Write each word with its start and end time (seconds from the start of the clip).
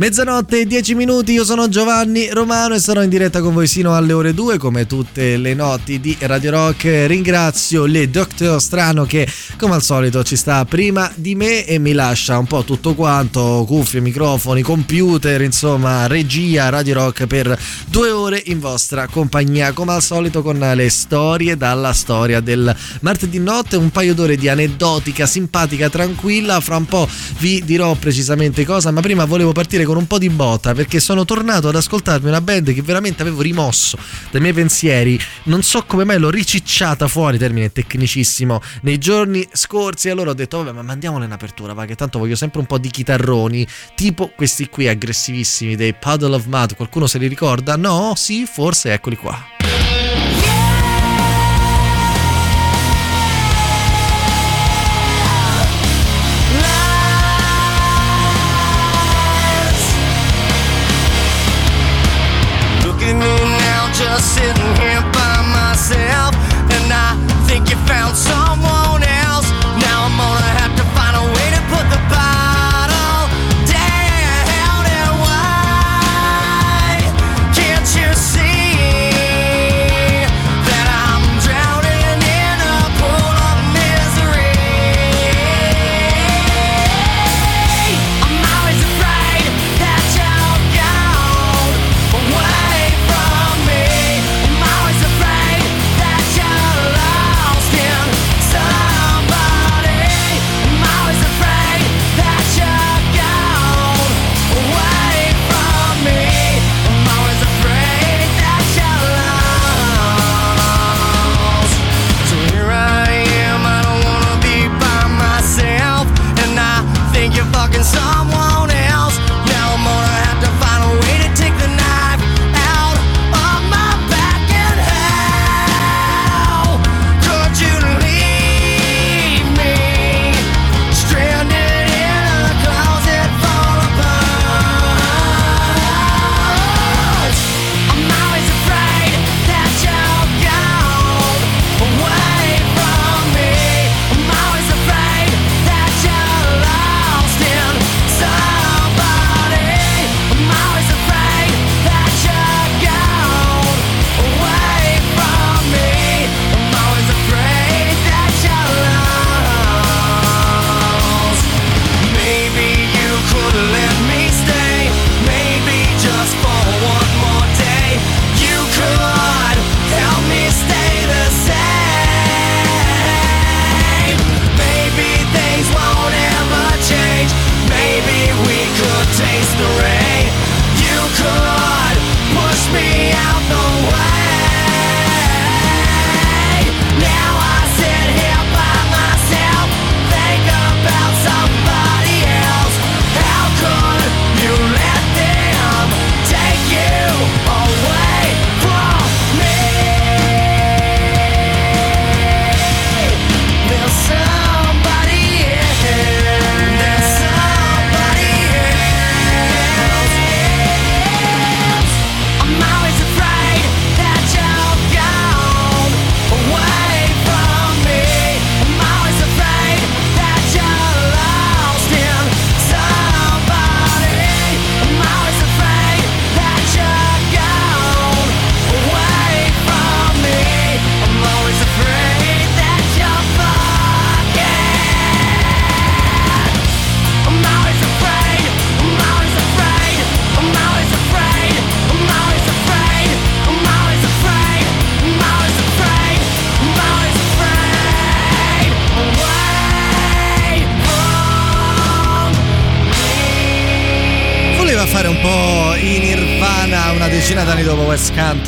Mezzanotte 0.00 0.60
e 0.60 0.64
10 0.64 0.94
minuti, 0.94 1.32
io 1.32 1.44
sono 1.44 1.68
Giovanni 1.68 2.30
Romano 2.30 2.72
e 2.72 2.78
sarò 2.78 3.02
in 3.02 3.10
diretta 3.10 3.42
con 3.42 3.52
voi 3.52 3.66
sino 3.66 3.94
alle 3.94 4.14
ore 4.14 4.32
2 4.32 4.56
come 4.56 4.86
tutte 4.86 5.36
le 5.36 5.52
notti 5.52 6.00
di 6.00 6.16
Radio 6.20 6.52
Rock. 6.52 7.04
Ringrazio 7.06 7.84
le 7.84 8.08
Doctor 8.08 8.62
Strano 8.62 9.04
che 9.04 9.28
come 9.58 9.74
al 9.74 9.82
solito 9.82 10.24
ci 10.24 10.36
sta 10.36 10.64
prima 10.64 11.12
di 11.16 11.34
me 11.34 11.66
e 11.66 11.78
mi 11.78 11.92
lascia 11.92 12.38
un 12.38 12.46
po' 12.46 12.64
tutto 12.64 12.94
quanto, 12.94 13.62
cuffie, 13.68 14.00
microfoni, 14.00 14.62
computer, 14.62 15.42
insomma 15.42 16.06
regia 16.06 16.70
Radio 16.70 16.94
Rock 16.94 17.26
per 17.26 17.60
due 17.88 18.10
ore 18.10 18.42
in 18.46 18.58
vostra 18.58 19.06
compagnia 19.06 19.72
come 19.72 19.92
al 19.92 20.02
solito 20.02 20.40
con 20.40 20.58
le 20.58 20.88
storie 20.88 21.58
dalla 21.58 21.92
storia 21.92 22.40
del 22.40 22.74
martedì 23.02 23.38
notte, 23.38 23.76
un 23.76 23.90
paio 23.90 24.14
d'ore 24.14 24.36
di 24.36 24.48
aneddotica, 24.48 25.26
simpatica, 25.26 25.90
tranquilla, 25.90 26.58
fra 26.60 26.76
un 26.76 26.86
po' 26.86 27.06
vi 27.36 27.62
dirò 27.66 27.94
precisamente 27.96 28.64
cosa, 28.64 28.90
ma 28.92 29.02
prima 29.02 29.26
volevo 29.26 29.52
partire 29.52 29.88
con 29.89 29.89
un 29.98 30.06
po' 30.06 30.18
di 30.18 30.28
botta 30.30 30.74
perché 30.74 31.00
sono 31.00 31.24
tornato 31.24 31.68
ad 31.68 31.76
ascoltarmi 31.76 32.28
una 32.28 32.40
band 32.40 32.72
che 32.72 32.82
veramente 32.82 33.22
avevo 33.22 33.42
rimosso 33.42 33.98
dai 34.30 34.40
miei 34.40 34.52
pensieri. 34.52 35.18
Non 35.44 35.62
so 35.62 35.84
come 35.84 36.04
mai 36.04 36.18
l'ho 36.18 36.30
ricicciata 36.30 37.08
fuori, 37.08 37.38
termine 37.38 37.72
tecnicissimo, 37.72 38.60
nei 38.82 38.98
giorni 38.98 39.46
scorsi. 39.52 40.08
Allora 40.08 40.30
ho 40.30 40.34
detto, 40.34 40.58
vabbè, 40.58 40.72
ma 40.72 40.82
mandiamola 40.82 41.24
in 41.24 41.32
apertura, 41.32 41.72
va 41.72 41.84
che 41.84 41.94
tanto 41.94 42.18
voglio 42.18 42.36
sempre 42.36 42.60
un 42.60 42.66
po' 42.66 42.78
di 42.78 42.90
chitarroni, 42.90 43.66
tipo 43.94 44.30
questi 44.34 44.68
qui 44.68 44.88
aggressivissimi 44.88 45.76
dei 45.76 45.94
Puddle 45.94 46.34
of 46.34 46.46
Mud. 46.46 46.76
Qualcuno 46.76 47.06
se 47.06 47.18
li 47.18 47.26
ricorda? 47.26 47.76
No? 47.76 48.14
Sì, 48.16 48.46
forse 48.46 48.92
eccoli 48.92 49.16
qua. 49.16 49.99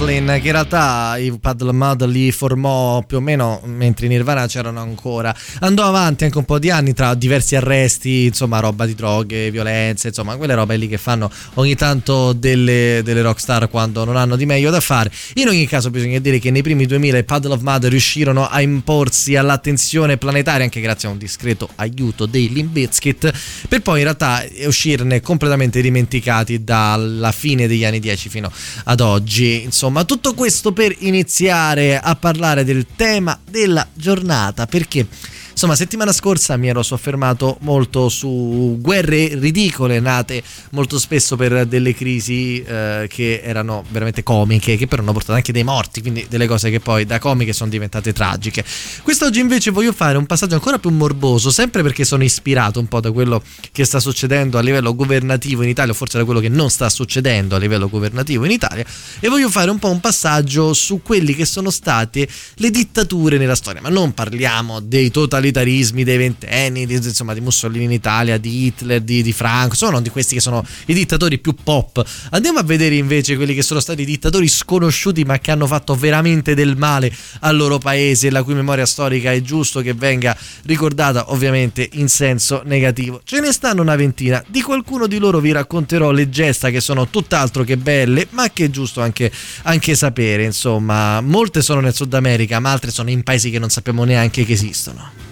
Wes 0.03 0.13
Cantlin, 0.13 0.27
che 0.41 0.47
in 0.47 0.53
realtà 0.53 1.17
i 1.17 1.37
Paddle 1.39 1.73
Mud 1.73 2.05
li 2.07 2.33
formò 2.33 3.03
più 3.07 3.19
o 3.19 3.21
meno 3.21 3.61
mentre 3.65 4.07
i 4.07 4.09
Nirvana 4.09 4.47
c'erano 4.47 4.81
ancora. 4.81 5.35
Andò 5.61 5.85
avanti 5.85 6.25
anche 6.25 6.39
un 6.39 6.45
po' 6.45 6.59
di 6.59 6.71
anni 6.71 6.93
tra 6.93 7.15
diversi 7.15 7.57
arresti, 7.57 8.27
insomma, 8.27 8.59
roba 8.61 8.85
di 8.85 8.95
droghe, 8.95 9.51
violenze, 9.51 10.09
insomma, 10.09 10.37
quelle 10.37 10.55
robe 10.55 10.77
lì 10.77 10.89
che 10.89 10.99
fanno 10.99 11.31
ogni 11.55 11.75
tanto 11.75 12.33
delle, 12.33 13.01
delle 13.05 13.23
rockstar 13.23 13.69
quando 13.71 14.05
non 14.05 14.17
hanno 14.17 14.37
di 14.37 14.45
meglio 14.45 14.71
da 14.71 14.81
fare. 14.81 15.11
In 15.35 15.49
ogni 15.49 15.67
caso, 15.67 15.91
bisogna 15.91 16.19
dire 16.19 16.39
che 16.39 16.51
nei 16.51 16.63
primi 16.63 16.87
2000 16.87 17.19
i 17.19 17.25
Paddle 17.25 17.55
of 17.55 17.61
Mud 17.61 17.87
riuscirono 17.87 18.49
a 18.49 18.61
imporsi 18.61 19.37
all'attenzione 19.37 20.17
planetaria, 20.17 20.65
anche 20.65 20.81
grazie 20.81 21.09
a 21.09 21.13
un 21.13 21.19
discreto 21.19 21.69
aiuto 21.77 22.27
dei 22.27 22.53
Limp 22.53 22.73
Bizkit, 22.73 23.33
per 23.69 23.81
poi 23.83 23.99
in 23.99 24.05
realtà 24.05 24.43
uscirne 24.67 25.21
completamente 25.21 25.81
dimenticati 25.81 26.65
dalla 26.65 27.33
fine 27.33 27.67
degli 27.67 27.85
anni 27.85 28.01
10 28.01 28.29
fino 28.29 28.51
ad 28.85 29.01
oggi. 29.01 29.63
Insomma, 29.63 29.92
tutto 30.05 30.35
questo 30.35 30.73
per 30.73 30.95
iniziare 31.01 31.99
a 31.99 32.17
parlare 32.17 32.65
del 32.65 32.87
tema 32.97 33.39
della 33.49 33.87
giornata, 33.93 34.67
perché 34.67 35.07
Insomma, 35.53 35.77
settimana 35.77 36.13
scorsa 36.13 36.57
mi 36.57 36.69
ero 36.69 36.83
soffermato 36.83 37.59
molto 37.61 38.09
su 38.09 38.79
guerre 38.81 39.39
ridicole 39.39 40.01
nate 40.01 40.43
molto 40.71 40.99
spesso 40.99 41.37
per 41.37 41.67
delle 41.67 41.95
crisi 41.95 42.63
eh, 42.63 43.07
che 43.09 43.43
erano 43.45 43.85
veramente 43.91 44.23
comiche, 44.23 44.77
che 44.77 44.87
però 44.87 45.03
hanno 45.03 45.13
portato 45.13 45.35
anche 45.35 45.53
dei 45.53 45.63
morti, 45.63 46.01
quindi 46.01 46.27
delle 46.29 46.47
cose 46.47 46.71
che 46.71 46.81
poi 46.81 47.05
da 47.05 47.19
comiche 47.19 47.53
sono 47.53 47.71
diventate 47.71 48.13
tragiche. 48.13 48.65
Quest'oggi 49.03 49.41
invece 49.41 49.71
voglio 49.71 49.93
fare 49.93 50.17
un 50.19 50.27
passaggio 50.27 50.55
ancora 50.55 50.79
più 50.79 50.91
morboso, 50.91 51.51
sempre 51.51 51.83
perché 51.83 52.05
sono 52.05 52.25
ispirato 52.25 52.81
un 52.81 52.89
po' 52.89 53.01
da 53.01 53.13
quello 53.13 53.43
che 53.71 53.85
sta 53.85 54.01
succedendo 54.01 54.59
a 54.59 54.63
livello 54.63 54.95
governativo 54.95 55.63
in 55.63 55.69
Italia, 55.69 55.93
o 55.93 55.95
forse 55.95 56.19
da 56.19 56.25
quello 56.25 56.41
che 56.41 56.49
non 56.49 56.71
sta 56.71 56.89
succedendo 56.89 57.55
a 57.55 57.59
livello 57.59 57.89
governativo 57.89 58.45
in 58.47 58.53
Italia, 58.53 58.85
e 59.21 59.29
voglio 59.29 59.51
fare 59.51 59.71
un 59.71 59.79
po' 59.79 59.91
un 59.91 60.01
passaggio 60.01 60.73
su 60.73 61.03
quelli 61.03 61.35
che 61.35 61.45
sono 61.45 61.71
state 61.71 62.27
le 62.55 62.71
dittature 62.71 63.39
nella 63.39 63.55
storia, 63.55 63.81
ma 63.83 63.91
non 63.91 64.15
parliamo 64.15 64.81
dei 64.81 65.11
totalitari 65.11 65.42
totalitarismi 65.43 66.05
dei 66.05 66.17
ventenni, 66.17 66.87
di, 66.87 66.95
insomma 66.95 67.35
di 67.35 67.41
Mussolini 67.41 67.85
in 67.85 67.93
Italia, 67.93 68.39
di 68.39 68.67
Hitler, 68.67 69.01
di, 69.01 69.23
di 69.23 69.33
Franco, 69.33 69.75
sono 69.75 70.01
di 70.01 70.09
questi 70.11 70.35
che 70.35 70.41
sono 70.41 70.65
i 70.87 70.95
dittatori 70.95 71.39
più 71.39 71.55
pop. 71.61 72.05
Andiamo 72.31 72.61
a 72.61 72.63
vedere 72.63 72.95
invece 72.95 73.35
quelli 73.37 73.55
che 73.55 73.63
sono 73.63 73.81
stati 73.81 74.05
dittatori 74.05 74.47
sconosciuti 74.49 75.25
ma 75.25 75.39
che 75.39 75.51
hanno 75.51 75.67
fatto 75.67 75.95
veramente 75.95 76.55
del 76.55 76.77
male 76.77 77.13
al 77.41 77.57
loro 77.57 77.79
paese, 77.79 78.31
la 78.31 78.43
cui 78.43 78.55
memoria 78.55 78.87
storica 78.87 79.33
è 79.33 79.41
giusto 79.41 79.81
che 79.81 79.95
venga 79.95 80.37
ricordata 80.65 81.33
ovviamente 81.33 81.89
in 81.95 82.09
senso 82.09 82.63
negativo. 82.65 83.21
Ce 83.25 83.41
ne 83.41 83.53
stanno 83.53 83.83
una 83.83 83.97
ventina, 83.97 84.43
di 84.47 84.63
qualcuno 84.63 85.07
di 85.07 85.19
loro 85.19 85.41
vi 85.41 85.53
racconterò 85.53 86.11
le 86.13 86.29
gesta 86.29 86.71
che 86.71 86.81
sono 86.81 87.09
tutt'altro 87.09 87.65
che 87.65 87.77
belle, 87.77 88.29
ma 88.31 88.51
che 88.51 88.67
è 88.67 88.71
giusto 88.71 89.01
anche, 89.01 89.31
anche 89.63 89.95
sapere, 89.95 90.45
insomma, 90.45 91.21
molte 91.21 91.63
sono 91.63 91.81
nel 91.81 91.95
Sud 91.95 92.15
America, 92.15 92.61
ma 92.61 92.71
altre 92.71 92.91
sono 92.91 93.11
in 93.11 93.23
paesi 93.23 93.51
che 93.51 93.59
non 93.59 93.71
sappiamo 93.71 94.05
neanche 94.05 94.45
che 94.45 94.53
esistono. 94.53 95.32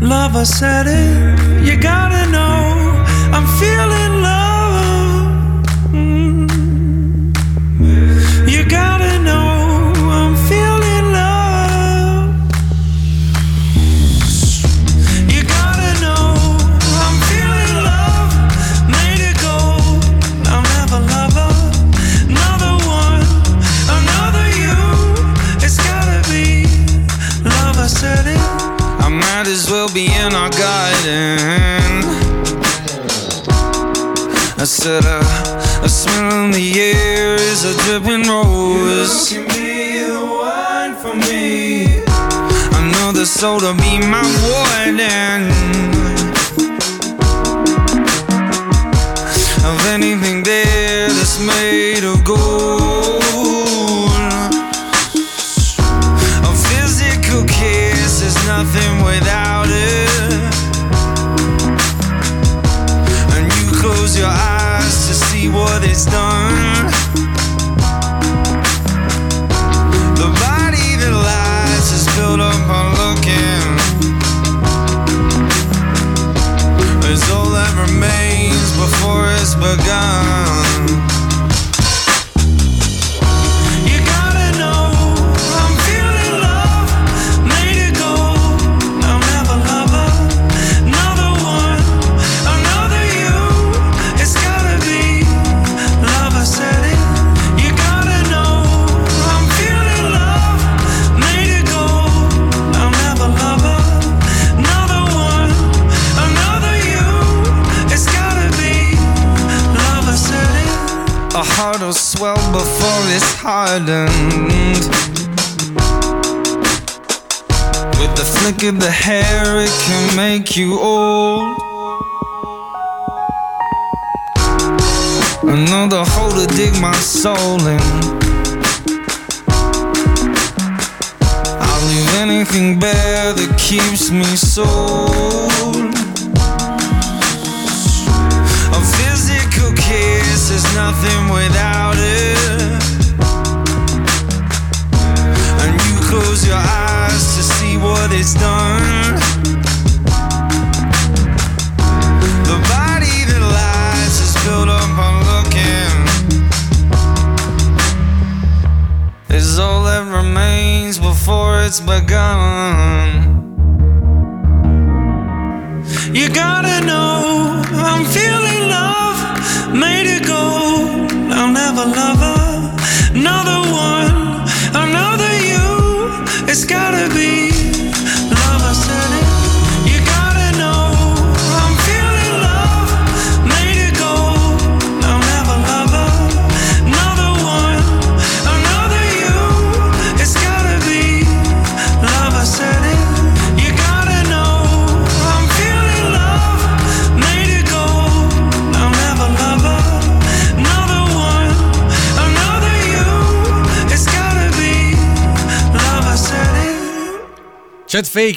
love. 0.00 0.36
I 0.36 0.44
said 0.44 0.86
it. 0.86 1.64
You 1.64 1.76
gotta 1.80 2.30
know 2.30 3.04
I'm 3.36 3.46
feeling 3.58 4.09
soul 43.40 43.58
to 43.58 43.72
be 43.72 43.98
my 44.00 44.20
warden. 44.44 45.49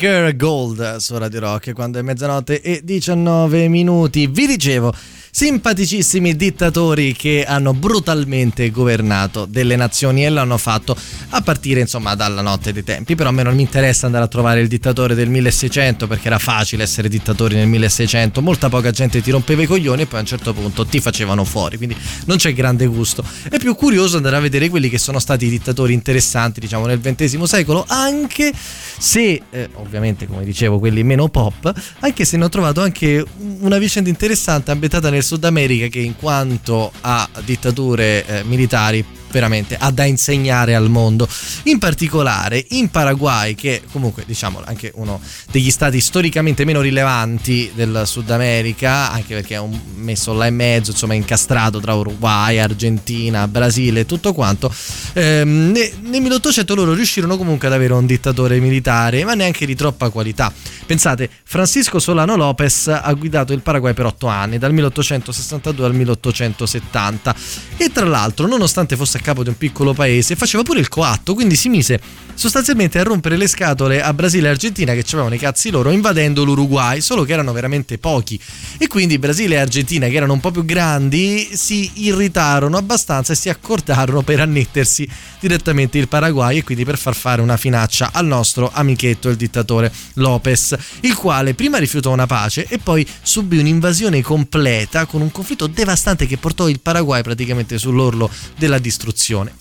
Faker 0.04 0.36
Gold 0.36 0.98
su 0.98 1.18
Radio 1.18 1.40
Rock 1.40 1.72
quando 1.72 1.98
è 1.98 2.02
mezzanotte 2.02 2.60
e 2.60 2.82
19 2.84 3.70
minuti. 3.70 4.28
Vi 4.28 4.46
dicevo, 4.46 4.94
simpaticissimi 5.36 6.36
dittatori 6.36 7.12
che 7.14 7.44
hanno 7.44 7.74
brutalmente 7.74 8.70
governato 8.70 9.46
delle 9.46 9.76
nazioni 9.76 10.24
e 10.24 10.30
l'hanno 10.30 10.60
fatto 10.60 10.96
a 11.30 11.42
partire 11.42 11.80
insomma 11.80 12.14
dalla 12.14 12.42
notte 12.42 12.72
dei 12.72 12.84
tempi. 12.84 13.16
Però 13.16 13.30
a 13.30 13.32
me 13.32 13.42
non 13.42 13.56
mi 13.56 13.64
interessa 13.64 14.06
andare 14.06 14.26
a 14.26 14.28
trovare 14.28 14.62
il 14.62 14.68
dittatore 14.68 15.16
del 15.16 15.30
1600 15.30 16.06
perché 16.06 16.28
era 16.28 16.38
facile 16.38 16.84
essere 16.84 17.10
dittatori 17.10 17.56
nel 17.56 17.68
1600, 17.68 18.44
molta 18.44 18.70
poca 18.70 18.92
gente 18.92 19.24
ti 19.24 19.32
rompeva 19.32 19.64
i 19.64 19.66
coglioni 19.66 20.04
e 20.04 20.06
poi 20.06 20.20
a 20.20 20.22
un 20.22 20.28
certo 20.28 20.54
punto 20.54 20.86
ti 20.86 21.00
facevano 21.00 21.44
fuori, 21.46 21.78
quindi 21.78 21.98
non 22.26 22.38
c'è 22.38 22.54
grande 22.54 22.86
gusto. 22.86 23.24
È 23.50 23.58
più 23.58 23.74
curioso 23.74 24.18
andare 24.18 24.36
a 24.36 24.40
vedere 24.40 24.70
quelli 24.70 24.88
che 24.88 25.00
sono 25.00 25.18
stati 25.18 25.48
i 25.48 25.50
dittatori 25.50 25.94
interessanti 25.94 26.60
diciamo 26.60 26.86
nel 26.86 27.00
XX 27.00 27.42
secolo, 27.42 27.86
anche 27.88 28.52
se 28.54 29.42
eh, 29.50 29.70
ovviamente 29.74 30.28
come 30.28 30.46
dicevo 30.46 30.78
quelli 30.78 31.02
meno 31.02 31.28
pop, 31.28 31.74
anche 32.02 32.24
se 32.24 32.38
ne 32.38 32.46
ho 32.46 32.50
trovato 32.50 32.82
anche 32.82 33.26
una 33.62 33.80
vicenda 33.80 34.10
interessante 34.10 34.70
ambientata 34.70 35.10
nel 35.10 35.22
Sud 35.24 35.44
America 35.46 35.88
che 35.88 36.00
in 36.00 36.16
quanto 36.16 36.92
a 37.02 37.28
dittature 37.44 38.26
eh, 38.26 38.44
militari 38.44 39.04
veramente 39.34 39.76
ha 39.78 39.90
da 39.92 40.06
insegnare 40.06 40.76
al 40.76 40.90
mondo. 40.90 41.28
In 41.64 41.80
particolare 41.80 42.64
in 42.70 42.90
Paraguay, 42.90 43.56
che 43.56 43.82
comunque 43.92 44.24
diciamo 44.26 44.62
anche 44.64 44.92
uno 44.96 45.20
degli 45.52 45.72
stati 45.72 46.00
storicamente 46.00 46.64
meno 46.64 46.82
rilevanti 46.82 47.72
del 47.74 48.04
Sud 48.06 48.30
America, 48.30 49.12
anche 49.12 49.34
perché 49.34 49.56
è 49.56 49.60
un, 49.60 49.78
messo 49.96 50.34
là 50.34 50.46
in 50.46 50.56
mezzo, 50.56 50.92
insomma 50.92 51.16
incastrato 51.16 51.80
tra 51.80 51.96
Uruguay, 51.96 52.60
Argentina, 52.60 53.48
Brasile 53.48 54.02
e 54.02 54.06
tutto 54.06 54.34
quanto, 54.34 54.74
ehm, 55.14 55.72
ne- 55.72 55.92
nel 56.02 56.22
1800 56.22 56.76
loro 56.76 56.94
riuscirono 56.94 57.36
comunque 57.36 57.68
ad 57.68 57.74
avere 57.74 57.94
un 57.94 58.06
dittatore 58.06 58.60
militare, 58.60 59.26
ma 59.26 59.34
neanche 59.34 59.66
di 59.66 59.76
troppa 59.76 60.10
qualità. 60.10 60.54
Pensate, 60.86 61.30
Francisco 61.44 61.98
Solano 61.98 62.36
Lopez 62.36 62.88
ha 62.88 63.12
guidato 63.14 63.54
il 63.54 63.62
Paraguay 63.62 63.94
per 63.94 64.06
otto 64.06 64.28
anni, 64.28 64.60
dal 64.60 64.74
1862 64.74 65.86
al 65.86 65.96
1870 65.96 67.36
e 67.78 67.92
tra 67.92 68.06
l'altro, 68.06 68.46
nonostante 68.48 68.96
fosse 68.96 69.22
capo 69.24 69.42
di 69.42 69.50
un 69.50 69.58
piccolo 69.58 69.94
paese, 69.94 70.36
faceva 70.36 70.62
pure 70.62 70.80
il 70.80 70.90
coatto, 70.90 71.34
quindi 71.34 71.56
si 71.56 71.70
mise 71.70 72.00
sostanzialmente 72.36 73.00
a 73.00 73.04
rompere 73.04 73.38
le 73.38 73.48
scatole 73.48 74.02
a 74.02 74.14
Brasile 74.14 74.48
e 74.48 74.52
Argentina 74.52 74.94
che 74.94 75.04
avevano 75.08 75.36
i 75.36 75.38
cazzi 75.38 75.70
loro 75.70 75.92
invadendo 75.92 76.44
l'Uruguay, 76.44 77.00
solo 77.00 77.24
che 77.24 77.34
erano 77.34 77.54
veramente 77.54 77.98
pochi. 77.98 78.40
E 78.78 78.88
quindi 78.88 79.18
Brasile 79.18 79.56
e 79.56 79.60
Argentina 79.60 80.08
che 80.08 80.16
erano 80.16 80.34
un 80.34 80.40
po' 80.40 80.52
più 80.52 80.66
grandi 80.66 81.50
si 81.54 81.90
irritarono 81.96 82.78
abbastanza 82.78 83.34
e 83.34 83.36
si 83.36 83.50
accordarono 83.50 84.22
per 84.22 84.40
annettersi 84.42 85.08
direttamente 85.40 85.98
il 85.98 86.08
Paraguay 86.08 86.58
e 86.58 86.64
quindi 86.64 86.84
per 86.84 86.98
far 86.98 87.16
fare 87.16 87.42
una 87.42 87.58
finaccia 87.58 88.10
al 88.12 88.26
nostro 88.26 88.70
amichetto 88.74 89.30
il 89.30 89.36
dittatore 89.36 89.92
Lopez, 90.16 90.76
il 91.02 91.16
quale 91.16 91.54
prima 91.54 91.78
rifiutò 91.78 92.12
una 92.12 92.28
pace 92.28 92.66
e 92.68 92.78
poi 92.78 93.08
subì 93.22 93.58
un'invasione 93.58 94.22
completa 94.22 95.06
con 95.06 95.22
un 95.22 95.32
conflitto 95.32 95.68
devastante 95.68 96.26
che 96.26 96.38
portò 96.38 96.68
il 96.68 96.82
Paraguay 96.82 97.22
praticamente 97.22 97.78
sull'orlo 97.78 98.30
della 98.58 98.80
distruzione 98.80 99.13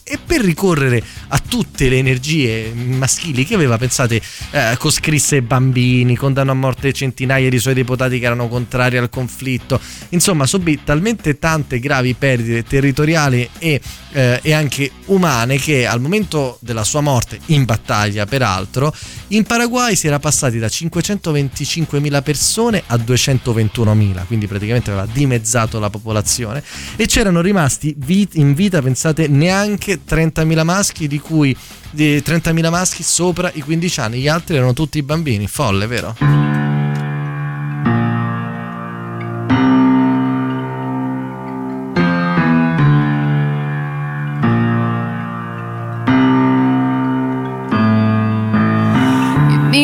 e 0.03 0.19
per 0.25 0.41
ricorrere 0.41 1.03
a 1.29 1.39
tutte 1.39 1.89
le 1.89 1.99
energie 1.99 2.73
maschili 2.73 3.45
che 3.45 3.55
aveva, 3.55 3.79
pensate, 3.79 4.21
eh, 4.51 4.77
coscrisse 4.79 5.43
bambini, 5.43 6.17
condannò 6.17 6.53
a 6.53 6.55
morte 6.55 6.93
centinaia 6.93 7.49
di 7.49 7.59
suoi 7.59 7.75
deputati 7.75 8.19
che 8.19 8.27
erano 8.27 8.49
contrari 8.49 8.97
al 8.97 9.11
conflitto, 9.11 9.81
insomma 10.11 10.47
subì 10.47 10.83
talmente 10.85 11.39
tante 11.39 11.79
gravi 11.79 12.15
perdite 12.15 12.63
territoriali 12.65 13.49
e, 13.59 13.81
eh, 14.13 14.41
e 14.43 14.53
anche 14.53 14.91
umane 15.07 15.59
che 15.59 15.87
al 15.87 16.01
momento 16.01 16.59
della 16.61 16.85
sua 16.85 17.01
morte, 17.01 17.39
in 17.47 17.65
battaglia 17.65 18.27
peraltro, 18.27 18.95
in 19.29 19.45
Paraguay 19.45 19.97
si 19.97 20.07
era 20.07 20.19
passati 20.19 20.59
da 20.59 20.67
525.000 20.67 22.23
persone 22.23 22.83
a 22.87 22.97
221.000, 22.97 24.27
quindi 24.27 24.47
praticamente 24.47 24.91
aveva 24.91 25.07
dimezzato 25.11 25.79
la 25.79 25.91
popolazione 25.91 26.63
e 26.97 27.07
c'erano 27.07 27.41
rimasti 27.41 27.97
in 28.33 28.55
vita, 28.55 28.83
pensate, 28.83 29.29
neanche 29.29 30.01
30.000 30.07 30.65
maschi, 30.65 31.09
di 31.09 31.19
cui 31.19 31.57
di 31.91 32.19
30.000 32.19 32.71
maschi 32.71 33.03
sopra 33.03 33.51
i 33.55 33.61
15 33.61 34.01
anni, 34.01 34.21
gli 34.21 34.29
altri 34.29 34.57
erano 34.57 34.73
tutti 34.73 35.03
bambini, 35.03 35.47
folle, 35.47 35.87
vero? 35.87 36.72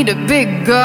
Need 0.09 0.17
a 0.17 0.27
big 0.27 0.65
God, 0.65 0.83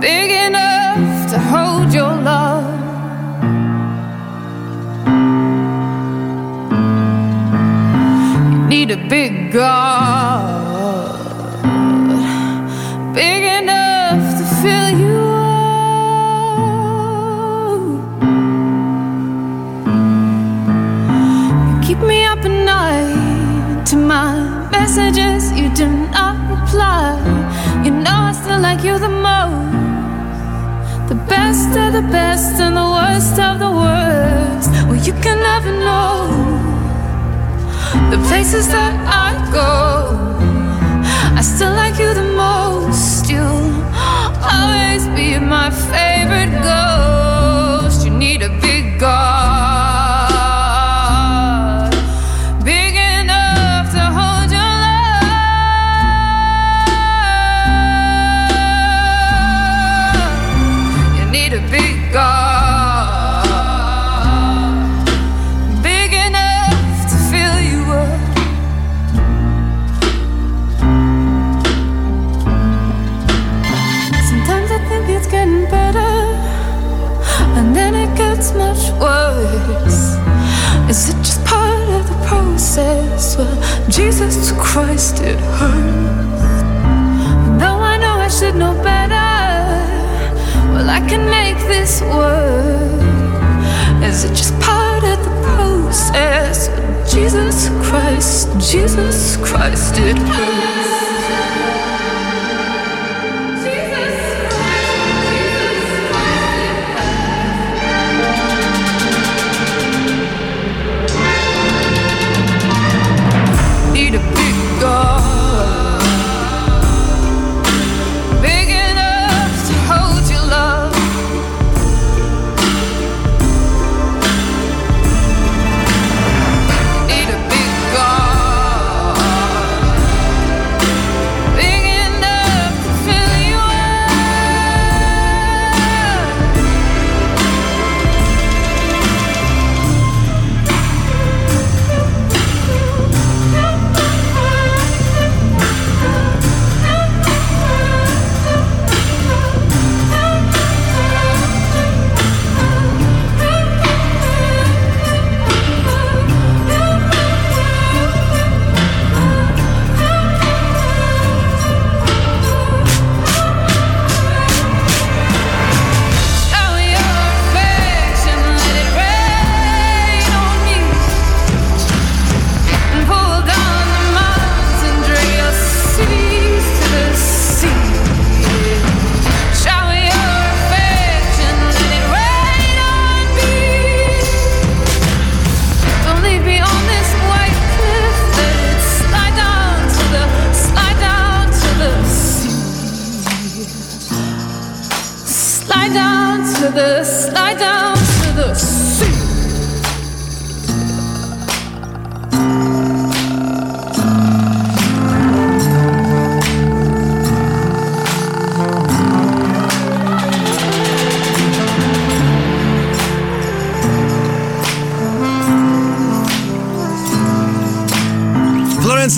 big 0.00 0.30
enough 0.30 1.30
to 1.30 1.38
hold 1.38 1.92
your 1.92 2.16
love. 2.16 2.64
You 8.52 8.58
need 8.68 8.90
a 8.90 8.96
big 9.08 9.52
God, 9.52 11.12
big 13.14 13.42
enough 13.62 14.38
to 14.38 14.44
fill 14.62 14.90
you 14.98 15.18
up. 21.74 21.84
Keep 21.86 21.98
me 21.98 22.24
up 22.24 22.38
at 22.38 22.50
night 22.64 23.86
to 23.88 23.96
my 23.96 24.35
messages. 24.86 25.50
You 25.58 25.68
do 25.74 25.88
not 26.16 26.36
reply. 26.48 27.18
You 27.84 27.90
know 27.90 28.18
I 28.30 28.32
still 28.32 28.60
like 28.60 28.84
you 28.84 28.98
the 29.06 29.14
most. 29.26 31.08
The 31.10 31.18
best 31.34 31.70
of 31.82 31.92
the 31.98 32.06
best 32.18 32.60
and 32.64 32.76
the 32.76 32.88
worst 32.96 33.36
of 33.48 33.58
the 33.64 33.72
worst. 33.82 34.70
Well, 34.86 35.00
you 35.08 35.14
can 35.24 35.38
never 35.50 35.72
know 35.86 36.14
the 38.12 38.18
places 38.28 38.68
that 38.68 38.94
I 39.26 39.30
go. 39.60 39.72
I 41.38 41.42
still 41.42 41.74
like 41.82 41.98
you 41.98 42.10
the 42.22 42.28
most. 42.44 43.28
You'll 43.28 43.72
always 44.54 45.02
be 45.18 45.28
my 45.54 45.68
favorite 45.90 46.54
ghost. 46.62 47.25
Jesus 98.68 99.36
Christ, 99.36 99.94
it 99.98 100.18
hurts. 100.18 101.65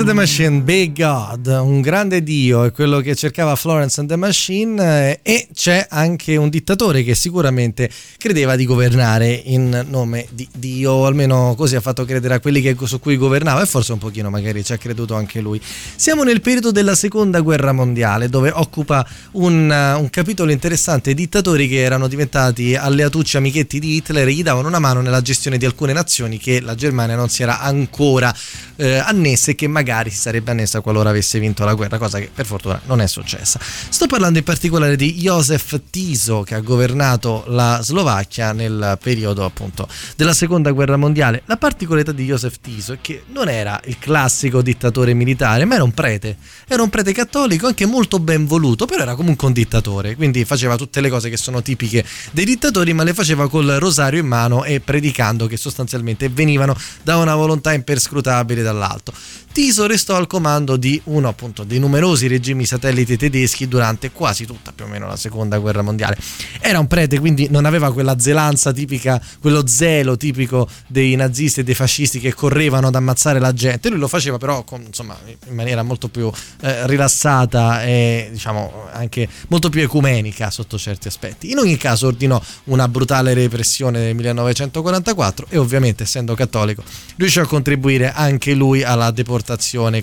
The 0.09 0.15
Machine, 0.15 0.63
Big 0.63 0.97
God, 0.97 1.47
un 1.49 1.83
grande 1.83 2.23
dio 2.23 2.65
è 2.65 2.73
quello 2.73 3.01
che 3.01 3.15
cercava 3.15 3.55
Florence 3.57 4.01
and 4.01 4.09
the 4.09 4.17
Machine 4.17 5.11
eh, 5.11 5.21
e 5.23 5.49
c'è 5.53 5.87
anche 5.91 6.37
un 6.37 6.49
dittatore 6.49 7.03
che 7.03 7.15
sicuramente 7.15 7.91
credeva 8.17 8.57
di 8.57 8.65
governare 8.65 9.31
in 9.33 9.85
nome 9.91 10.27
di 10.31 10.49
Dio, 10.51 10.93
o 10.93 11.05
almeno 11.05 11.55
così 11.59 11.77
ha 11.77 11.83
fatto 11.83 12.07
credere 12.07 12.33
a 12.33 12.41
quelli 12.41 12.63
che, 12.63 12.75
su 12.85 13.01
cui 13.01 13.19
governava 13.19 13.61
e 13.61 13.67
forse 13.67 13.93
un 13.93 13.99
pochino 13.99 14.31
magari 14.31 14.65
ci 14.65 14.73
ha 14.73 14.79
creduto 14.79 15.15
anche 15.15 15.43
lui. 15.43 15.61
Siamo 15.97 16.23
nel 16.23 16.41
periodo 16.41 16.71
della 16.71 16.95
seconda 16.95 17.41
guerra 17.41 17.73
mondiale 17.73 18.31
dove 18.31 18.51
occupa 18.51 19.07
un, 19.33 19.69
un 19.99 20.09
capitolo 20.11 20.51
interessante 20.51 21.13
dittatori 21.13 21.69
che 21.69 21.83
erano 21.83 22.09
diventati 22.09 22.75
alleatucci 22.75 23.37
amichetti 23.37 23.79
di 23.79 23.97
Hitler 23.97 24.27
e 24.27 24.33
gli 24.33 24.43
davano 24.43 24.69
una 24.69 24.79
mano 24.79 25.03
nella 25.03 25.21
gestione 25.21 25.59
di 25.59 25.67
alcune 25.67 25.93
nazioni 25.93 26.39
che 26.39 26.63
la 26.63 26.75
Germania 26.75 27.15
non 27.15 27.29
si 27.29 27.43
era 27.43 27.61
ancora 27.61 28.35
eh, 28.77 28.97
annessa 28.97 29.51
e 29.51 29.55
che 29.55 29.67
magari 29.67 29.97
si 30.07 30.17
sarebbe 30.17 30.51
annessa 30.51 30.81
qualora 30.81 31.11
avesse 31.11 31.39
vinto 31.39 31.65
la 31.65 31.75
guerra, 31.75 31.99
cosa 31.99 32.19
che 32.19 32.31
per 32.33 32.47
fortuna 32.47 32.81
non 32.87 33.01
è 33.01 33.07
successa. 33.07 33.59
Sto 33.61 34.07
parlando 34.07 34.39
in 34.39 34.45
particolare 34.45 34.97
di 34.97 35.15
Josef 35.15 35.81
Tiso 35.91 36.43
che 36.43 36.55
ha 36.55 36.61
governato 36.61 37.45
la 37.49 37.81
Slovacchia 37.83 38.53
nel 38.53 38.99
periodo 39.03 39.45
appunto 39.45 39.89
della 40.17 40.33
seconda 40.33 40.71
guerra 40.71 40.97
mondiale. 40.97 41.43
La 41.47 41.57
particolarità 41.57 42.13
di 42.13 42.25
Josef 42.25 42.59
Tiso 42.61 42.93
è 42.93 42.99
che 43.01 43.25
non 43.33 43.49
era 43.49 43.81
il 43.85 43.99
classico 43.99 44.63
dittatore 44.63 45.15
militare, 45.15 45.65
ma 45.65 45.75
era 45.75 45.85
un 45.85 45.93
prete, 45.93 46.37
era 46.67 46.83
un 46.83 46.89
prete 46.89 47.13
cattolico 47.13 47.67
anche 47.67 47.87
molto 47.87 48.19
ben 48.19 48.47
voluto, 48.47 48.87
però 48.87 49.03
era 49.03 49.15
comunque 49.15 49.47
un 49.47 49.53
dittatore, 49.53 50.15
quindi 50.17 50.45
faceva 50.45 50.77
tutte 50.77 51.01
le 51.01 51.09
cose 51.09 51.31
che 51.31 51.37
sono 51.37 51.63
tipiche 51.63 52.05
dei 52.31 52.45
dittatori, 52.45 52.93
ma 52.93 53.03
le 53.03 53.15
faceva 53.15 53.49
col 53.49 53.77
rosario 53.79 54.21
in 54.21 54.27
mano 54.27 54.65
e 54.65 54.81
predicando 54.81 55.47
che 55.47 55.57
sostanzialmente 55.57 56.29
venivano 56.29 56.77
da 57.03 57.17
una 57.17 57.35
volontà 57.35 57.73
imperscrutabile 57.73 58.63
dall'alto. 58.63 59.13
Tiso 59.53 59.87
restò 59.87 60.17
al 60.17 60.27
comando 60.27 60.77
di 60.77 61.01
uno 61.05 61.29
appunto 61.29 61.65
dei 61.65 61.79
numerosi 61.79 62.27
regimi 62.29 62.65
satelliti 62.65 63.17
tedeschi 63.17 63.67
durante 63.67 64.13
quasi 64.13 64.47
tutta 64.47 64.73
più 64.73 64.85
o 64.85 64.89
meno 64.89 65.07
la 65.07 65.17
seconda 65.17 65.59
guerra 65.59 65.83
mondiale. 65.83 66.17
Era 66.61 66.79
un 66.79 66.87
prete, 66.87 67.19
quindi 67.19 67.49
non 67.51 67.65
aveva 67.65 67.93
quella 67.93 68.19
zelanza 68.19 68.73
tipica, 68.73 69.21
quello 69.41 69.67
zelo 69.67 70.17
tipico 70.17 70.69
dei 70.87 71.17
nazisti 71.17 71.61
e 71.61 71.65
dei 71.65 71.75
fascisti 71.75 72.21
che 72.21 72.35
correvano 72.35 72.89
ad 72.89 72.95
ammazzare 72.95 73.39
la 73.39 73.53
gente. 73.53 73.89
Lui 73.89 73.99
lo 73.99 74.09
faceva 74.09 74.39
però 74.39 74.63
con, 74.63 74.83
insomma, 74.83 75.17
in 75.49 75.55
maniera 75.55 75.83
molto 75.83 76.09
più 76.09 76.31
eh, 76.61 76.87
rilassata 76.87 77.85
e 77.85 78.29
diciamo 78.31 78.87
anche 78.93 79.29
molto 79.49 79.69
più 79.69 79.81
ecumenica 79.81 80.51
sotto 80.51 80.79
certi 80.79 81.09
aspetti. 81.09 81.51
In 81.51 81.59
ogni 81.59 81.77
caso 81.77 82.07
ordinò 82.07 82.41
una 82.65 82.89
brutale 82.89 83.35
repressione 83.35 83.99
nel 84.01 84.15
1944 84.15 85.47
e 85.49 85.59
ovviamente 85.59 86.05
essendo 86.05 86.35
cattolico 86.35 86.83
riuscì 87.17 87.41
a 87.41 87.47
contribuire 87.47 88.13
anche 88.13 88.55
lui 88.55 88.83
alla 88.83 89.11
deportazione, 89.11 89.47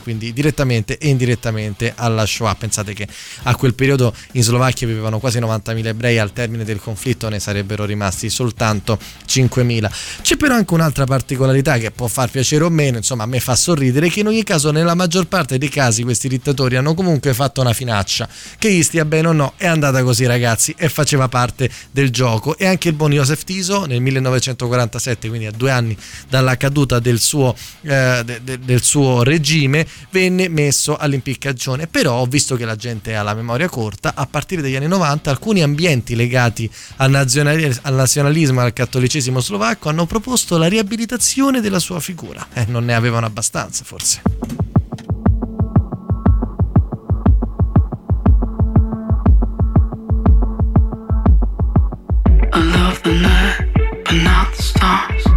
quindi 0.01 0.33
direttamente 0.33 0.97
e 0.97 1.09
indirettamente 1.09 1.93
alla 1.95 2.25
Shoah. 2.25 2.55
Pensate 2.55 2.93
che 2.93 3.07
a 3.43 3.55
quel 3.55 3.73
periodo 3.73 4.13
in 4.33 4.43
Slovacchia 4.43 4.87
vivevano 4.87 5.19
quasi 5.19 5.39
90.000 5.39 5.85
ebrei, 5.85 6.17
al 6.17 6.33
termine 6.33 6.63
del 6.63 6.79
conflitto 6.79 7.29
ne 7.29 7.39
sarebbero 7.39 7.85
rimasti 7.85 8.29
soltanto 8.29 8.97
5.000. 9.27 9.91
C'è 10.21 10.37
però 10.37 10.55
anche 10.55 10.73
un'altra 10.73 11.05
particolarità 11.05 11.77
che 11.77 11.91
può 11.91 12.07
far 12.07 12.29
piacere 12.29 12.63
o 12.63 12.69
meno, 12.69 12.97
insomma 12.97 13.23
a 13.23 13.27
me 13.27 13.39
fa 13.39 13.55
sorridere, 13.55 14.09
che 14.09 14.21
in 14.21 14.27
ogni 14.27 14.43
caso 14.43 14.71
nella 14.71 14.95
maggior 14.95 15.27
parte 15.27 15.57
dei 15.57 15.69
casi 15.69 16.03
questi 16.03 16.27
dittatori 16.27 16.75
hanno 16.75 16.93
comunque 16.93 17.33
fatto 17.33 17.61
una 17.61 17.73
finaccia, 17.73 18.27
che 18.57 18.71
gli 18.71 18.83
stia 18.83 19.05
bene 19.05 19.27
o 19.27 19.31
no, 19.33 19.53
è 19.57 19.67
andata 19.67 20.03
così 20.03 20.25
ragazzi 20.25 20.73
e 20.77 20.89
faceva 20.89 21.27
parte 21.27 21.69
del 21.91 22.09
gioco. 22.09 22.57
E 22.57 22.65
anche 22.65 22.89
il 22.89 22.95
buon 22.95 23.11
Josef 23.11 23.43
Tiso 23.43 23.85
nel 23.85 24.01
1947, 24.01 25.27
quindi 25.27 25.45
a 25.45 25.51
due 25.51 25.71
anni 25.71 25.95
dalla 26.29 26.57
caduta 26.57 26.99
del 26.99 27.19
suo, 27.19 27.55
eh, 27.81 28.21
de- 28.25 28.41
de- 28.43 28.59
del 28.59 28.81
suo 28.81 29.23
regime, 29.25 29.85
venne 30.11 30.47
messo 30.47 30.95
all'impiccagione. 30.95 31.87
Però, 31.87 32.25
visto 32.25 32.55
che 32.55 32.65
la 32.65 32.75
gente 32.75 33.15
ha 33.15 33.23
la 33.23 33.33
memoria 33.33 33.67
corta, 33.67 34.13
a 34.15 34.25
partire 34.25 34.61
dagli 34.61 34.75
anni 34.75 34.87
90 34.87 35.29
alcuni 35.29 35.61
ambienti 35.61 36.15
legati 36.15 36.69
al, 36.97 37.09
nazionali- 37.09 37.77
al 37.81 37.93
nazionalismo 37.93 38.61
e 38.61 38.63
al 38.65 38.73
cattolicesimo 38.73 39.39
slovacco 39.39 39.89
hanno 39.89 40.05
proposto 40.05 40.57
la 40.57 40.67
riabilitazione 40.67 41.61
della 41.61 41.79
sua 41.79 41.99
figura. 41.99 42.45
Eh, 42.53 42.65
non 42.67 42.85
ne 42.85 42.93
avevano 42.93 43.25
abbastanza, 43.25 43.83
forse. 43.83 44.21
I 52.53 52.59
love 52.59 53.01
the 53.03 53.11
night, 53.11 53.73
but 54.05 54.13
not 54.23 54.55
the 54.55 54.63
stars. 54.63 55.34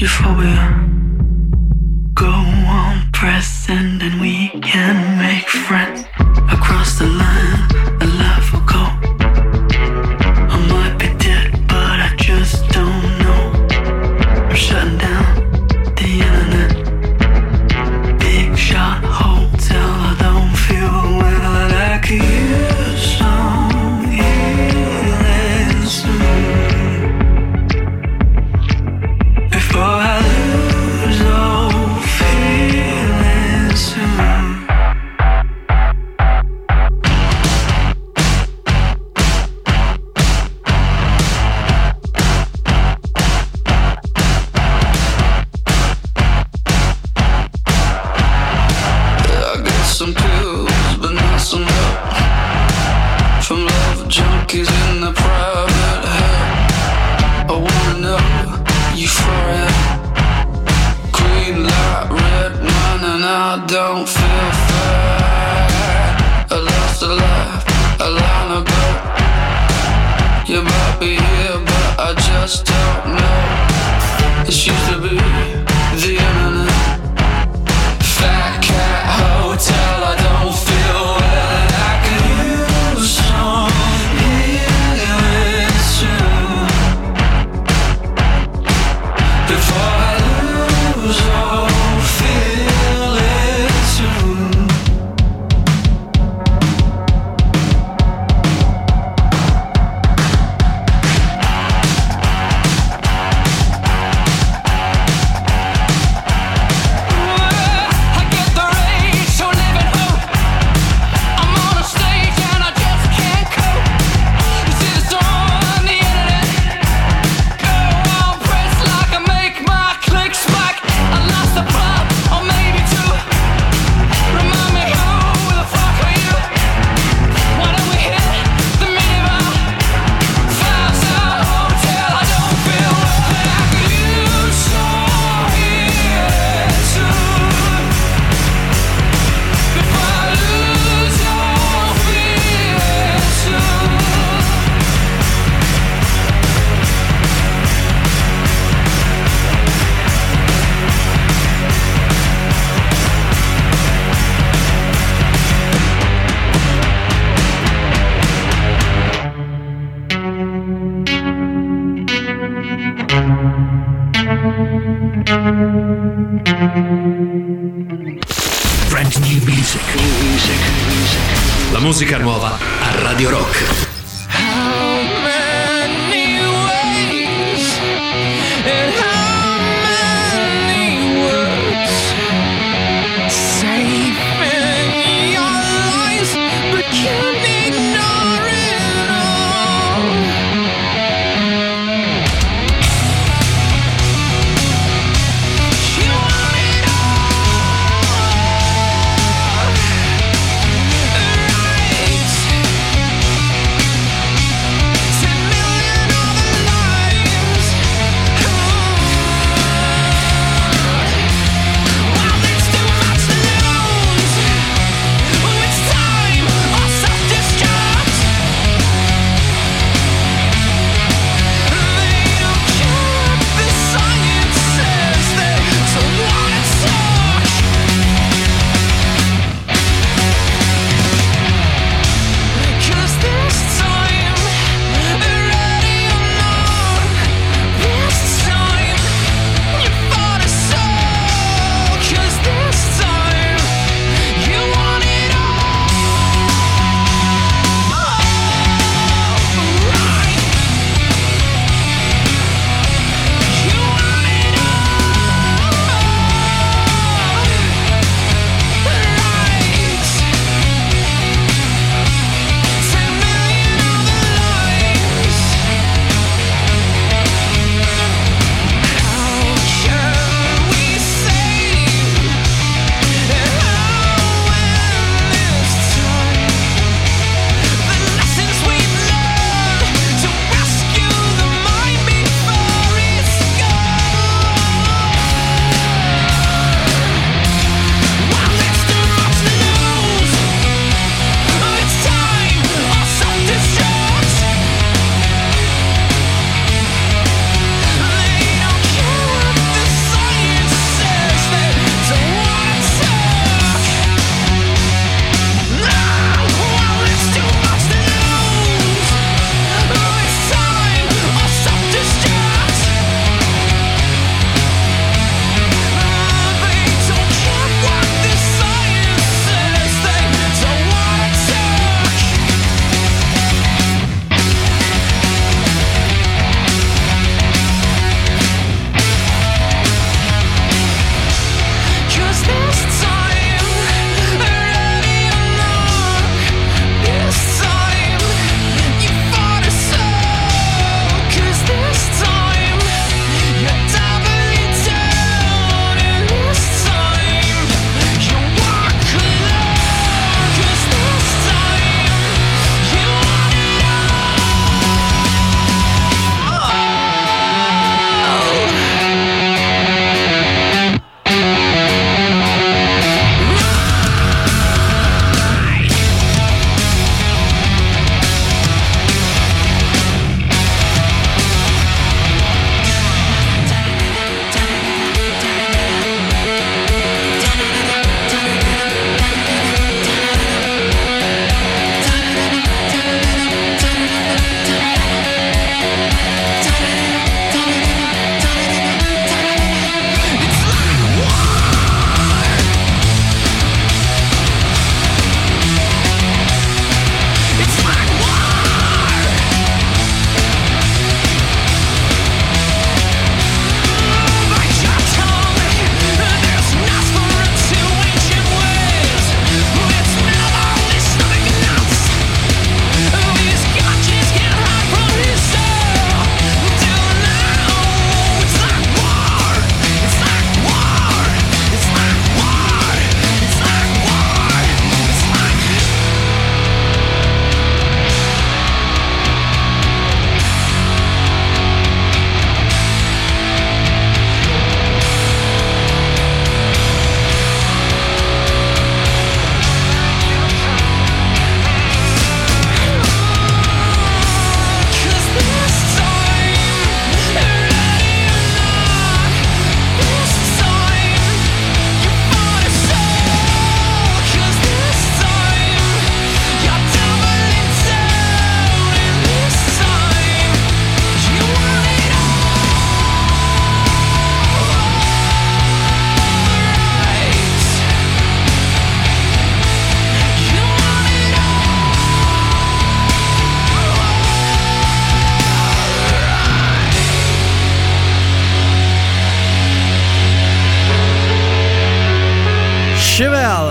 Euphoria. 0.00 0.88
Go 2.14 2.26
on, 2.26 3.12
press 3.12 3.46
send, 3.46 4.02
and 4.02 4.18
we 4.18 4.48
can 4.60 5.18
make 5.18 5.46
friends 5.46 6.09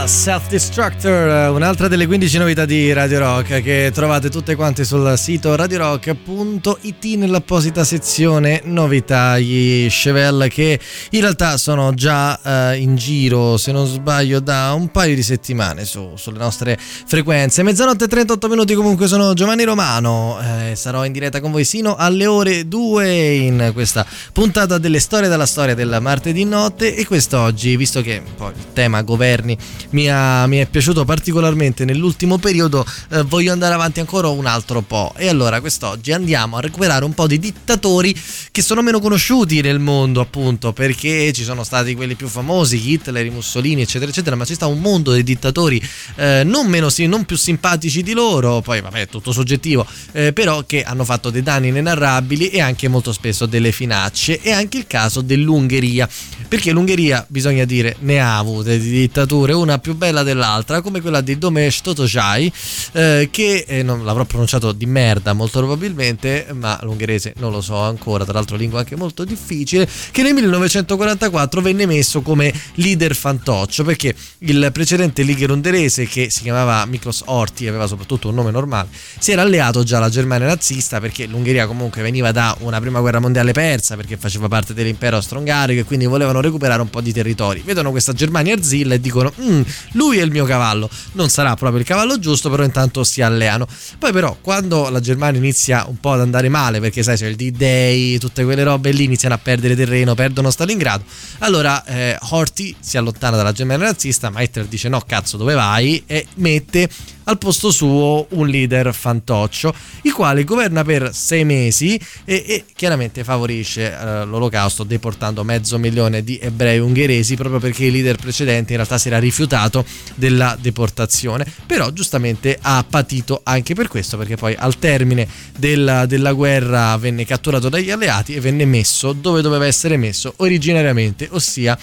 Self 0.09 0.47
Destructor, 0.49 1.29
eh, 1.29 1.47
un'altra 1.49 1.87
delle 1.87 2.07
15 2.07 2.39
novità 2.39 2.65
di 2.65 2.91
Radio 2.91 3.19
Rock 3.19 3.61
che 3.61 3.91
trovate 3.93 4.31
tutte 4.31 4.55
quante 4.55 4.83
sul 4.83 5.13
sito 5.17 5.55
radiorock.it 5.55 7.05
nell'apposita 7.15 7.83
sezione 7.83 8.61
novità, 8.65 9.37
gli 9.37 9.87
Chevelle 9.87 10.49
che 10.49 10.79
in 11.11 11.21
realtà 11.21 11.57
sono 11.57 11.93
già 11.93 12.71
eh, 12.71 12.77
in 12.77 12.95
giro, 12.95 13.57
se 13.57 13.71
non 13.71 13.85
sbaglio, 13.85 14.39
da 14.39 14.73
un 14.73 14.89
paio 14.89 15.13
di 15.13 15.21
settimane 15.21 15.85
su- 15.85 16.13
sulle 16.15 16.39
nostre 16.39 16.75
frequenze. 16.79 17.61
Mezzanotte 17.61 18.05
e 18.05 18.07
38 18.07 18.49
minuti 18.49 18.73
comunque 18.73 19.07
sono 19.07 19.33
Giovanni 19.33 19.63
Romano, 19.63 20.39
eh, 20.41 20.75
sarò 20.75 21.05
in 21.05 21.11
diretta 21.11 21.39
con 21.39 21.51
voi 21.51 21.63
sino 21.63 21.95
alle 21.95 22.25
ore 22.25 22.67
2 22.67 23.33
in 23.35 23.69
questa 23.73 24.05
puntata 24.33 24.79
delle 24.79 24.99
storie 24.99 25.29
dalla 25.29 25.45
storia 25.45 25.75
del 25.75 25.99
martedì 26.01 26.45
notte 26.45 26.95
e 26.95 27.05
quest'oggi, 27.05 27.77
visto 27.77 28.01
che 28.01 28.23
poi 28.35 28.53
il 28.57 28.73
tema 28.73 29.03
governi 29.03 29.55
mi, 29.91 29.98
ha- 30.07 30.45
mi 30.45 30.57
è 30.57 30.67
piaciuto 30.67 31.03
particolarmente 31.03 31.83
nell'ultimo 31.83 32.37
periodo, 32.37 32.85
eh, 33.11 33.23
voglio 33.23 33.51
andare 33.51 33.73
avanti 33.73 33.99
ancora 33.99 34.27
un 34.27 34.45
altro 34.45 34.81
po'. 34.81 35.13
E 35.17 35.27
allora 35.27 35.59
quest'oggi 35.59 36.11
andiamo 36.11 36.57
a 36.57 36.61
recuperare 36.61 37.03
un 37.03 37.13
po' 37.13 37.27
di 37.27 37.39
dittatori 37.39 38.15
che 38.51 38.61
sono 38.61 38.81
meno 38.81 38.99
conosciuti 38.99 39.61
nel 39.61 39.79
mondo, 39.79 40.21
appunto, 40.21 40.71
perché 40.73 41.33
ci 41.33 41.43
sono 41.43 41.63
stati 41.63 41.95
quelli 41.95 42.15
più 42.15 42.27
famosi, 42.27 42.91
Hitler, 42.91 43.29
Mussolini, 43.31 43.81
eccetera, 43.81 44.11
eccetera, 44.11 44.35
ma 44.35 44.45
ci 44.45 44.53
sta 44.53 44.67
un 44.67 44.79
mondo 44.79 45.13
di 45.13 45.23
dittatori 45.23 45.81
eh, 46.15 46.43
non, 46.45 46.67
meno, 46.67 46.89
non 47.07 47.25
più 47.25 47.35
simpatici 47.35 48.03
di 48.03 48.13
loro, 48.13 48.61
poi 48.61 48.81
vabbè, 48.81 49.07
tutto 49.07 49.31
soggettivo, 49.31 49.85
eh, 50.11 50.33
però 50.33 50.63
che 50.63 50.83
hanno 50.83 51.03
fatto 51.03 51.29
dei 51.29 51.41
danni 51.41 51.69
inenarrabili 51.69 52.49
e 52.49 52.61
anche 52.61 52.87
molto 52.87 53.11
spesso 53.11 53.45
delle 53.45 53.71
finacce. 53.71 54.41
E 54.41 54.51
anche 54.51 54.77
il 54.77 54.87
caso 54.87 55.21
dell'Ungheria, 55.21 56.07
perché 56.47 56.71
l'Ungheria, 56.71 57.25
bisogna 57.27 57.65
dire, 57.65 57.95
ne 57.99 58.19
ha 58.19 58.37
avute 58.37 58.79
di 58.79 58.89
dittature, 58.89 59.53
una 59.53 59.79
più 59.79 59.88
bella 59.95 60.23
dell'altra, 60.23 60.81
come 60.81 61.01
quella 61.01 61.21
di 61.21 61.37
Domes 61.37 61.81
Totosai, 61.81 62.51
eh, 62.93 63.29
che 63.31 63.65
eh, 63.67 63.83
non 63.83 64.05
l'avrò 64.05 64.25
pronunciato 64.25 64.71
di 64.71 64.85
merda 64.85 65.33
molto 65.33 65.59
probabilmente, 65.59 66.47
ma 66.53 66.79
l'ungherese 66.83 67.33
non 67.37 67.51
lo 67.51 67.61
so 67.61 67.77
ancora, 67.77 68.23
tra 68.23 68.33
l'altro 68.33 68.55
lingua 68.55 68.79
anche 68.79 68.95
molto 68.95 69.23
difficile, 69.23 69.87
che 70.11 70.21
nel 70.21 70.33
1944 70.33 71.61
venne 71.61 71.85
messo 71.85 72.21
come 72.21 72.53
leader 72.75 73.15
fantoccio, 73.15 73.83
perché 73.83 74.13
il 74.39 74.69
precedente 74.71 75.23
leader 75.23 75.51
ungherese, 75.51 76.07
che 76.07 76.29
si 76.29 76.41
chiamava 76.41 76.85
Miklos 76.85 77.23
Horthy, 77.25 77.67
aveva 77.67 77.87
soprattutto 77.87 78.29
un 78.29 78.35
nome 78.35 78.51
normale, 78.51 78.89
si 79.19 79.31
era 79.31 79.41
alleato 79.41 79.83
già 79.83 79.97
alla 79.97 80.09
Germania 80.09 80.47
nazista, 80.47 80.99
perché 80.99 81.25
l'Ungheria 81.25 81.67
comunque 81.67 82.01
veniva 82.01 82.31
da 82.31 82.55
una 82.61 82.79
prima 82.79 82.99
guerra 82.99 83.19
mondiale 83.19 83.51
persa, 83.51 83.95
perché 83.95 84.17
faceva 84.17 84.47
parte 84.47 84.73
dell'impero 84.73 85.15
austro-ungarico 85.17 85.81
e 85.81 85.83
quindi 85.83 86.05
volevano 86.05 86.41
recuperare 86.41 86.81
un 86.81 86.89
po' 86.89 87.01
di 87.01 87.13
territori. 87.13 87.61
Vedono 87.63 87.91
questa 87.91 88.13
Germania 88.13 88.53
arzilla 88.53 88.95
e 88.95 88.99
dicono, 88.99 89.31
"Mm, 89.41 89.61
lui 89.93 90.17
è 90.17 90.23
il 90.23 90.31
mio 90.31 90.45
cavallo, 90.45 90.89
non 91.13 91.29
sarà 91.29 91.55
proprio 91.55 91.79
il 91.79 91.85
cavallo 91.85 92.19
giusto, 92.19 92.49
però 92.49 92.63
intanto 92.63 93.03
si 93.03 93.21
alleano. 93.21 93.67
Poi 93.97 94.11
però 94.11 94.37
quando 94.41 94.89
la 94.89 94.99
Germania 94.99 95.39
inizia 95.39 95.85
un 95.87 95.97
po' 95.99 96.13
ad 96.13 96.21
andare 96.21 96.49
male, 96.49 96.79
perché 96.79 97.03
sai 97.03 97.17
c'è 97.17 97.27
il 97.27 97.35
D-Day, 97.35 98.17
tutte 98.17 98.43
quelle 98.43 98.63
robe 98.63 98.91
lì 98.91 99.03
iniziano 99.03 99.35
a 99.35 99.39
perdere 99.39 99.75
terreno, 99.75 100.15
perdono 100.15 100.51
Stalingrado, 100.51 101.03
allora 101.39 101.83
eh, 101.85 102.17
Horthy 102.19 102.75
si 102.79 102.97
allontana 102.97 103.37
dalla 103.37 103.51
Germania 103.51 103.85
nazista, 103.85 104.29
ma 104.29 104.41
Hitler 104.41 104.65
dice 104.65 104.89
no 104.89 105.01
cazzo 105.05 105.37
dove 105.37 105.53
vai 105.53 106.03
e 106.05 106.27
mette 106.35 106.89
al 107.29 107.37
posto 107.37 107.69
suo 107.69 108.25
un 108.31 108.47
leader 108.47 108.93
fantoccio, 108.93 109.73
il 110.01 110.13
quale 110.13 110.43
governa 110.43 110.83
per 110.83 111.11
sei 111.13 111.45
mesi 111.45 111.99
e, 112.25 112.43
e 112.47 112.65
chiaramente 112.75 113.23
favorisce 113.23 113.95
eh, 113.95 114.25
l'olocausto 114.25 114.83
deportando 114.83 115.43
mezzo 115.43 115.77
milione 115.77 116.23
di 116.23 116.39
ebrei 116.41 116.79
ungheresi 116.79 117.35
proprio 117.35 117.59
perché 117.59 117.85
il 117.85 117.93
leader 117.93 118.17
precedente 118.17 118.71
in 118.71 118.77
realtà 118.77 118.97
si 118.97 119.07
era 119.09 119.19
rifiutato 119.19 119.85
della 120.15 120.57
deportazione, 120.59 121.45
però 121.67 121.91
giustamente 121.91 122.57
ha 122.59 122.83
patito 122.87 123.41
anche 123.43 123.75
per 123.75 123.87
questo 123.87 124.17
perché 124.17 124.35
poi 124.35 124.55
al 124.57 124.79
termine 124.79 125.27
della, 125.55 126.07
della 126.07 126.33
guerra 126.33 126.97
venne 126.97 127.25
catturato 127.25 127.69
dagli 127.69 127.91
alleati 127.91 128.33
e 128.33 128.39
venne 128.39 128.65
messo 128.65 129.13
dove 129.13 129.41
doveva 129.41 129.67
essere 129.67 129.97
messo 129.97 130.33
originariamente, 130.37 131.27
ossia 131.29 131.77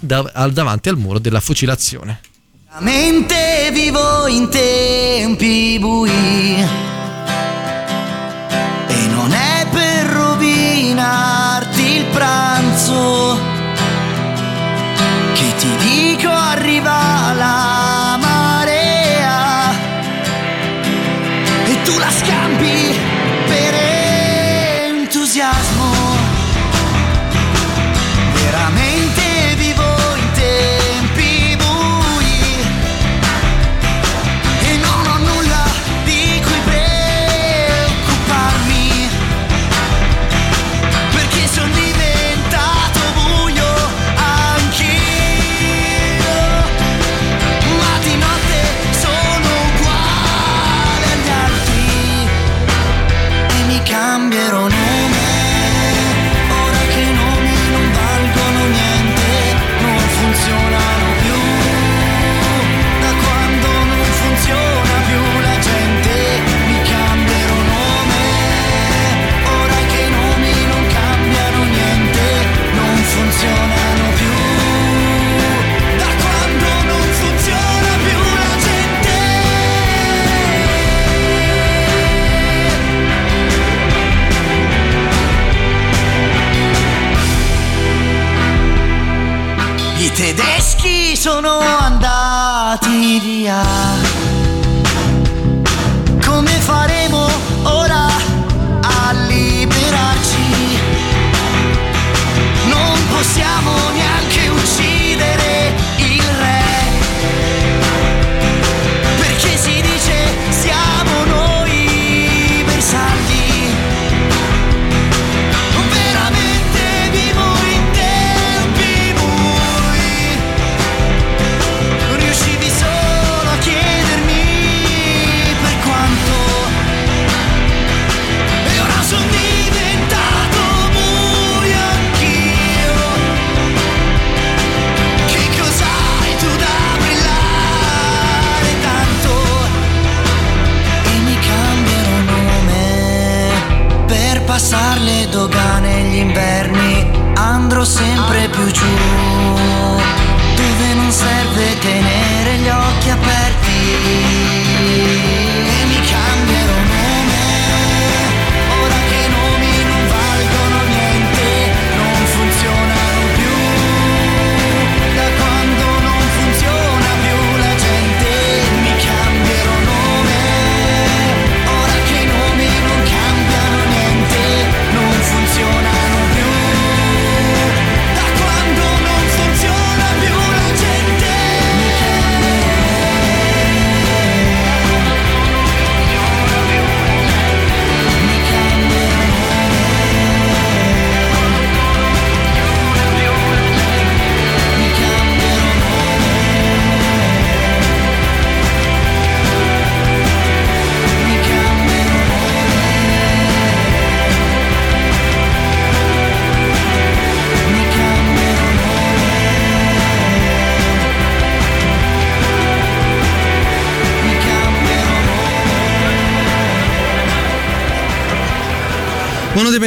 da- 0.00 0.28
al- 0.34 0.52
davanti 0.52 0.88
al 0.88 0.98
muro 0.98 1.20
della 1.20 1.40
fucilazione. 1.40 2.32
Veramente 2.76 3.70
vivo 3.72 4.26
in 4.26 4.48
tempi 4.48 5.78
bui 5.78 6.10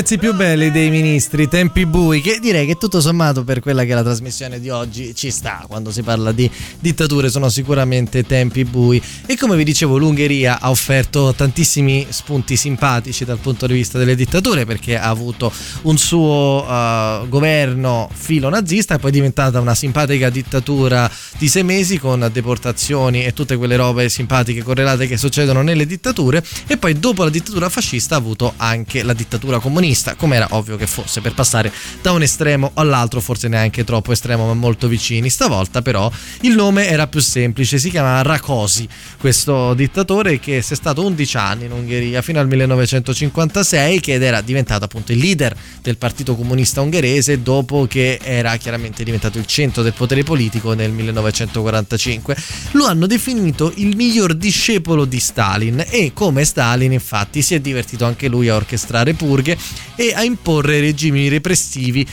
Pezzi 0.07 0.19
più 0.21 0.33
belli 0.33 0.71
dei 0.71 0.89
ministri, 0.89 1.49
Tempi 1.49 1.85
Bui, 1.85 2.21
che 2.21 2.39
direi 2.39 2.65
che 2.65 2.75
tutto 2.75 3.01
sommato 3.01 3.43
per 3.43 3.59
quella 3.59 3.83
che 3.83 3.91
è 3.91 3.93
la 3.93 4.03
trasmissione 4.03 4.61
di 4.61 4.69
oggi 4.69 5.13
ci 5.13 5.29
sta. 5.29 5.65
Quando 5.67 5.91
si 5.91 6.01
parla 6.01 6.31
di 6.31 6.49
dittature 6.79 7.27
sono 7.27 7.49
sicuramente 7.49 8.23
tempi 8.23 8.63
bui. 8.63 9.01
E 9.25 9.35
come 9.35 9.57
vi 9.57 9.65
dicevo, 9.65 9.97
l'Ungheria 9.97 10.61
ha 10.61 10.69
offerto 10.69 11.33
tantissimi 11.33 12.07
spunti 12.07 12.55
simpatici 12.55 13.25
dal 13.25 13.39
punto 13.39 13.67
di 13.67 13.73
vista 13.73 13.97
delle 13.97 14.15
dittature 14.15 14.65
perché 14.65 14.97
ha 14.97 15.09
avuto 15.09 15.51
un 15.81 15.97
suo 15.97 16.63
uh, 16.65 17.27
governo 17.27 18.09
filo 18.13 18.47
nazista 18.47 18.99
poi 18.99 19.09
è 19.09 19.13
diventata 19.13 19.59
una 19.59 19.75
simpatica 19.75 20.29
dittatura 20.29 21.11
di 21.37 21.47
sei 21.47 21.63
mesi 21.63 21.99
con 21.99 22.29
deportazioni 22.31 23.23
e 23.23 23.33
tutte 23.33 23.57
quelle 23.57 23.75
robe 23.75 24.09
simpatiche 24.09 24.63
correlate 24.63 25.07
che 25.07 25.17
succedono 25.17 25.61
nelle 25.61 25.85
dittature. 25.85 26.43
E 26.65 26.77
poi 26.77 26.97
dopo 26.97 27.23
la 27.23 27.29
dittatura 27.29 27.69
fascista 27.69 28.15
ha 28.15 28.17
avuto 28.17 28.53
anche 28.57 29.03
la 29.03 29.13
dittatura 29.13 29.59
comunista, 29.59 30.15
come 30.15 30.35
era 30.35 30.47
ovvio 30.51 30.77
che 30.77 30.87
fosse, 30.87 31.21
per 31.21 31.33
passare 31.33 31.71
da 32.01 32.11
un 32.11 32.23
estremo 32.23 32.71
all'altro, 32.73 33.21
forse 33.21 33.47
neanche 33.47 33.83
troppo 33.83 34.11
estremo, 34.11 34.47
ma 34.47 34.53
molto 34.53 34.87
vicini. 34.87 35.29
Stavolta 35.29 35.81
però 35.81 36.11
il 36.41 36.55
nome 36.55 36.87
era 36.87 37.07
più 37.07 37.19
semplice, 37.19 37.77
si 37.77 37.89
chiamava 37.89 38.21
Rakosi, 38.23 38.87
questo 39.19 39.73
dittatore 39.73 40.39
che 40.39 40.61
si 40.61 40.73
è 40.73 40.75
stato 40.75 41.05
11 41.05 41.37
anni 41.37 41.65
in 41.65 41.71
Ungheria 41.71 42.21
fino 42.21 42.39
al 42.39 42.47
1956, 42.47 43.99
che 43.99 44.13
era 44.13 44.41
diventato 44.41 44.85
appunto 44.85 45.11
il 45.11 45.19
leader 45.19 45.55
del 45.81 45.97
Partito 45.97 46.35
Comunista 46.35 46.81
Ungherese 46.81 47.41
dopo 47.41 47.85
che 47.87 48.19
era 48.21 48.55
chiaramente 48.57 49.03
diventato 49.03 49.37
il 49.37 49.45
centro 49.45 49.83
del 49.83 49.93
potere 49.93 50.23
politico 50.23 50.73
nel 50.73 50.91
1945. 51.27 52.35
Lo 52.71 52.85
hanno 52.85 53.07
definito 53.07 53.71
il 53.75 53.95
miglior 53.95 54.33
discepolo 54.33 55.05
di 55.05 55.19
Stalin 55.19 55.83
e 55.87 56.11
come 56.13 56.45
Stalin 56.45 56.91
infatti 56.91 57.41
si 57.41 57.55
è 57.55 57.59
divertito 57.59 58.05
anche 58.05 58.27
lui 58.27 58.49
a 58.49 58.55
orchestrare 58.55 59.13
purghe 59.13 59.57
e 59.95 60.13
a 60.13 60.23
imporre 60.23 60.79
regimi 60.79 61.27
repressivi 61.27 62.05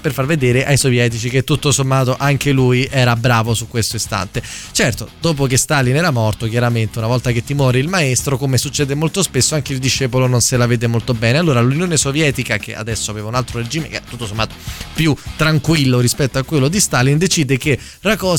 per 0.00 0.12
far 0.12 0.26
vedere 0.26 0.66
ai 0.66 0.76
sovietici 0.76 1.28
che 1.28 1.44
tutto 1.44 1.70
sommato 1.70 2.16
anche 2.18 2.50
lui 2.50 2.88
era 2.90 3.14
bravo 3.14 3.54
su 3.54 3.68
questo 3.68 3.94
istante. 3.94 4.42
Certo, 4.72 5.08
dopo 5.20 5.46
che 5.46 5.56
Stalin 5.56 5.94
era 5.94 6.10
morto, 6.10 6.48
chiaramente 6.48 6.98
una 6.98 7.06
volta 7.06 7.30
che 7.30 7.44
ti 7.44 7.54
muore 7.54 7.78
il 7.78 7.86
maestro, 7.86 8.36
come 8.36 8.58
succede 8.58 8.94
molto 8.94 9.22
spesso, 9.22 9.54
anche 9.54 9.72
il 9.72 9.78
discepolo 9.78 10.26
non 10.26 10.40
se 10.40 10.56
la 10.56 10.66
vede 10.66 10.88
molto 10.88 11.14
bene. 11.14 11.38
Allora 11.38 11.60
l'Unione 11.60 11.96
Sovietica, 11.96 12.58
che 12.58 12.74
adesso 12.74 13.12
aveva 13.12 13.28
un 13.28 13.36
altro 13.36 13.60
regime 13.60 13.88
che 13.88 13.98
è 13.98 14.02
tutto 14.08 14.26
sommato 14.26 14.54
più 14.94 15.14
tranquillo 15.36 16.00
rispetto 16.00 16.38
a 16.38 16.42
quello 16.42 16.66
di 16.66 16.80
Stalin, 16.80 17.16
decide 17.16 17.56
che 17.56 17.78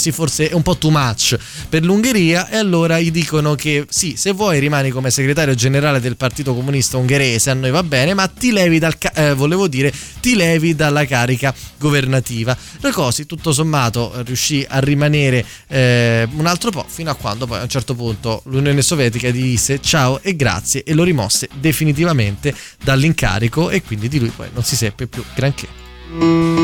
Rakosi 0.04 0.12
forse 0.12 0.50
è 0.50 0.54
un 0.54 0.62
po' 0.62 0.78
too 0.78 0.92
much 0.92 1.38
per 1.70 1.84
l'Ungheria 1.84 2.50
e 2.50 2.58
allora 2.58 3.00
gli 3.00 3.12
dicono 3.12 3.56
che 3.56 3.86
sì, 3.90 4.16
se 4.18 4.32
vuoi 4.32 4.60
rimani 4.60 4.90
come 4.90 5.10
segretario 5.10 5.54
generale 5.54 6.02
del 6.02 6.18
Partito 6.18 6.54
Comunista 6.54 6.98
Ungherese, 6.98 7.52
a 7.52 7.54
noi 7.54 7.72
va 7.72 7.84
bene, 7.84 8.14
ma 8.14 8.28
ti 8.28 8.52
levi 8.52 8.80
dal 8.80 8.96
eh, 9.14 9.34
volevo 9.34 9.68
dire, 9.68 9.94
ti 10.20 10.36
levi 10.36 10.76
dalla 10.76 11.06
carica 11.06 11.54
governativa. 11.78 12.58
Rakosi 12.82 13.26
tutto 13.26 13.54
sommato 13.54 14.12
riuscì 14.26 14.66
a 14.68 14.80
rimanere 14.80 15.46
eh, 15.68 16.28
un 16.34 16.46
altro 16.46 16.72
po' 16.72 16.86
fino 16.88 17.12
a 17.12 17.16
quando 17.16 17.46
poi 17.46 17.60
a 17.60 17.64
un 17.64 17.70
certo 17.70 17.96
punto 17.96 18.42
l'Unione 18.46 18.82
Sovietica 18.82 19.30
gli 19.30 19.42
disse 19.42 19.80
ciao 19.80 20.22
e 20.22 20.36
grazie 20.36 20.84
e 20.84 20.94
lo 20.94 21.04
rimosse 21.04 21.48
definitivamente 21.60 22.54
dall'incarico 22.84 23.70
e 23.70 23.82
quindi 23.84 24.10
di 24.10 24.20
lui 24.20 24.32
poi 24.36 24.50
non 24.54 24.64
si 24.64 24.76
seppe 24.76 25.08
più 25.08 25.24
granché. 25.36 26.63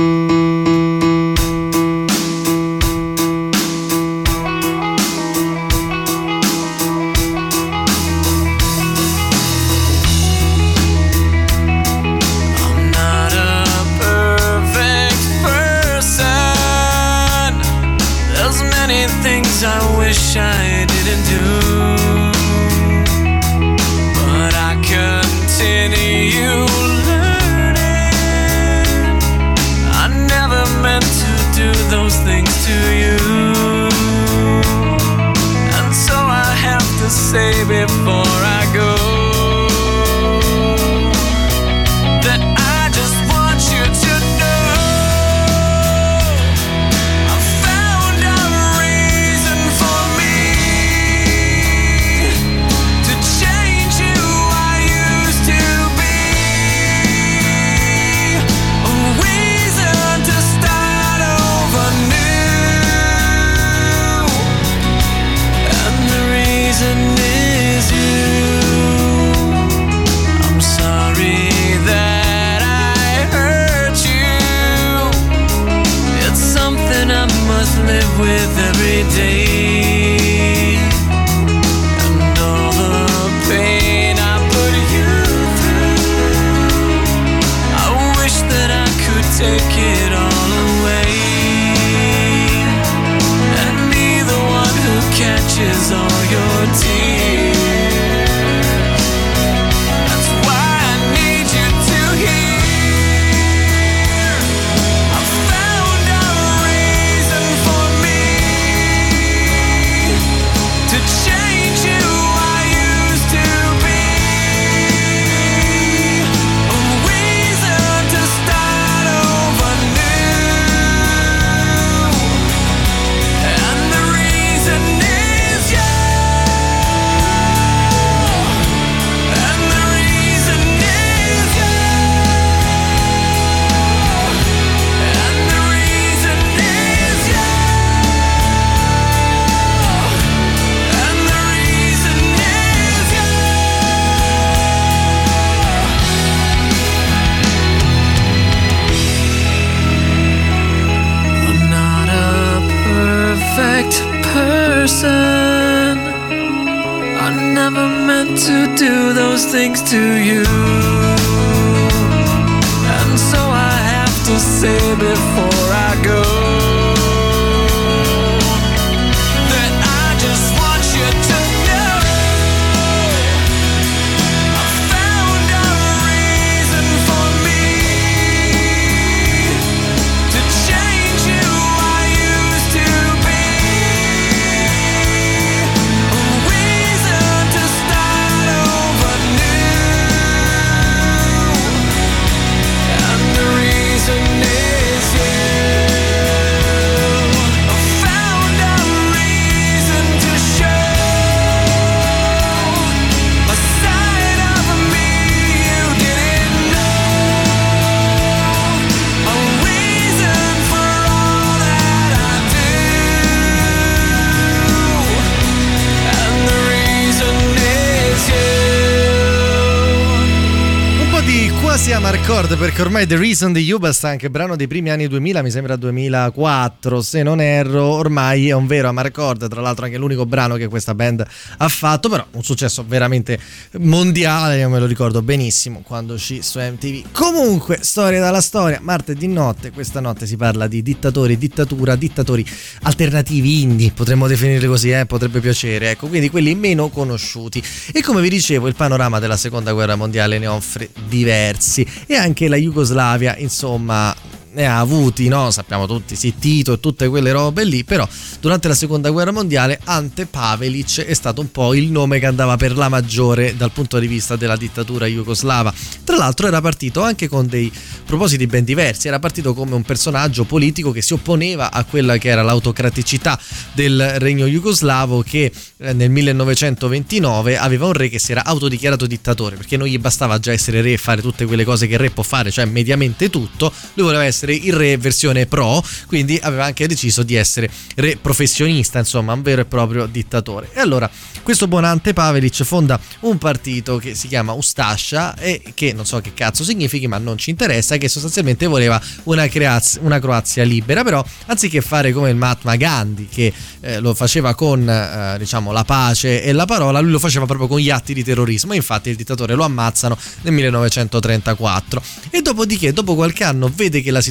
Perché 222.79 222.95
ormai 222.95 223.07
The 223.07 223.21
Reason 223.21 223.51
di 223.51 223.59
Yuba 223.59 223.91
sta 223.91 224.07
anche 224.07 224.29
brano 224.29 224.55
dei 224.55 224.67
primi 224.67 224.89
anni 224.89 225.09
2000, 225.09 225.41
mi 225.41 225.51
sembra 225.51 225.75
2004, 225.75 227.01
se 227.01 227.23
non 227.23 227.41
erro, 227.41 227.83
ormai 227.83 228.47
è 228.47 228.53
un 228.53 228.67
vero 228.67 228.87
Amarcord, 228.87 229.49
tra 229.49 229.59
l'altro 229.59 229.83
anche 229.83 229.97
l'unico 229.97 230.25
brano 230.25 230.55
che 230.55 230.69
questa 230.69 230.95
band 230.95 231.25
ha 231.57 231.67
fatto, 231.67 232.07
però 232.07 232.25
un 232.31 232.41
successo 232.41 232.85
veramente 232.87 233.37
mondiale, 233.79 234.59
io 234.59 234.69
me 234.69 234.79
lo 234.79 234.85
ricordo 234.85 235.21
benissimo 235.21 235.81
quando 235.81 236.13
uscì 236.13 236.41
su 236.41 236.57
MTV. 236.57 237.11
Comunque, 237.11 237.79
storia 237.81 238.21
dalla 238.21 238.39
storia, 238.39 238.79
martedì 238.81 239.27
notte, 239.27 239.71
questa 239.71 239.99
notte 239.99 240.25
si 240.25 240.37
parla 240.37 240.65
di 240.67 240.81
dittatori, 240.81 241.37
dittatura, 241.37 241.97
dittatori 241.97 242.45
alternativi 242.83 243.61
indie, 243.61 243.91
potremmo 243.91 244.25
definirli 244.25 244.67
così, 244.67 244.91
eh? 244.91 245.05
potrebbe 245.05 245.41
piacere, 245.41 245.89
ecco, 245.91 246.07
quindi 246.07 246.29
quelli 246.29 246.55
meno 246.55 246.87
conosciuti. 246.87 247.61
E 247.91 248.01
come 248.01 248.21
vi 248.21 248.29
dicevo, 248.29 248.69
il 248.69 248.75
panorama 248.75 249.19
della 249.19 249.35
seconda 249.35 249.73
guerra 249.73 249.97
mondiale 249.97 250.39
ne 250.39 250.47
offre 250.47 250.89
diversi 251.09 251.85
e 252.07 252.15
anche 252.15 252.47
la 252.47 252.67
Jugoslavia, 252.69 253.35
insomma, 253.39 254.15
ne 254.51 254.65
ha 254.65 254.79
avuti, 254.79 255.27
no? 255.27 255.51
Sappiamo 255.51 255.85
tutti, 255.85 256.15
sì, 256.15 256.35
Tito 256.37 256.73
e 256.73 256.79
tutte 256.79 257.07
quelle 257.07 257.31
robe 257.31 257.63
lì, 257.63 257.83
però 257.83 258.07
durante 258.39 258.67
la 258.67 258.73
seconda 258.73 259.09
guerra 259.09 259.31
mondiale 259.31 259.79
Ante 259.83 260.25
Pavelic 260.25 261.01
è 261.01 261.13
stato 261.13 261.41
un 261.41 261.51
po' 261.51 261.73
il 261.73 261.91
nome 261.91 262.19
che 262.19 262.25
andava 262.25 262.57
per 262.57 262.75
la 262.75 262.89
maggiore 262.89 263.55
dal 263.55 263.71
punto 263.71 263.99
di 263.99 264.07
vista 264.07 264.35
della 264.35 264.55
dittatura 264.55 265.05
jugoslava. 265.05 265.73
Tra 266.03 266.17
l'altro 266.17 266.47
era 266.47 266.61
partito 266.61 267.01
anche 267.01 267.27
con 267.27 267.47
dei 267.47 267.71
propositi 268.05 268.47
ben 268.47 268.63
diversi, 268.63 269.07
era 269.07 269.19
partito 269.19 269.53
come 269.53 269.75
un 269.75 269.83
personaggio 269.83 270.45
politico 270.45 270.91
che 270.91 271.01
si 271.01 271.13
opponeva 271.13 271.71
a 271.71 271.83
quella 271.83 272.17
che 272.17 272.29
era 272.29 272.41
l'autocraticità 272.41 273.39
del 273.73 274.15
regno 274.19 274.45
jugoslavo 274.45 275.21
che 275.21 275.51
eh, 275.77 275.93
nel 275.93 276.09
1929 276.09 277.57
aveva 277.57 277.85
un 277.85 277.93
re 277.93 278.09
che 278.09 278.19
si 278.19 278.31
era 278.31 278.43
autodichiarato 278.45 279.05
dittatore, 279.05 279.55
perché 279.55 279.77
non 279.77 279.87
gli 279.87 279.97
bastava 279.97 280.39
già 280.39 280.51
essere 280.51 280.81
re 280.81 280.93
e 280.93 280.97
fare 280.97 281.21
tutte 281.21 281.45
quelle 281.45 281.63
cose 281.63 281.87
che 281.87 281.93
il 281.93 281.99
re 281.99 282.09
può 282.09 282.23
fare, 282.23 282.51
cioè 282.51 282.65
mediamente 282.65 283.29
tutto, 283.29 283.71
lui 283.93 284.05
voleva 284.05 284.23
essere 284.23 284.38
il 284.47 284.73
re 284.73 284.97
versione 284.97 285.45
pro, 285.45 285.83
quindi 286.07 286.39
aveva 286.41 286.65
anche 286.65 286.87
deciso 286.87 287.23
di 287.23 287.35
essere 287.35 287.69
re 287.95 288.17
professionista, 288.21 288.99
insomma, 288.99 289.33
un 289.33 289.41
vero 289.41 289.61
e 289.61 289.65
proprio 289.65 290.05
dittatore. 290.05 290.69
E 290.73 290.79
allora 290.79 291.09
questo 291.43 291.67
buon 291.67 291.83
Ante 291.83 292.13
Pavelic 292.13 292.63
fonda 292.63 292.99
un 293.21 293.37
partito 293.37 293.97
che 293.97 294.13
si 294.13 294.27
chiama 294.27 294.53
Ustascia 294.53 295.35
e 295.35 295.61
che 295.73 295.93
non 295.93 296.05
so 296.05 296.19
che 296.19 296.33
cazzo 296.33 296.63
significhi, 296.63 297.07
ma 297.07 297.17
non 297.17 297.37
ci 297.37 297.49
interessa, 297.49 297.97
che 297.97 298.07
sostanzialmente 298.07 298.67
voleva 298.67 299.01
una, 299.23 299.47
Creaz- 299.47 299.99
una 300.01 300.19
Croazia 300.19 300.63
libera, 300.63 301.03
però 301.03 301.23
anziché 301.47 301.81
fare 301.81 302.11
come 302.11 302.29
il 302.29 302.35
Mahatma 302.35 302.75
Gandhi 302.75 303.27
che 303.27 303.51
eh, 303.81 303.99
lo 303.99 304.13
faceva 304.13 304.53
con 304.53 304.87
eh, 304.87 305.37
diciamo 305.39 305.71
la 305.71 305.83
pace 305.83 306.43
e 306.43 306.51
la 306.51 306.65
parola, 306.65 306.99
lui 306.99 307.11
lo 307.11 307.19
faceva 307.19 307.45
proprio 307.45 307.67
con 307.67 307.79
gli 307.79 307.89
atti 307.89 308.13
di 308.13 308.23
terrorismo. 308.23 308.73
Infatti 308.73 309.09
il 309.09 309.15
dittatore 309.15 309.55
lo 309.55 309.63
ammazzano 309.63 310.17
nel 310.41 310.53
1934 310.53 312.01
e 312.29 312.41
dopodiché 312.41 312.93
dopo 312.93 313.15
qualche 313.15 313.43
anno 313.43 313.71
vede 313.73 314.01
che 314.01 314.11
la 314.11 314.21
situazione 314.21 314.28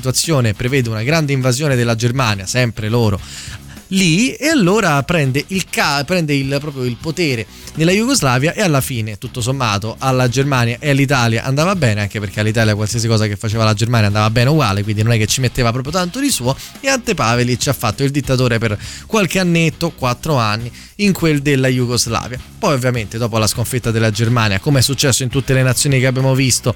prevede 0.55 0.88
una 0.88 1.03
grande 1.03 1.32
invasione 1.32 1.76
della 1.76 1.94
Germania, 1.94 2.46
sempre 2.46 2.88
loro 2.88 3.20
lì 3.88 4.34
e 4.34 4.49
allora 4.49 5.03
prende 5.03 5.44
il, 5.49 5.64
ca- 5.70 6.03
prende 6.05 6.34
il, 6.34 6.57
proprio 6.61 6.84
il 6.84 6.96
potere 7.01 7.46
nella 7.74 7.92
Jugoslavia 7.92 8.53
e 8.53 8.62
alla 8.62 8.80
fine 8.80 9.18
tutto 9.18 9.40
sommato 9.40 9.96
alla 9.99 10.28
Germania 10.28 10.76
e 10.80 10.90
all'Italia 10.90 11.44
andava 11.44 11.74
bene 11.76 12.01
anche 12.01 12.18
perché 12.20 12.40
all'Italia 12.40 12.74
qualsiasi 12.74 13.07
cosa 13.07 13.26
che 13.26 13.36
faceva 13.36 13.64
la 13.64 13.74
Germania 13.74 14.09
andava 14.09 14.28
bene 14.30 14.51
uguale 14.51 14.82
quindi 14.82 15.03
non 15.03 15.12
è 15.12 15.18
che 15.18 15.26
ci 15.26 15.40
metteva 15.40 15.72
proprio 15.72 15.92
tanto 15.92 16.20
di 16.20 16.30
suo 16.30 16.57
e 16.80 16.88
Ante 16.88 17.14
Pavelic 17.14 17.68
ha 17.68 17.72
fatto 17.72 18.03
il 18.03 18.11
dittatore 18.11 18.59
per 18.59 18.78
qualche 19.07 19.38
annetto, 19.38 19.90
quattro 19.90 20.36
anni 20.36 20.70
in 20.96 21.12
quel 21.12 21.40
della 21.40 21.68
Jugoslavia. 21.68 22.38
Poi 22.59 22.74
ovviamente 22.74 23.18
dopo 23.18 23.38
la 23.38 23.46
sconfitta 23.46 23.90
della 23.90 24.11
Germania 24.11 24.59
come 24.59 24.80
è 24.80 24.82
successo 24.82 25.22
in 25.22 25.28
tutte 25.28 25.55
le 25.55 25.62
nazioni 25.62 26.01
che 26.01 26.07
abbiamo 26.07 26.34
visto 26.34 26.74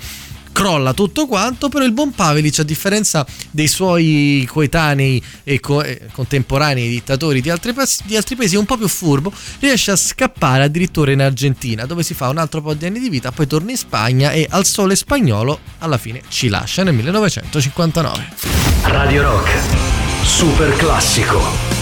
crolla 0.53 0.93
tutto 0.93 1.27
quanto, 1.27 1.69
però 1.69 1.85
il 1.85 1.93
buon 1.93 2.13
Pavelic, 2.13 2.61
a 2.61 2.63
differenza 2.63 3.27
dei 3.51 3.67
suoi 3.67 4.47
coetanei 4.49 5.23
e 5.43 5.59
co- 5.61 5.83
eh, 5.83 6.09
contemporanei 6.13 6.89
dittatori 6.89 7.41
di 7.41 7.51
altri, 7.51 7.73
pas- 7.73 8.03
di 8.05 8.17
altri 8.17 8.37
paesi, 8.37 8.55
è 8.55 8.59
un 8.59 8.67
po' 8.67 8.77
più 8.77 8.89
furbo, 8.89 9.33
riesce 9.61 9.91
a 9.91 9.97
scappare 9.97 10.65
addirittura 10.65 11.11
in 11.11 11.23
Argentina, 11.23 11.87
dove 11.87 12.03
si 12.03 12.15
fa 12.15 12.29
un 12.29 12.39
altro 12.39 12.61
po' 12.61 12.75
di 12.75 12.87
anni 12.87 13.01
di 13.01 13.09
vita, 13.09 13.33
poi 13.33 13.47
torna 13.47 13.71
in 13.71 13.77
Spagna 13.77 14.31
e 14.31 14.47
al 14.51 14.67
sole 14.67 14.95
spagnolo 14.95 15.59
alla 15.79 15.99
fine 15.99 16.23
ci 16.29 16.49
lascia 16.49 16.83
nel 16.83 16.95
1959. 16.95 18.29
Radio 18.83 19.23
Rock, 19.23 19.51
super 20.25 20.75
classico. 20.77 21.82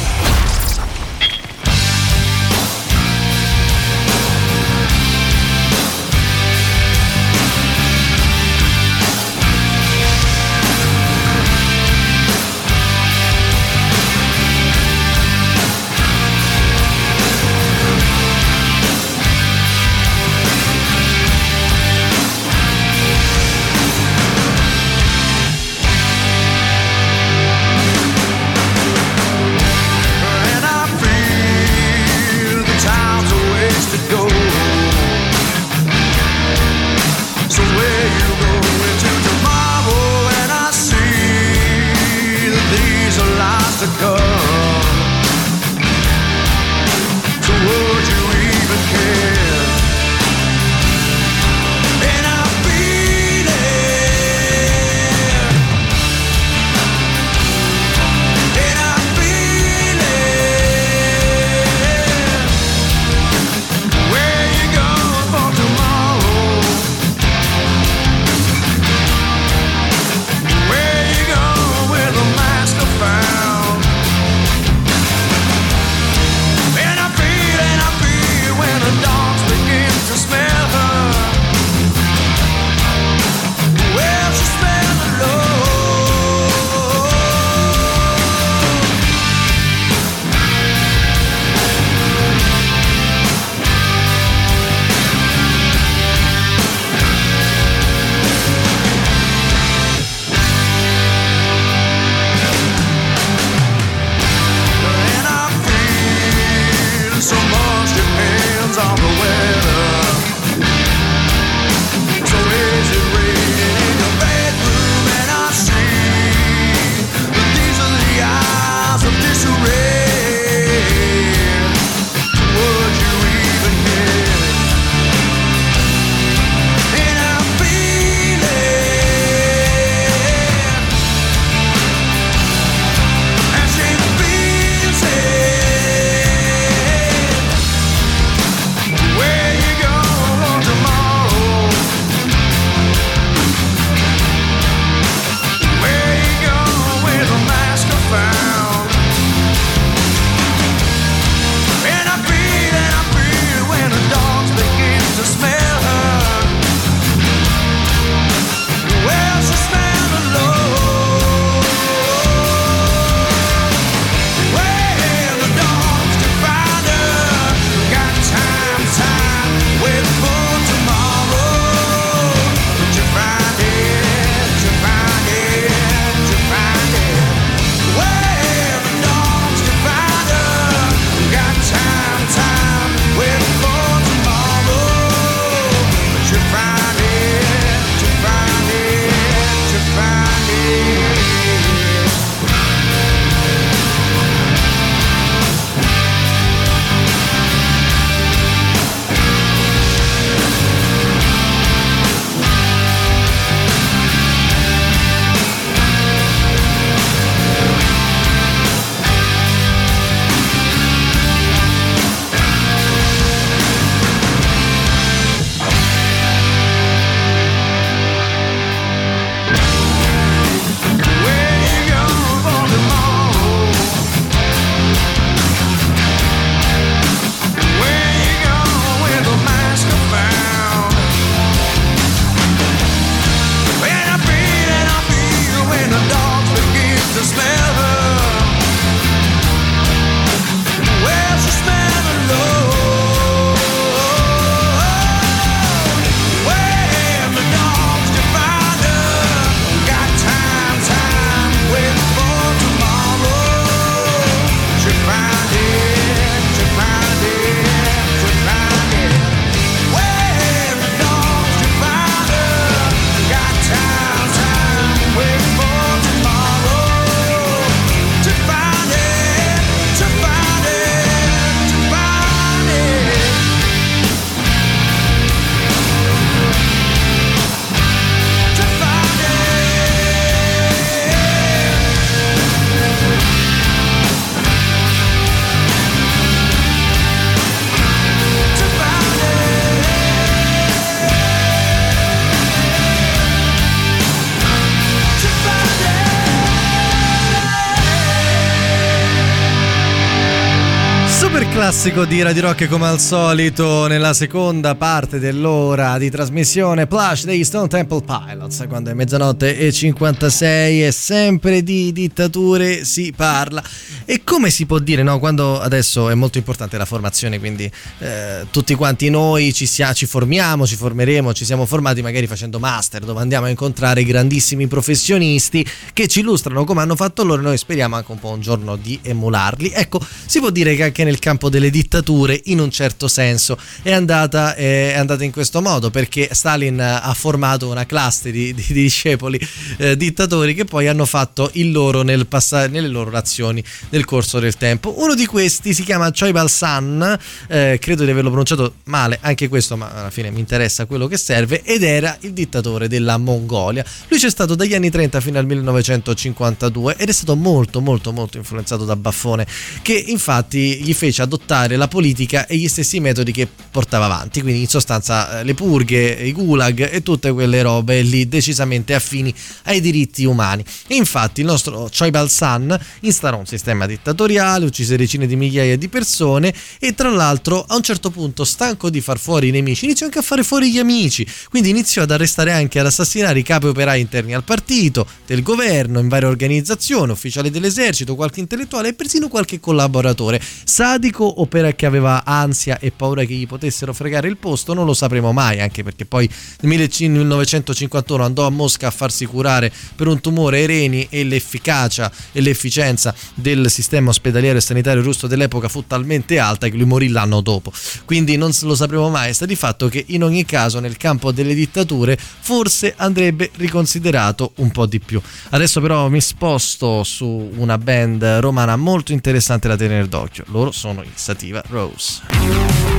Classico 301.71 302.05
di 302.05 302.21
Radio 302.21 302.43
Rock 302.43 302.67
come 302.67 302.89
al 302.89 302.99
solito 302.99 303.87
nella 303.87 304.13
seconda 304.13 304.75
parte 304.75 305.21
dell'ora 305.21 305.99
di 305.99 306.11
trasmissione. 306.11 306.89
Plush 306.89 307.27
degli 307.27 307.45
Stone 307.45 307.69
Temple 307.69 308.03
Pilots 308.03 308.65
quando 308.67 308.91
è 308.91 308.95
mezzanotte 308.95 309.57
e 309.57 309.71
56 309.71 310.87
e 310.87 310.91
sempre 310.91 311.63
di 311.63 311.93
dittature 311.93 312.85
si 312.85 313.13
parla 313.15 313.63
e 314.11 314.25
come 314.25 314.51
si 314.51 314.67
può 314.67 314.81
dire 314.81 315.05
no 315.05 315.21
quando 315.21 315.61
adesso 315.61 316.11
è 316.11 316.15
molto 316.15 316.37
importante 316.37 316.77
la 316.77 316.85
formazione 316.85 317.39
quindi 317.39 317.71
eh, 317.99 318.45
tutti 318.51 318.75
quanti 318.75 319.09
noi 319.09 319.53
ci, 319.53 319.67
sia, 319.67 319.93
ci 319.93 320.05
formiamo 320.05 320.67
ci 320.67 320.75
formeremo 320.75 321.33
ci 321.33 321.45
siamo 321.45 321.65
formati 321.65 322.03
magari 322.03 322.27
facendo 322.27 322.59
master 322.59 323.05
dove 323.05 323.21
andiamo 323.21 323.47
a 323.47 323.51
incontrare 323.51 324.03
grandissimi 324.03 324.67
professionisti 324.67 325.65
che 325.93 326.09
ci 326.09 326.21
illustrano 326.21 326.65
come 326.65 326.81
hanno 326.81 326.97
fatto 326.97 327.23
loro 327.23 327.41
e 327.41 327.45
noi 327.45 327.57
speriamo 327.57 327.97
anche 327.97 328.11
un 328.11 328.19
po' 328.19 328.31
un 328.31 328.41
giorno 328.41 328.77
di 328.77 328.99
emularli. 329.03 329.71
Ecco 329.73 330.05
si 330.27 330.41
può 330.41 330.51
dire 330.51 330.75
che 330.75 330.85
anche 330.85 331.05
nel 331.05 331.19
campo 331.19 331.49
delle 331.49 331.71
dittature 331.71 332.41
in 332.47 332.59
un 332.59 332.71
certo 332.71 333.07
senso 333.07 333.57
è 333.83 333.93
andata, 333.93 334.55
è 334.55 334.95
andata 334.97 335.23
in 335.23 335.31
questo 335.31 335.61
modo 335.63 335.91
perché 335.91 336.29
Stalin 336.33 336.81
ha 336.81 337.15
formato 337.15 337.69
una 337.69 337.87
classe 337.87 338.31
di, 338.31 338.53
di- 338.55 338.65
di 338.67 338.73
discepoli 338.73 339.41
eh, 339.79 339.97
dittatori 339.97 340.55
che 340.55 340.65
poi 340.65 340.89
hanno 340.89 341.05
fatto 341.07 341.51
il 341.55 341.71
loro 341.71 342.03
nel 342.03 342.27
passa- 342.27 342.67
nelle 342.67 342.89
loro 342.89 343.17
azioni 343.17 343.63
nel 343.91 344.00
corso 344.05 344.39
del 344.39 344.57
tempo. 344.57 344.95
Uno 344.99 345.15
di 345.15 345.27
questi 345.27 345.75
si 345.75 345.83
chiama 345.83 346.11
Choi 346.11 346.33
Balsan 346.33 347.19
eh, 347.49 347.79
credo 347.81 348.05
di 348.05 348.11
averlo 348.11 348.29
pronunciato 348.29 348.75
male 348.85 349.19
anche 349.21 349.49
questo 349.49 349.77
ma 349.77 349.91
alla 349.91 350.11
fine 350.11 350.31
mi 350.31 350.41
interessa 350.41 350.87
quello 350.87 351.07
che 351.07 351.17
serve 351.17 351.63
ed 351.63 351.83
era 351.83 352.17
il 352.21 352.33
dittatore 352.33 352.89
della 352.89 353.17
Mongolia. 353.17 353.85
Lui 354.09 354.19
c'è 354.19 354.31
stato 354.31 354.55
dagli 354.55 354.75
anni 354.75 354.91
30 354.91 355.21
fino 355.21 355.39
al 355.39 355.47
1952 355.47 356.97
ed 356.97 357.09
è 357.09 357.13
stato 357.13 357.37
molto 357.37 357.81
molto 357.81 358.13
molto 358.13 358.37
influenzato 358.37 358.85
da 358.85 358.97
Baffone 358.97 359.47
che 359.83 359.93
infatti 359.95 360.83
gli 360.83 360.93
fece 360.95 361.23
adottare 361.23 361.77
la 361.77 361.89
politica 361.89 362.47
e 362.47 362.57
gli 362.57 362.69
stessi 362.69 363.01
metodi 363.01 363.33
che 363.33 363.49
portava 363.71 364.07
avanti, 364.07 364.41
quindi 364.41 364.61
in 364.61 364.69
sostanza 364.69 365.41
eh, 365.41 365.45
le 365.45 365.55
purghe, 365.55 366.13
i 366.13 366.33
gulag 366.33 366.93
e 366.93 367.03
tutte 367.03 367.33
quelle 367.33 367.63
robe 367.63 368.03
lì 368.03 368.29
decisamente 368.29 368.95
affini 368.95 369.33
ai 369.65 369.81
diritti 369.81 370.25
umani. 370.25 370.65
E 370.87 370.95
infatti 370.95 371.41
il 371.41 371.47
nostro 371.47 371.89
Choi 371.97 372.11
Balsan 372.11 372.79
instaurò 373.01 373.39
un 373.39 373.47
sistema 373.47 373.80
dittatoriale, 373.87 374.65
uccise 374.65 374.97
decine 374.97 375.27
di 375.27 375.37
migliaia 375.37 375.77
di 375.77 375.89
persone 375.89 376.53
e 376.79 376.95
tra 376.95 377.11
l'altro 377.11 377.65
a 377.67 377.77
un 377.77 377.83
certo 377.83 378.11
punto 378.11 378.45
stanco 378.45 378.91
di 378.91 379.01
far 379.01 379.19
fuori 379.19 379.49
i 379.49 379.51
nemici 379.51 379.85
iniziò 379.85 380.07
anche 380.07 380.19
a 380.19 380.23
fare 380.23 380.43
fuori 380.43 380.71
gli 380.71 380.79
amici, 380.79 381.27
quindi 381.49 381.71
iniziò 381.71 382.03
ad 382.03 382.11
arrestare 382.11 382.53
anche 382.53 382.79
ad 382.79 382.87
assassinare 382.87 383.39
i 383.39 383.43
capi 383.43 383.67
operai 383.67 384.01
interni 384.01 384.35
al 384.35 384.45
partito, 384.45 385.07
del 385.27 385.43
governo, 385.43 385.99
in 386.01 386.09
varie 386.09 386.29
organizzazioni, 386.29 387.13
ufficiali 387.13 387.51
dell'esercito, 387.51 388.15
qualche 388.15 388.41
intellettuale 388.41 388.89
e 388.89 388.95
persino 388.95 389.29
qualche 389.29 389.61
collaboratore. 389.61 390.41
Sadico 390.65 391.25
o 391.25 391.47
perché 391.47 391.87
aveva 391.87 392.25
ansia 392.25 392.79
e 392.79 392.91
paura 392.91 393.25
che 393.25 393.35
gli 393.35 393.47
potessero 393.47 393.93
fregare 393.93 394.29
il 394.29 394.37
posto, 394.37 394.75
non 394.75 394.87
lo 394.87 394.95
sapremo 394.95 395.33
mai, 395.33 395.61
anche 395.61 395.83
perché 395.83 396.05
poi 396.05 396.29
nel 396.61 396.69
1951 396.71 398.25
andò 398.25 398.47
a 398.47 398.51
Mosca 398.51 398.89
a 398.89 398.91
farsi 398.91 399.27
curare 399.27 399.73
per 399.95 400.07
un 400.07 400.21
tumore 400.21 400.59
ai 400.59 400.67
reni 400.67 401.07
e 401.11 401.25
l'efficacia 401.25 402.11
e 402.33 402.41
l'efficienza 402.41 403.15
del 403.35 403.70
sistema 403.71 404.11
ospedaliero 404.11 404.59
e 404.59 404.61
sanitario 404.61 405.03
russo 405.03 405.27
dell'epoca 405.27 405.69
fu 405.69 405.87
talmente 405.87 406.39
alta 406.39 406.69
che 406.69 406.77
lui 406.77 406.87
morì 406.87 407.09
l'anno 407.09 407.41
dopo. 407.41 407.73
Quindi 408.05 408.37
non 408.37 408.51
lo 408.63 408.75
sapremo 408.75 409.09
mai, 409.09 409.33
sta 409.33 409.47
di 409.47 409.57
fatto 409.57 409.89
che 409.89 410.05
in 410.09 410.23
ogni 410.23 410.45
caso 410.45 410.81
nel 410.81 410.97
campo 410.97 411.33
delle 411.33 411.55
dittature 411.55 412.19
forse 412.19 412.95
andrebbe 412.97 413.51
riconsiderato 413.57 414.53
un 414.57 414.71
po' 414.71 414.87
di 414.87 415.01
più. 415.01 415.21
Adesso 415.51 415.81
però 415.81 416.09
mi 416.09 416.21
sposto 416.21 417.05
su 417.05 417.51
una 417.57 417.79
band 417.79 418.25
romana 418.41 418.77
molto 418.77 419.13
interessante 419.13 419.69
da 419.69 419.77
tenere 419.77 420.09
d'occhio. 420.09 420.45
Loro 420.49 420.71
sono 420.71 421.03
i 421.03 421.11
Sativa 421.15 421.63
Rose. 421.69 422.90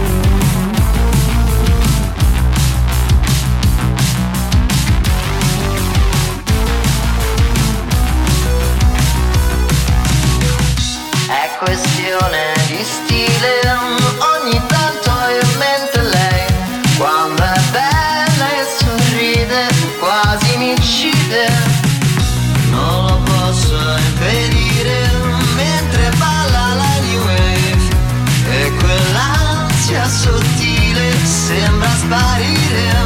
Questione 11.64 12.53
di 12.68 12.84
stile, 12.84 13.62
ogni 14.34 14.59
tanto 14.66 15.12
ho 15.12 15.30
in 15.30 15.57
mente 15.59 16.01
lei. 16.01 16.47
Quando 16.97 17.43
è 17.43 17.59
bella 17.70 18.47
e 18.59 18.66
sorride, 18.80 19.68
quasi 19.99 20.57
mi 20.57 20.72
uccide. 20.72 21.45
Non 22.72 23.05
lo 23.05 23.20
posso 23.24 23.78
impedire 23.78 25.12
mentre 25.55 26.09
balla 26.18 26.74
la 26.74 26.99
new 27.01 27.22
wave. 27.26 27.78
E 28.49 28.72
quell'ansia 28.80 30.07
sottile 30.07 31.14
sembra 31.24 31.89
sparire. 31.89 33.01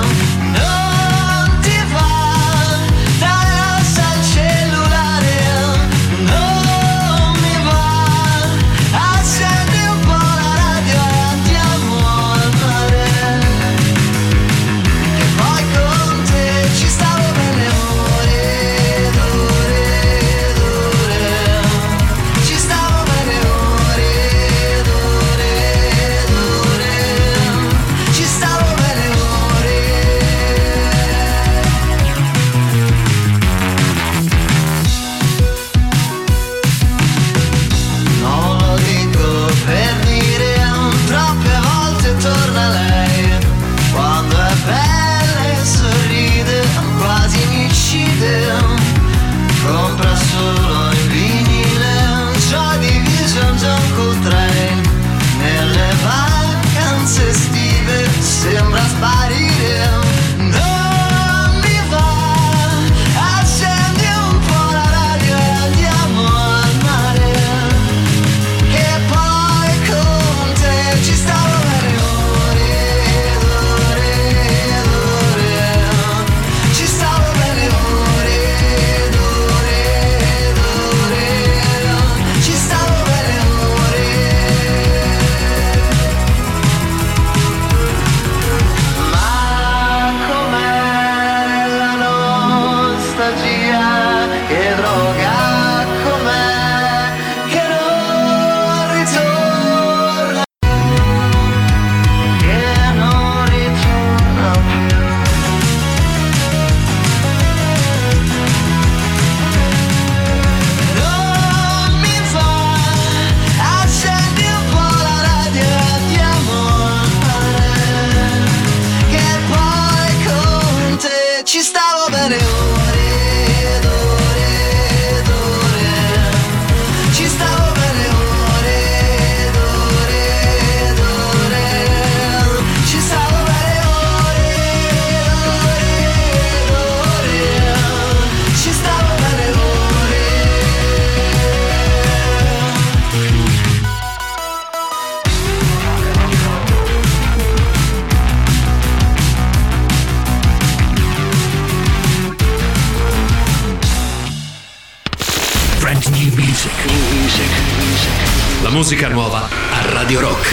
Musica 158.86 159.10
nuova 159.10 159.50
a 159.50 159.94
Radio 159.94 160.20
Rock. 160.20 160.46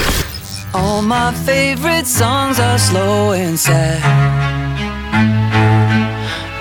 All 0.72 1.02
my 1.02 1.34
favorite 1.44 2.06
songs 2.06 2.58
are 2.58 2.78
slow 2.78 3.32
and 3.32 3.58
sad. 3.58 4.00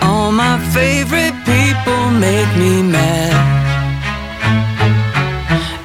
All 0.02 0.34
my 0.34 0.60
favorite 0.74 1.34
people 1.46 2.12
make 2.12 2.54
me 2.58 2.84
mad. 2.84 3.32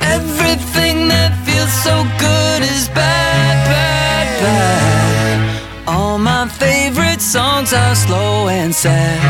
Everything 0.00 1.06
that 1.06 1.32
feels 1.44 1.72
so 1.84 2.02
good 2.18 2.62
is 2.62 2.88
bad, 2.88 3.54
bad, 3.70 4.26
bad. 4.42 5.86
All 5.86 6.18
my 6.18 6.48
favorite 6.48 7.20
songs 7.20 7.72
are 7.72 7.94
slow 7.94 8.48
and 8.48 8.74
sad. 8.74 9.20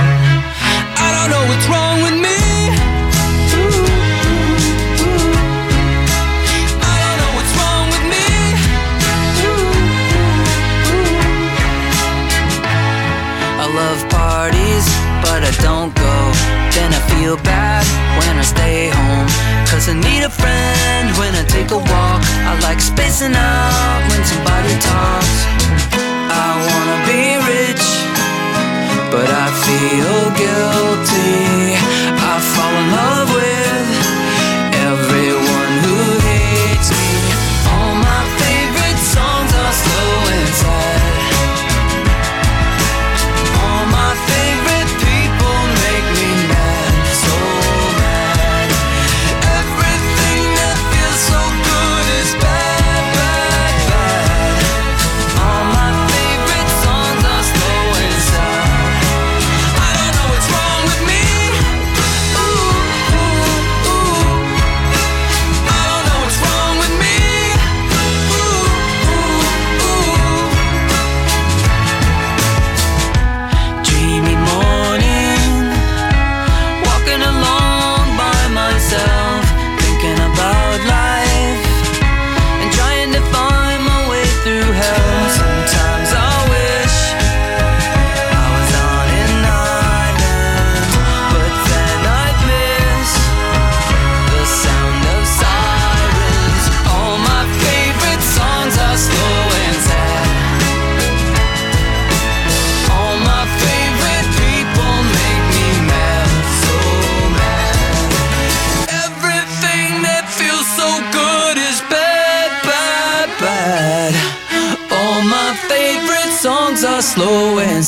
I 0.96 1.08
don't 1.12 1.30
know 1.30 1.44
what's 1.50 1.68
wrong 1.68 1.85
I 19.88 19.94
need 19.94 20.24
a 20.24 20.30
friend 20.30 21.16
when 21.16 21.32
I 21.36 21.44
take 21.46 21.70
a 21.70 21.78
walk. 21.78 22.20
I 22.42 22.58
like 22.62 22.80
spacing 22.80 23.36
out 23.36 24.00
when 24.10 24.22
somebody 24.24 24.74
talks. 24.82 25.36
I 26.42 26.48
wanna 26.66 26.98
be 27.06 27.38
rich, 27.54 27.86
but 29.14 29.28
I 29.30 29.46
feel 29.62 30.18
guilty. 30.42 31.78
I 32.18 32.34
fall 32.52 32.74
in 32.82 32.86
love 32.98 33.34
with 33.34 33.55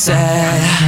slow 0.08 0.87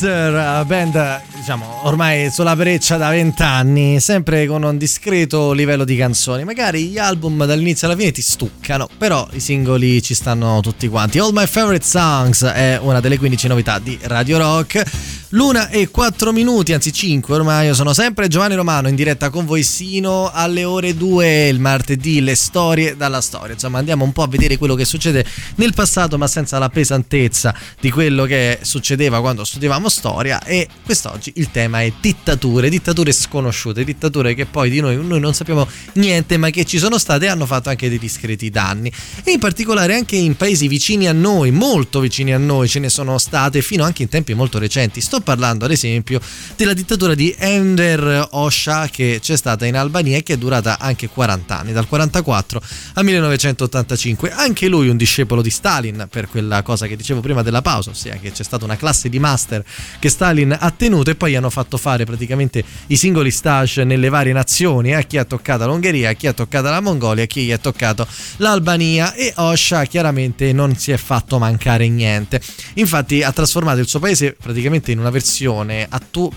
Weezer, 0.00 0.64
band 0.64 1.22
diciamo 1.34 1.80
ormai 1.82 2.30
sulla 2.30 2.54
breccia 2.54 2.96
da 2.96 3.08
vent'anni, 3.10 3.98
sempre 3.98 4.46
con 4.46 4.62
un 4.62 4.76
discreto 4.76 5.50
livello 5.50 5.82
di 5.82 5.96
canzoni. 5.96 6.44
Magari 6.44 6.86
gli 6.86 6.98
album 6.98 7.44
dall'inizio 7.44 7.88
alla 7.88 7.96
fine 7.96 8.12
ti 8.12 8.22
stuccano, 8.22 8.88
però 8.96 9.26
i 9.32 9.40
singoli 9.40 10.00
ci 10.00 10.14
stanno 10.14 10.60
tutti 10.60 10.86
quanti. 10.86 11.18
All 11.18 11.32
My 11.32 11.46
Favorite 11.46 11.84
Songs 11.84 12.44
è 12.44 12.78
una 12.80 13.00
delle 13.00 13.18
15 13.18 13.48
novità 13.48 13.80
di 13.80 13.98
Radio 14.02 14.38
Rock. 14.38 14.84
L'una 15.32 15.68
e 15.68 15.90
4 15.90 16.32
minuti, 16.32 16.72
anzi 16.72 16.90
5 16.90 17.34
ormai, 17.34 17.66
io 17.66 17.74
sono 17.74 17.92
sempre 17.92 18.28
Giovanni 18.28 18.54
Romano 18.54 18.88
in 18.88 18.94
diretta 18.94 19.28
con 19.28 19.44
voi 19.44 19.62
sino 19.62 20.30
alle 20.32 20.64
ore 20.64 20.96
2 20.96 21.48
il 21.48 21.60
martedì, 21.60 22.22
le 22.22 22.34
storie 22.34 22.96
dalla 22.96 23.20
storia. 23.20 23.52
Insomma 23.52 23.76
andiamo 23.76 24.04
un 24.04 24.12
po' 24.12 24.22
a 24.22 24.26
vedere 24.26 24.56
quello 24.56 24.74
che 24.74 24.86
succede 24.86 25.26
nel 25.56 25.74
passato 25.74 26.16
ma 26.16 26.26
senza 26.26 26.58
la 26.58 26.70
pesantezza 26.70 27.54
di 27.78 27.90
quello 27.90 28.24
che 28.24 28.60
succedeva 28.62 29.20
quando 29.20 29.44
studiavamo 29.44 29.90
storia 29.90 30.42
e 30.42 30.66
quest'oggi 30.82 31.34
il 31.36 31.50
tema 31.50 31.82
è 31.82 31.92
dittature, 32.00 32.70
dittature 32.70 33.12
sconosciute, 33.12 33.84
dittature 33.84 34.32
che 34.32 34.46
poi 34.46 34.70
di 34.70 34.80
noi, 34.80 34.96
noi 34.96 35.20
non 35.20 35.34
sappiamo 35.34 35.68
niente 35.94 36.38
ma 36.38 36.48
che 36.48 36.64
ci 36.64 36.78
sono 36.78 36.96
state 36.96 37.26
e 37.26 37.28
hanno 37.28 37.44
fatto 37.44 37.68
anche 37.68 37.90
dei 37.90 37.98
discreti 37.98 38.48
danni 38.48 38.90
e 39.22 39.32
in 39.32 39.38
particolare 39.40 39.94
anche 39.94 40.16
in 40.16 40.36
paesi 40.36 40.68
vicini 40.68 41.06
a 41.06 41.12
noi, 41.12 41.50
molto 41.50 42.00
vicini 42.00 42.32
a 42.32 42.38
noi 42.38 42.66
ce 42.66 42.78
ne 42.78 42.88
sono 42.88 43.18
state 43.18 43.60
fino 43.60 43.84
anche 43.84 44.00
in 44.00 44.08
tempi 44.08 44.32
molto 44.32 44.58
recenti. 44.58 45.02
Sto 45.02 45.16
parlando 45.20 45.64
ad 45.64 45.70
esempio 45.70 46.20
della 46.56 46.72
dittatura 46.72 47.14
di 47.14 47.34
Ender 47.38 48.28
Osha 48.30 48.88
che 48.88 49.18
c'è 49.20 49.36
stata 49.36 49.66
in 49.66 49.76
Albania 49.76 50.18
e 50.18 50.22
che 50.22 50.34
è 50.34 50.36
durata 50.36 50.78
anche 50.78 51.08
40 51.08 51.58
anni, 51.58 51.72
dal 51.72 51.86
44 51.86 52.62
al 52.94 53.04
1985. 53.04 54.32
Anche 54.32 54.68
lui 54.68 54.88
un 54.88 54.96
discepolo 54.96 55.42
di 55.42 55.50
Stalin 55.50 56.06
per 56.10 56.28
quella 56.28 56.62
cosa 56.62 56.86
che 56.86 56.96
dicevo 56.96 57.20
prima 57.20 57.42
della 57.42 57.62
pausa, 57.62 57.90
ossia 57.90 58.16
che 58.16 58.32
c'è 58.32 58.42
stata 58.42 58.64
una 58.64 58.76
classe 58.76 59.08
di 59.08 59.18
master 59.18 59.64
che 59.98 60.08
Stalin 60.08 60.56
ha 60.58 60.70
tenuto 60.70 61.10
e 61.10 61.14
poi 61.14 61.36
hanno 61.36 61.50
fatto 61.50 61.76
fare 61.76 62.04
praticamente 62.04 62.64
i 62.88 62.96
singoli 62.96 63.30
stage 63.30 63.84
nelle 63.84 64.08
varie 64.08 64.32
nazioni, 64.32 64.94
a 64.94 65.02
chi 65.02 65.18
ha 65.18 65.24
toccato 65.24 65.66
l'Ungheria, 65.66 66.10
a 66.10 66.12
chi 66.12 66.26
ha 66.26 66.32
toccato 66.32 66.68
la 66.68 66.80
Mongolia, 66.80 67.24
a 67.24 67.26
chi 67.26 67.44
gli 67.44 67.52
ha 67.52 67.58
toccato 67.58 68.06
l'Albania 68.36 69.14
e 69.14 69.32
Osha 69.36 69.84
chiaramente 69.84 70.52
non 70.52 70.76
si 70.76 70.92
è 70.92 70.96
fatto 70.96 71.38
mancare 71.38 71.88
niente. 71.88 72.40
Infatti 72.74 73.22
ha 73.22 73.32
trasformato 73.32 73.80
il 73.80 73.88
suo 73.88 74.00
paese 74.00 74.36
praticamente 74.40 74.92
in 74.92 74.98
una 74.98 75.07
versione 75.10 75.86
attu- 75.88 76.32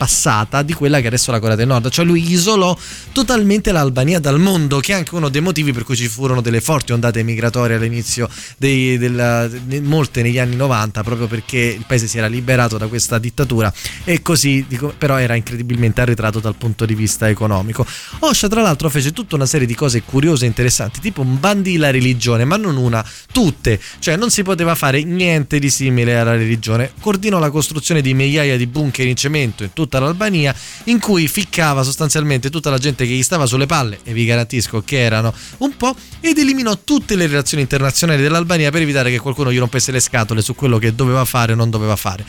passata 0.00 0.62
di 0.62 0.72
quella 0.72 0.98
che 1.02 1.08
adesso 1.08 1.28
è 1.28 1.34
la 1.34 1.40
Corea 1.40 1.56
del 1.56 1.66
Nord, 1.66 1.90
cioè 1.90 2.06
lui 2.06 2.32
isolò 2.32 2.74
totalmente 3.12 3.70
l'Albania 3.70 4.18
dal 4.18 4.40
mondo, 4.40 4.80
che 4.80 4.92
è 4.92 4.94
anche 4.94 5.14
uno 5.14 5.28
dei 5.28 5.42
motivi 5.42 5.74
per 5.74 5.84
cui 5.84 5.94
ci 5.94 6.08
furono 6.08 6.40
delle 6.40 6.62
forti 6.62 6.92
ondate 6.92 7.22
migratorie 7.22 7.76
all'inizio 7.76 8.26
dei, 8.56 8.96
del, 8.96 9.60
de- 9.66 9.82
molte 9.82 10.22
negli 10.22 10.38
anni 10.38 10.56
90, 10.56 11.02
proprio 11.02 11.26
perché 11.26 11.58
il 11.58 11.84
paese 11.86 12.06
si 12.06 12.16
era 12.16 12.28
liberato 12.28 12.78
da 12.78 12.86
questa 12.86 13.18
dittatura 13.18 13.70
e 14.04 14.22
così 14.22 14.64
dico, 14.66 14.94
però 14.96 15.18
era 15.18 15.34
incredibilmente 15.34 16.00
arretrato 16.00 16.40
dal 16.40 16.54
punto 16.54 16.86
di 16.86 16.94
vista 16.94 17.28
economico. 17.28 17.84
Osha 18.20 18.48
tra 18.48 18.62
l'altro 18.62 18.88
fece 18.88 19.12
tutta 19.12 19.34
una 19.34 19.44
serie 19.44 19.66
di 19.66 19.74
cose 19.74 20.00
curiose 20.02 20.46
e 20.46 20.48
interessanti, 20.48 21.00
tipo 21.00 21.20
un 21.20 21.38
bandì 21.38 21.76
la 21.76 21.90
religione, 21.90 22.46
ma 22.46 22.56
non 22.56 22.78
una, 22.78 23.04
tutte, 23.30 23.78
cioè 23.98 24.16
non 24.16 24.30
si 24.30 24.42
poteva 24.44 24.74
fare 24.74 25.02
niente 25.02 25.58
di 25.58 25.68
simile 25.68 26.18
alla 26.18 26.36
religione. 26.36 26.90
Coordinò 26.98 27.38
la 27.38 27.50
costruzione 27.50 28.00
di 28.00 28.14
migliaia 28.14 28.56
di 28.56 28.66
bunker 28.66 29.06
in 29.06 29.16
cemento 29.16 29.62
in 29.62 29.74
tutta 29.90 29.98
l'Albania 29.98 30.54
in 30.84 31.00
cui 31.00 31.26
ficcava 31.26 31.82
sostanzialmente 31.82 32.48
tutta 32.48 32.70
la 32.70 32.78
gente 32.78 33.04
che 33.04 33.12
gli 33.12 33.24
stava 33.24 33.44
sulle 33.46 33.66
palle 33.66 33.98
e 34.04 34.12
vi 34.12 34.24
garantisco 34.24 34.82
che 34.82 35.00
erano 35.00 35.34
un 35.58 35.76
po' 35.76 35.96
ed 36.20 36.38
eliminò 36.38 36.78
tutte 36.84 37.16
le 37.16 37.26
relazioni 37.26 37.64
internazionali 37.64 38.22
dell'Albania 38.22 38.70
per 38.70 38.82
evitare 38.82 39.10
che 39.10 39.18
qualcuno 39.18 39.52
gli 39.52 39.58
rompesse 39.58 39.90
le 39.90 39.98
scatole 39.98 40.42
su 40.42 40.54
quello 40.54 40.78
che 40.78 40.94
doveva 40.94 41.24
fare 41.24 41.52
o 41.52 41.56
non 41.56 41.70
doveva 41.70 41.96
fare. 41.96 42.24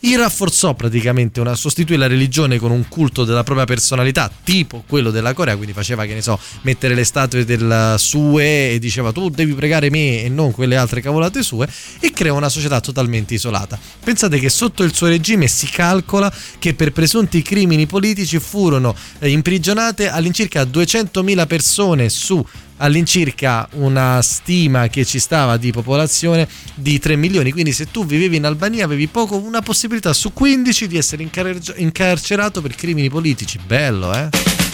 Il 0.00 0.18
rafforzò 0.18 0.74
praticamente 0.74 1.40
una, 1.40 1.54
sostituì 1.54 1.96
la 1.96 2.06
religione 2.06 2.58
con 2.58 2.70
un 2.70 2.86
culto 2.86 3.24
della 3.24 3.42
propria 3.42 3.64
personalità, 3.64 4.30
tipo 4.44 4.84
quello 4.86 5.10
della 5.10 5.32
Corea, 5.32 5.56
quindi 5.56 5.72
faceva 5.72 6.04
che 6.04 6.14
ne 6.14 6.22
so, 6.22 6.38
mettere 6.62 6.94
le 6.94 7.02
statue 7.02 7.44
del 7.44 7.94
sue 7.98 8.72
e 8.72 8.78
diceva 8.78 9.10
tu 9.10 9.30
devi 9.30 9.54
pregare 9.54 9.90
me 9.90 10.22
e 10.22 10.28
non 10.28 10.52
quelle 10.52 10.76
altre 10.76 11.00
cavolate 11.00 11.42
sue 11.42 11.68
e 12.00 12.10
creò 12.12 12.36
una 12.36 12.50
società 12.50 12.80
totalmente 12.80 13.34
isolata. 13.34 13.78
Pensate 14.04 14.38
che 14.38 14.50
sotto 14.50 14.82
il 14.82 14.94
suo 14.94 15.08
regime 15.08 15.48
si 15.48 15.66
calcola 15.66 16.32
che 16.58 16.74
per 16.74 16.92
presunti 16.92 17.42
crimini 17.42 17.86
politici 17.86 18.38
furono 18.38 18.94
eh, 19.18 19.30
imprigionate 19.30 20.08
all'incirca 20.08 20.62
200.000 20.62 21.46
persone 21.46 22.08
su 22.10 22.44
all'incirca 22.78 23.68
una 23.72 24.20
stima 24.22 24.88
che 24.88 25.04
ci 25.04 25.18
stava 25.18 25.56
di 25.56 25.70
popolazione 25.72 26.48
di 26.74 26.98
3 26.98 27.16
milioni. 27.16 27.52
Quindi 27.52 27.72
se 27.72 27.90
tu 27.90 28.04
vivevi 28.04 28.36
in 28.36 28.44
Albania 28.44 28.84
avevi 28.84 29.06
poco 29.06 29.36
una 29.36 29.62
possibilità 29.62 30.12
su 30.12 30.32
15 30.32 30.86
di 30.86 30.96
essere 30.96 31.22
incar- 31.22 31.74
incarcerato 31.76 32.60
per 32.60 32.74
crimini 32.74 33.08
politici. 33.08 33.58
Bello 33.64 34.14
eh 34.14 34.65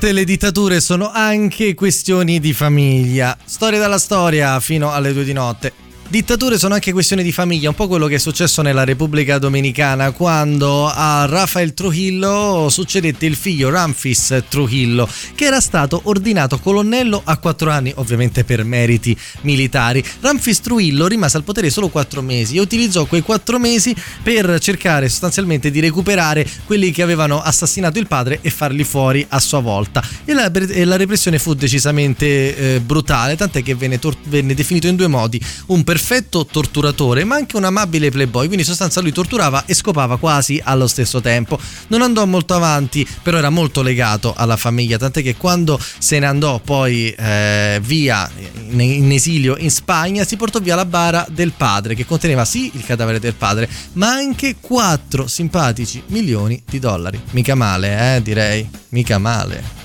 volte 0.00 0.12
le 0.12 0.24
dittature 0.24 0.80
sono 0.80 1.10
anche 1.10 1.74
questioni 1.74 2.40
di 2.40 2.54
famiglia. 2.54 3.36
Storia 3.44 3.78
dalla 3.78 3.98
storia 3.98 4.58
fino 4.58 4.90
alle 4.90 5.12
due 5.12 5.24
di 5.24 5.34
notte. 5.34 5.79
Dittature 6.10 6.58
sono 6.58 6.74
anche 6.74 6.90
questioni 6.90 7.22
di 7.22 7.30
famiglia, 7.30 7.68
un 7.68 7.76
po' 7.76 7.86
quello 7.86 8.08
che 8.08 8.16
è 8.16 8.18
successo 8.18 8.62
nella 8.62 8.82
Repubblica 8.82 9.38
Dominicana 9.38 10.10
quando 10.10 10.88
a 10.88 11.24
Rafael 11.26 11.72
Trujillo 11.72 12.66
succedette 12.68 13.26
il 13.26 13.36
figlio 13.36 13.70
Ramfis 13.70 14.42
Trujillo, 14.48 15.08
che 15.36 15.44
era 15.44 15.60
stato 15.60 16.00
ordinato 16.06 16.58
colonnello 16.58 17.22
a 17.24 17.36
quattro 17.36 17.70
anni, 17.70 17.92
ovviamente 17.94 18.42
per 18.42 18.64
meriti 18.64 19.16
militari. 19.42 20.02
Ramfis 20.18 20.58
Trujillo 20.58 21.06
rimase 21.06 21.36
al 21.36 21.44
potere 21.44 21.70
solo 21.70 21.90
quattro 21.90 22.22
mesi 22.22 22.56
e 22.56 22.60
utilizzò 22.60 23.04
quei 23.04 23.22
quattro 23.22 23.60
mesi 23.60 23.94
per 24.20 24.58
cercare 24.58 25.08
sostanzialmente 25.08 25.70
di 25.70 25.78
recuperare 25.78 26.44
quelli 26.66 26.90
che 26.90 27.02
avevano 27.02 27.40
assassinato 27.40 28.00
il 28.00 28.08
padre 28.08 28.40
e 28.42 28.50
farli 28.50 28.82
fuori 28.82 29.24
a 29.28 29.38
sua 29.38 29.60
volta. 29.60 30.04
E 30.24 30.32
la, 30.32 30.50
e 30.50 30.84
la 30.84 30.96
repressione 30.96 31.38
fu 31.38 31.54
decisamente 31.54 32.56
eh, 32.56 32.80
brutale, 32.80 33.36
tant'è 33.36 33.62
che 33.62 33.76
venne, 33.76 34.00
tor- 34.00 34.16
venne 34.24 34.54
definito 34.54 34.88
in 34.88 34.96
due 34.96 35.06
modi, 35.06 35.40
un 35.66 35.84
perfetto 35.84 35.98
torturatore 36.48 37.24
ma 37.24 37.36
anche 37.36 37.56
un 37.56 37.64
amabile 37.64 38.10
playboy, 38.10 38.46
quindi 38.46 38.62
in 38.62 38.68
sostanza 38.68 39.00
lui 39.00 39.12
torturava 39.12 39.64
e 39.66 39.74
scopava 39.74 40.18
quasi 40.18 40.60
allo 40.62 40.86
stesso 40.86 41.20
tempo. 41.20 41.58
Non 41.88 42.02
andò 42.02 42.24
molto 42.26 42.54
avanti, 42.54 43.06
però 43.22 43.38
era 43.38 43.50
molto 43.50 43.82
legato 43.82 44.34
alla 44.36 44.56
famiglia, 44.56 44.98
tant'è 44.98 45.22
che 45.22 45.36
quando 45.36 45.80
se 45.98 46.18
ne 46.18 46.26
andò 46.26 46.58
poi 46.58 47.10
eh, 47.10 47.78
via 47.82 48.30
in 48.70 49.10
esilio 49.12 49.56
in 49.58 49.70
Spagna 49.70 50.24
si 50.24 50.36
portò 50.36 50.58
via 50.60 50.74
la 50.74 50.84
bara 50.84 51.26
del 51.30 51.52
padre 51.56 51.94
che 51.94 52.06
conteneva 52.06 52.44
sì 52.44 52.70
il 52.74 52.84
cadavere 52.84 53.18
del 53.18 53.34
padre, 53.34 53.68
ma 53.94 54.08
anche 54.08 54.56
4 54.60 55.26
simpatici 55.26 56.02
milioni 56.06 56.62
di 56.68 56.78
dollari. 56.78 57.20
Mica 57.30 57.54
male, 57.54 58.16
eh, 58.16 58.22
direi, 58.22 58.68
mica 58.90 59.18
male. 59.18 59.79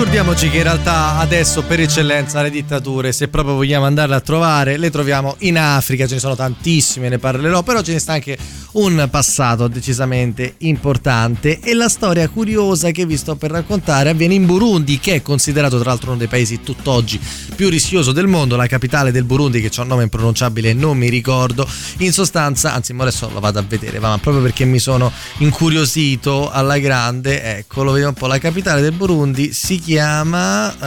Scordiamoci 0.00 0.48
che 0.48 0.56
in 0.56 0.62
realtà 0.62 1.18
adesso 1.18 1.62
per 1.62 1.78
eccellenza 1.78 2.40
le 2.40 2.48
dittature, 2.48 3.12
se 3.12 3.28
proprio 3.28 3.54
vogliamo 3.54 3.84
andarle 3.84 4.14
a 4.14 4.20
trovare, 4.20 4.78
le 4.78 4.88
troviamo 4.88 5.34
in 5.40 5.58
Africa, 5.58 6.06
ce 6.06 6.14
ne 6.14 6.20
sono 6.20 6.34
tantissime, 6.34 7.10
ne 7.10 7.18
parlerò, 7.18 7.62
però 7.62 7.82
ce 7.82 7.92
ne 7.92 7.98
sta 7.98 8.14
anche 8.14 8.38
un 8.72 9.06
passato 9.10 9.68
decisamente 9.68 10.54
importante 10.58 11.60
e 11.60 11.74
la 11.74 11.90
storia 11.90 12.26
curiosa 12.30 12.92
che 12.92 13.04
vi 13.04 13.18
sto 13.18 13.36
per 13.36 13.50
raccontare 13.50 14.08
avviene 14.08 14.32
in 14.32 14.46
Burundi, 14.46 14.98
che 14.98 15.16
è 15.16 15.22
considerato 15.22 15.78
tra 15.78 15.90
l'altro 15.90 16.10
uno 16.10 16.18
dei 16.18 16.28
paesi 16.28 16.62
tutt'oggi 16.62 17.20
più 17.54 17.68
rischioso 17.68 18.12
del 18.12 18.26
mondo, 18.26 18.56
la 18.56 18.66
capitale 18.66 19.12
del 19.12 19.24
Burundi 19.24 19.60
che 19.60 19.70
ha 19.76 19.82
un 19.82 19.88
nome 19.88 20.04
impronunciabile 20.04 20.72
non 20.72 20.96
mi 20.96 21.10
ricordo. 21.10 21.68
In 21.98 22.14
sostanza, 22.14 22.72
anzi, 22.72 22.94
adesso 22.96 23.28
lo 23.30 23.40
vado 23.40 23.58
a 23.58 23.64
vedere, 23.68 23.98
ma 23.98 24.16
proprio 24.16 24.42
perché 24.42 24.64
mi 24.64 24.78
sono 24.78 25.12
incuriosito 25.38 26.50
alla 26.50 26.78
grande, 26.78 27.58
ecco, 27.58 27.82
lo 27.82 27.90
vediamo 27.90 28.14
un 28.14 28.18
po', 28.18 28.28
la 28.28 28.38
capitale 28.38 28.80
del 28.80 28.92
Burundi 28.92 29.52
si 29.52 29.78
chiama 29.78 29.88
uh, 29.98 30.84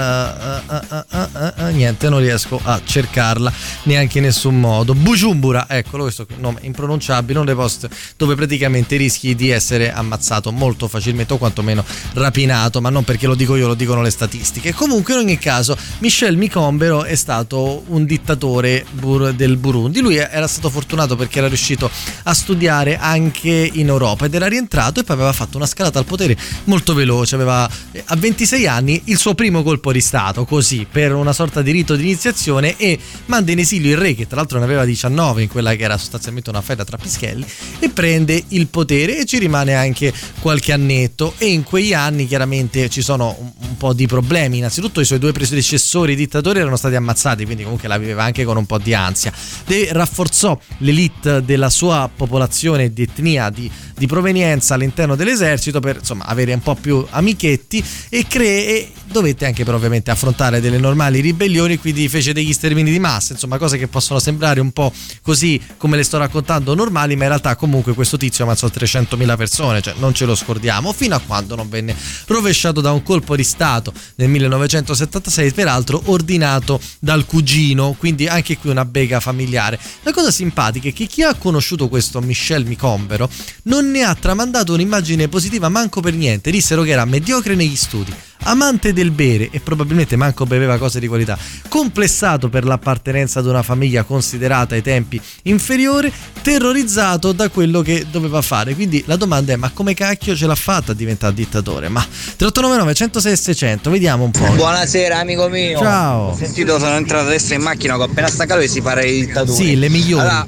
uh, 1.11 1.63
uh, 1.63 1.71
niente, 1.71 2.09
non 2.09 2.19
riesco 2.19 2.59
a 2.63 2.79
cercarla 2.83 3.51
neanche 3.83 4.19
in 4.19 4.25
nessun 4.25 4.59
modo. 4.59 4.93
Bujumbura, 4.93 5.65
eccolo, 5.69 6.03
questo 6.03 6.25
nome 6.37 6.59
impronunciabile, 6.61 7.39
uno 7.39 7.45
dei 7.45 7.55
posti 7.55 7.87
dove 8.17 8.35
praticamente 8.35 8.95
rischi 8.95 9.35
di 9.35 9.49
essere 9.49 9.91
ammazzato 9.91 10.51
molto 10.51 10.87
facilmente 10.87 11.33
o 11.33 11.37
quantomeno 11.37 11.83
rapinato, 12.13 12.81
ma 12.81 12.89
non 12.89 13.03
perché 13.03 13.27
lo 13.27 13.35
dico 13.35 13.55
io, 13.55 13.67
lo 13.67 13.73
dicono 13.73 14.01
le 14.01 14.09
statistiche. 14.09 14.73
Comunque 14.73 15.13
in 15.13 15.19
ogni 15.19 15.37
caso 15.37 15.77
Michel 15.99 16.37
Micombero 16.37 17.03
è 17.03 17.15
stato 17.15 17.83
un 17.87 18.05
dittatore 18.05 18.85
bur- 18.91 19.31
del 19.31 19.57
Burundi. 19.57 19.99
Lui 19.99 20.17
era 20.17 20.47
stato 20.47 20.69
fortunato 20.69 21.15
perché 21.15 21.39
era 21.39 21.47
riuscito 21.47 21.89
a 22.23 22.33
studiare 22.33 22.97
anche 22.97 23.69
in 23.73 23.87
Europa 23.87 24.25
ed 24.25 24.33
era 24.33 24.47
rientrato 24.47 24.99
e 24.99 25.03
poi 25.03 25.15
aveva 25.15 25.33
fatto 25.33 25.57
una 25.57 25.65
scalata 25.65 25.99
al 25.99 26.05
potere 26.05 26.37
molto 26.65 26.93
veloce, 26.93 27.35
aveva 27.35 27.69
eh, 27.91 28.03
a 28.05 28.15
26 28.15 28.67
anni 28.67 28.82
il 28.91 29.17
suo 29.17 29.35
primo 29.35 29.63
colpo 29.63 29.91
di 29.91 30.01
stato, 30.01 30.45
così 30.45 30.85
per 30.89 31.13
una 31.13 31.33
sorta 31.33 31.61
di 31.61 31.71
rito 31.71 31.95
di 31.95 32.03
iniziazione 32.03 32.75
e 32.77 32.97
manda 33.25 33.51
in 33.51 33.59
esilio 33.59 33.91
il 33.91 33.97
re 33.97 34.15
che 34.15 34.27
tra 34.27 34.37
l'altro 34.37 34.57
ne 34.59 34.65
aveva 34.65 34.85
19 34.85 35.43
in 35.43 35.47
quella 35.47 35.75
che 35.75 35.83
era 35.83 35.97
sostanzialmente 35.97 36.49
una 36.49 36.61
fetta 36.61 36.83
tra 36.83 36.97
pischelli 36.97 37.45
e 37.79 37.89
prende 37.89 38.43
il 38.49 38.67
potere 38.67 39.19
e 39.19 39.25
ci 39.25 39.37
rimane 39.37 39.75
anche 39.75 40.13
qualche 40.39 40.71
annetto. 40.71 41.33
E 41.37 41.47
in 41.47 41.63
quegli 41.63 41.93
anni 41.93 42.27
chiaramente 42.27 42.89
ci 42.89 43.01
sono 43.01 43.35
un, 43.39 43.51
un 43.57 43.77
po' 43.77 43.93
di 43.93 44.07
problemi. 44.07 44.57
Innanzitutto 44.57 44.99
i 44.99 45.05
suoi 45.05 45.19
due 45.19 45.31
predecessori 45.31 46.15
dittatori 46.15 46.59
erano 46.59 46.75
stati 46.75 46.95
ammazzati 46.95 47.45
quindi 47.45 47.63
comunque 47.63 47.87
la 47.87 47.97
viveva 47.97 48.23
anche 48.23 48.43
con 48.43 48.57
un 48.57 48.65
po' 48.65 48.77
di 48.77 48.93
ansia. 48.93 49.31
De 49.65 49.89
rafforzò 49.91 50.57
l'elite 50.79 51.43
della 51.43 51.69
sua 51.69 52.09
popolazione 52.13 52.91
di 52.91 53.03
etnia 53.03 53.49
di, 53.49 53.69
di 53.95 54.07
provenienza 54.07 54.73
all'interno 54.73 55.15
dell'esercito 55.15 55.79
per 55.79 55.97
insomma 55.99 56.25
avere 56.25 56.53
un 56.53 56.61
po' 56.61 56.75
più 56.75 57.05
amichetti 57.09 57.83
e 58.09 58.25
cree 58.73 58.91
dovette 59.05 59.45
anche 59.45 59.63
però 59.63 59.77
ovviamente 59.77 60.09
affrontare 60.09 60.59
delle 60.59 60.79
normali 60.79 61.19
ribellioni 61.19 61.77
quindi 61.77 62.09
fece 62.09 62.33
degli 62.33 62.51
stermini 62.51 62.89
di 62.89 62.99
massa 62.99 63.33
insomma 63.33 63.57
cose 63.57 63.77
che 63.77 63.87
possono 63.87 64.19
sembrare 64.19 64.59
un 64.59 64.71
po' 64.71 64.91
così 65.21 65.61
come 65.77 65.97
le 65.97 66.03
sto 66.03 66.17
raccontando 66.17 66.73
normali 66.73 67.15
ma 67.15 67.23
in 67.23 67.29
realtà 67.29 67.55
comunque 67.55 67.93
questo 67.93 68.17
tizio 68.17 68.43
ammazzò 68.43 68.67
300.000 68.67 69.37
persone 69.37 69.81
cioè 69.81 69.93
non 69.97 70.13
ce 70.13 70.25
lo 70.25 70.35
scordiamo. 70.35 70.93
Fino 70.93 71.15
a 71.15 71.19
quando 71.19 71.55
non 71.55 71.69
venne 71.69 71.95
rovesciato 72.27 72.81
da 72.81 72.91
un 72.91 73.03
colpo 73.03 73.35
di 73.35 73.43
stato 73.43 73.93
nel 74.15 74.29
1976 74.29 75.51
peraltro 75.51 76.01
ordinato 76.05 76.79
dal 76.99 77.25
cugino. 77.25 77.95
Quindi 77.97 78.27
anche 78.27 78.57
qui 78.57 78.69
una 78.69 78.85
bega 78.85 79.19
familiare. 79.19 79.79
La 80.03 80.11
cosa 80.11 80.31
simpatica 80.31 80.89
è 80.89 80.93
che 80.93 81.05
chi 81.05 81.21
ha 81.23 81.33
conosciuto 81.35 81.89
questo 81.89 82.21
Michel 82.21 82.65
Micombero 82.65 83.29
non 83.63 83.91
ne 83.91 84.03
ha 84.03 84.15
tramandato 84.15 84.73
un'immagine 84.73 85.27
positiva 85.27 85.69
manco 85.69 86.01
per 86.01 86.13
niente. 86.13 86.49
Dissero 86.49 86.81
che 86.83 86.91
era 86.91 87.05
mediocre 87.05 87.55
negli 87.55 87.75
studi 87.75 88.13
amante 88.43 88.93
del 88.93 89.11
bere 89.11 89.49
e 89.51 89.59
probabilmente 89.59 90.15
manco 90.15 90.45
beveva 90.45 90.77
cose 90.77 90.99
di 90.99 91.07
qualità, 91.07 91.37
complessato 91.67 92.49
per 92.49 92.65
l'appartenenza 92.65 93.39
ad 93.39 93.45
una 93.45 93.63
famiglia 93.63 94.03
considerata 94.03 94.75
ai 94.75 94.81
tempi 94.81 95.19
inferiore, 95.43 96.11
terrorizzato 96.41 97.31
da 97.31 97.49
quello 97.49 97.81
che 97.81 98.05
doveva 98.09 98.41
fare. 98.41 98.75
Quindi 98.75 99.03
la 99.07 99.15
domanda 99.15 99.53
è: 99.53 99.55
ma 99.55 99.71
come 99.71 99.93
cacchio 99.93 100.35
ce 100.35 100.47
l'ha 100.47 100.55
fatta 100.55 100.91
a 100.91 100.95
diventare 100.95 101.33
dittatore? 101.33 101.89
Ma 101.89 102.01
3899 102.01 102.93
106 102.93 103.37
600, 103.37 103.89
vediamo 103.89 104.23
un 104.25 104.31
po'. 104.31 104.51
Buonasera 104.53 105.19
amico 105.19 105.47
mio. 105.49 105.79
Ciao. 105.79 106.29
Ho 106.29 106.35
sentito, 106.35 106.79
sono 106.79 106.95
entrato 106.95 107.27
adesso 107.27 107.53
in 107.53 107.61
macchina, 107.61 107.97
ho 107.97 108.03
appena 108.03 108.27
staccato 108.27 108.59
e 108.59 108.67
si 108.67 108.81
parla 108.81 109.03
di 109.03 109.25
dittatura. 109.25 109.55
Sì, 109.55 109.75
le 109.75 109.89
migliori. 109.89 110.27
Allora, 110.27 110.47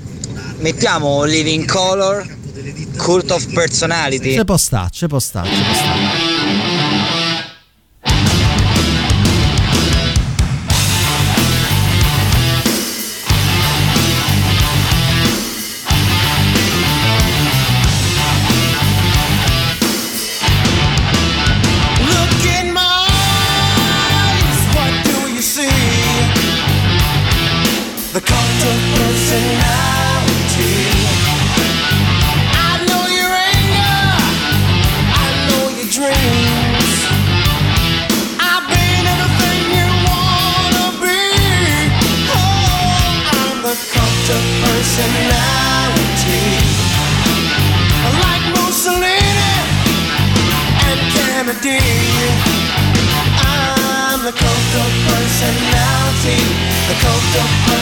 mettiamo 0.59 1.23
Living 1.23 1.65
Color, 1.65 2.25
Cult 2.97 3.31
of 3.31 3.51
Personality. 3.53 4.35
C'è 4.35 4.45
può 4.45 4.57
sta, 4.57 4.89
c'è 4.91 5.07
può 5.07 5.19
sta, 5.19 5.41
c'è 5.41 5.49
può 5.49 5.73
sta. 5.73 6.34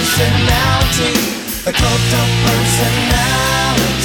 Personality, 0.04 1.14
the 1.64 1.72
cult 1.72 2.14
of 2.20 2.30
personality. 2.44 4.04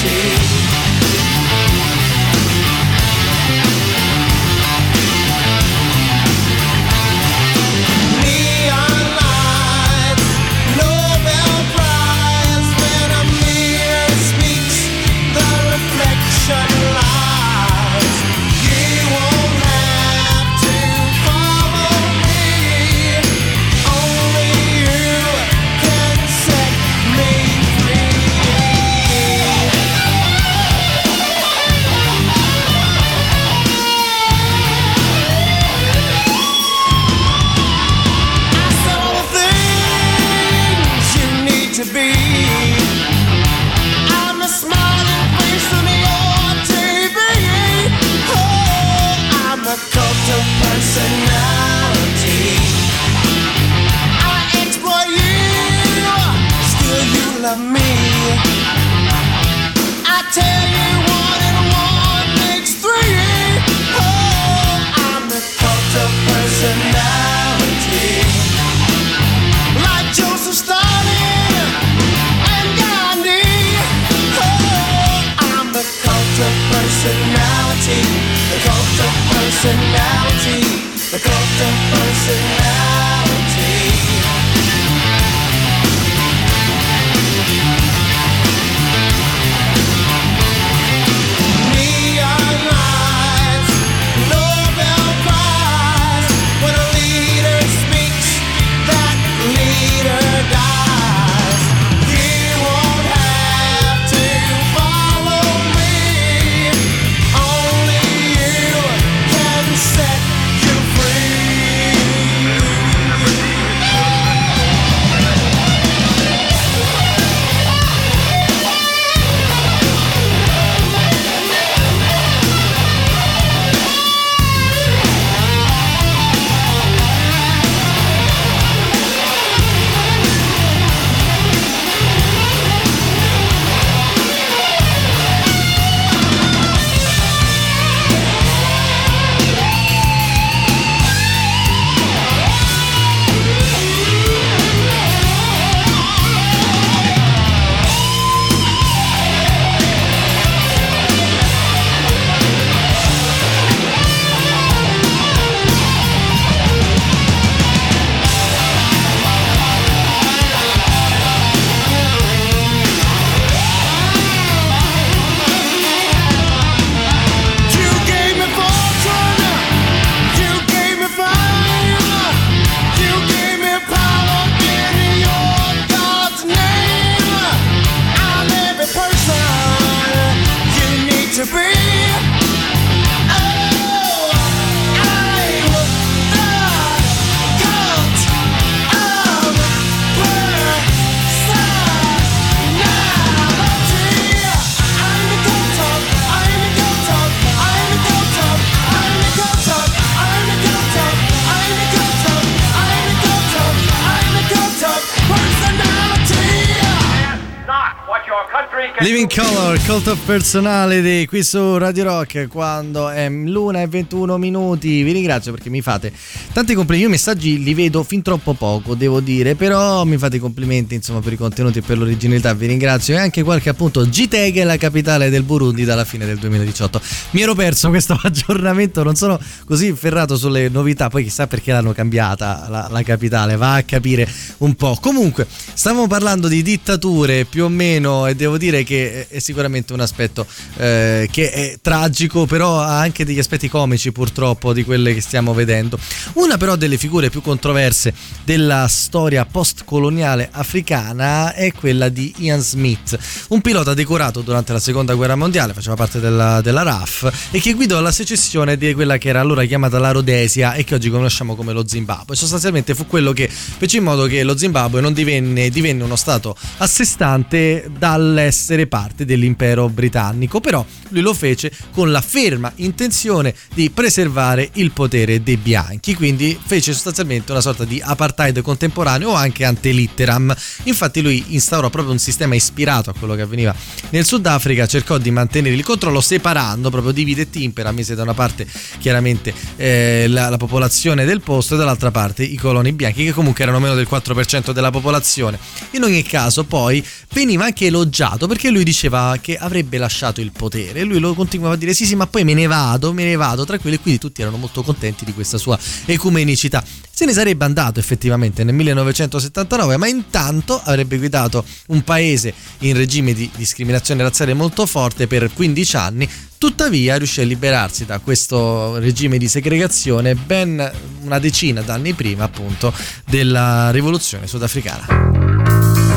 Living 209.00 209.32
Color, 209.32 209.78
Cult 209.86 210.08
of 210.08 210.18
Personality 210.24 211.24
qui 211.26 211.44
su 211.44 211.76
Radio 211.76 212.02
Rock 212.02 212.48
quando 212.48 213.08
è 213.08 213.28
l'una 213.28 213.80
e 213.82 213.86
21 213.86 214.36
minuti. 214.38 215.04
Vi 215.04 215.12
ringrazio 215.12 215.52
perché 215.52 215.70
mi 215.70 215.80
fate 215.80 216.12
tanti 216.52 216.74
complimenti. 216.74 217.02
Io 217.02 217.06
i 217.06 217.10
messaggi 217.12 217.62
li 217.62 217.74
vedo 217.74 218.02
fin 218.02 218.22
troppo 218.22 218.54
poco, 218.54 218.96
devo 218.96 219.20
dire, 219.20 219.54
però 219.54 220.02
mi 220.02 220.18
fate 220.18 220.36
i 220.36 220.38
complimenti 220.40 220.96
insomma 220.96 221.20
per 221.20 221.32
i 221.32 221.36
contenuti 221.36 221.78
e 221.78 221.82
per 221.82 221.96
l'originalità. 221.96 222.52
Vi 222.54 222.66
ringrazio 222.66 223.14
e 223.14 223.18
anche 223.18 223.44
qualche 223.44 223.68
appunto 223.68 224.08
Giteg 224.08 224.56
è 224.56 224.64
la 224.64 224.76
capitale 224.76 225.30
del 225.30 225.44
Burundi 225.44 225.84
dalla 225.84 226.04
fine 226.04 226.26
del 226.26 226.38
2018. 226.38 227.00
Mi 227.30 227.42
ero 227.42 227.54
perso 227.54 227.90
questo 227.90 228.18
aggiornamento, 228.20 229.04
non 229.04 229.14
sono 229.14 229.38
così 229.64 229.92
ferrato 229.92 230.36
sulle 230.36 230.68
novità, 230.68 231.08
poi 231.08 231.22
chissà 231.22 231.46
perché 231.46 231.70
l'hanno 231.70 231.92
cambiata 231.92 232.66
la, 232.68 232.88
la 232.90 233.02
capitale, 233.04 233.54
va 233.54 233.74
a 233.74 233.82
capire 233.84 234.28
un 234.58 234.74
po'. 234.74 234.98
Comunque, 235.00 235.46
stavamo 235.48 236.08
parlando 236.08 236.48
di 236.48 236.62
dittature 236.62 237.44
più 237.44 237.62
o 237.62 237.68
meno 237.68 238.26
e 238.26 238.34
devo 238.34 238.58
dire 238.58 238.86
che 238.88 239.28
è 239.28 239.38
sicuramente 239.38 239.92
un 239.92 240.00
aspetto 240.00 240.46
eh, 240.78 241.28
che 241.30 241.50
è 241.50 241.78
tragico, 241.82 242.46
però 242.46 242.80
ha 242.80 242.98
anche 242.98 243.26
degli 243.26 243.38
aspetti 243.38 243.68
comici 243.68 244.12
purtroppo 244.12 244.72
di 244.72 244.82
quelle 244.82 245.12
che 245.12 245.20
stiamo 245.20 245.52
vedendo. 245.52 245.98
Una 246.34 246.56
però 246.56 246.74
delle 246.74 246.96
figure 246.96 247.28
più 247.28 247.42
controverse 247.42 248.14
della 248.44 248.86
storia 248.88 249.44
postcoloniale 249.44 250.48
africana 250.50 251.52
è 251.52 251.70
quella 251.72 252.08
di 252.08 252.32
Ian 252.38 252.60
Smith, 252.60 253.18
un 253.48 253.60
pilota 253.60 253.92
decorato 253.92 254.40
durante 254.40 254.72
la 254.72 254.80
seconda 254.80 255.12
guerra 255.12 255.36
mondiale, 255.36 255.74
faceva 255.74 255.94
parte 255.94 256.18
della, 256.18 256.62
della 256.62 256.82
RAF 256.82 257.50
e 257.50 257.60
che 257.60 257.74
guidò 257.74 258.00
la 258.00 258.10
secessione 258.10 258.78
di 258.78 258.94
quella 258.94 259.18
che 259.18 259.28
era 259.28 259.40
allora 259.40 259.66
chiamata 259.66 259.98
la 259.98 260.12
Rhodesia 260.12 260.72
e 260.72 260.84
che 260.84 260.94
oggi 260.94 261.10
conosciamo 261.10 261.54
come 261.54 261.74
lo 261.74 261.86
Zimbabwe. 261.86 262.34
Sostanzialmente 262.34 262.94
fu 262.94 263.06
quello 263.06 263.32
che 263.32 263.50
fece 263.50 263.98
in 263.98 264.04
modo 264.04 264.24
che 264.24 264.42
lo 264.44 264.56
Zimbabwe 264.56 265.02
non 265.02 265.12
divenne, 265.12 265.68
divenne 265.68 266.04
uno 266.04 266.16
stato 266.16 266.56
a 266.78 266.86
sé 266.86 267.04
stante 267.04 267.90
dall'essere 267.98 268.77
parte 268.86 269.24
dell'impero 269.24 269.88
britannico, 269.88 270.60
però 270.60 270.84
lui 271.08 271.22
lo 271.22 271.34
fece 271.34 271.72
con 271.92 272.10
la 272.10 272.20
ferma 272.20 272.72
intenzione 272.76 273.54
di 273.74 273.90
preservare 273.90 274.70
il 274.74 274.90
potere 274.92 275.42
dei 275.42 275.56
bianchi, 275.56 276.14
quindi 276.14 276.58
fece 276.64 276.92
sostanzialmente 276.92 277.52
una 277.52 277.60
sorta 277.60 277.84
di 277.84 278.00
apartheid 278.02 278.60
contemporaneo 278.60 279.30
o 279.30 279.34
anche 279.34 279.64
antelitteram. 279.64 280.54
Infatti 280.84 281.22
lui 281.22 281.44
instaurò 281.48 281.90
proprio 281.90 282.12
un 282.12 282.18
sistema 282.18 282.54
ispirato 282.54 283.10
a 283.10 283.14
quello 283.18 283.34
che 283.34 283.42
avveniva 283.42 283.74
nel 284.10 284.24
Sudafrica, 284.24 284.86
cercò 284.86 285.18
di 285.18 285.30
mantenere 285.30 285.74
il 285.74 285.84
controllo 285.84 286.20
separando 286.20 286.90
proprio 286.90 287.12
divide 287.12 287.42
e 287.42 287.50
timpera, 287.50 287.92
mise 287.92 288.14
da 288.14 288.22
una 288.22 288.34
parte 288.34 288.66
chiaramente 288.98 289.52
eh, 289.76 290.26
la, 290.28 290.48
la 290.48 290.56
popolazione 290.56 291.24
del 291.24 291.40
posto 291.40 291.74
e 291.74 291.78
dall'altra 291.78 292.10
parte 292.10 292.42
i 292.44 292.56
coloni 292.56 292.92
bianchi 292.92 293.24
che 293.24 293.32
comunque 293.32 293.62
erano 293.62 293.80
meno 293.80 293.94
del 293.94 294.06
4% 294.10 294.72
della 294.72 294.90
popolazione. 294.90 295.58
In 295.92 296.02
ogni 296.02 296.22
caso 296.22 296.64
poi 296.64 297.04
veniva 297.32 297.64
anche 297.64 297.86
elogiato 297.86 298.46
perché 298.46 298.67
lui 298.70 298.84
diceva 298.84 299.36
che 299.40 299.56
avrebbe 299.56 299.98
lasciato 299.98 300.40
il 300.40 300.52
potere 300.52 301.00
e 301.00 301.04
lui 301.04 301.18
lo 301.18 301.34
continuava 301.34 301.74
a 301.74 301.76
dire 301.76 301.94
sì 301.94 302.06
sì 302.06 302.14
ma 302.14 302.26
poi 302.26 302.44
me 302.44 302.54
ne 302.54 302.66
vado, 302.66 303.12
me 303.12 303.24
ne 303.24 303.36
vado 303.36 303.64
tranquillo 303.64 303.96
e 303.96 304.00
quindi 304.00 304.20
tutti 304.20 304.42
erano 304.42 304.56
molto 304.56 304.82
contenti 304.82 305.24
di 305.24 305.32
questa 305.32 305.58
sua 305.58 305.78
ecumenicità. 306.04 306.84
Se 307.10 307.24
ne 307.24 307.32
sarebbe 307.32 307.64
andato 307.64 307.98
effettivamente 307.98 308.64
nel 308.64 308.74
1979 308.74 309.96
ma 309.96 310.06
intanto 310.06 310.80
avrebbe 310.82 311.18
guidato 311.18 311.64
un 311.88 312.02
paese 312.02 312.54
in 312.78 312.96
regime 312.96 313.32
di 313.34 313.50
discriminazione 313.56 314.22
razziale 314.22 314.54
molto 314.54 314.86
forte 314.86 315.26
per 315.26 315.52
15 315.52 315.96
anni 315.96 316.28
Tuttavia 316.58 317.16
riuscì 317.16 317.40
a 317.40 317.44
liberarsi 317.44 318.04
da 318.04 318.18
questo 318.18 318.98
regime 318.98 319.38
di 319.38 319.46
segregazione 319.46 320.34
ben 320.34 320.90
una 321.22 321.38
decina 321.38 321.82
d'anni 321.82 322.14
prima 322.14 322.42
appunto 322.44 322.92
della 323.24 323.92
rivoluzione 323.92 324.48
sudafricana. 324.48 326.07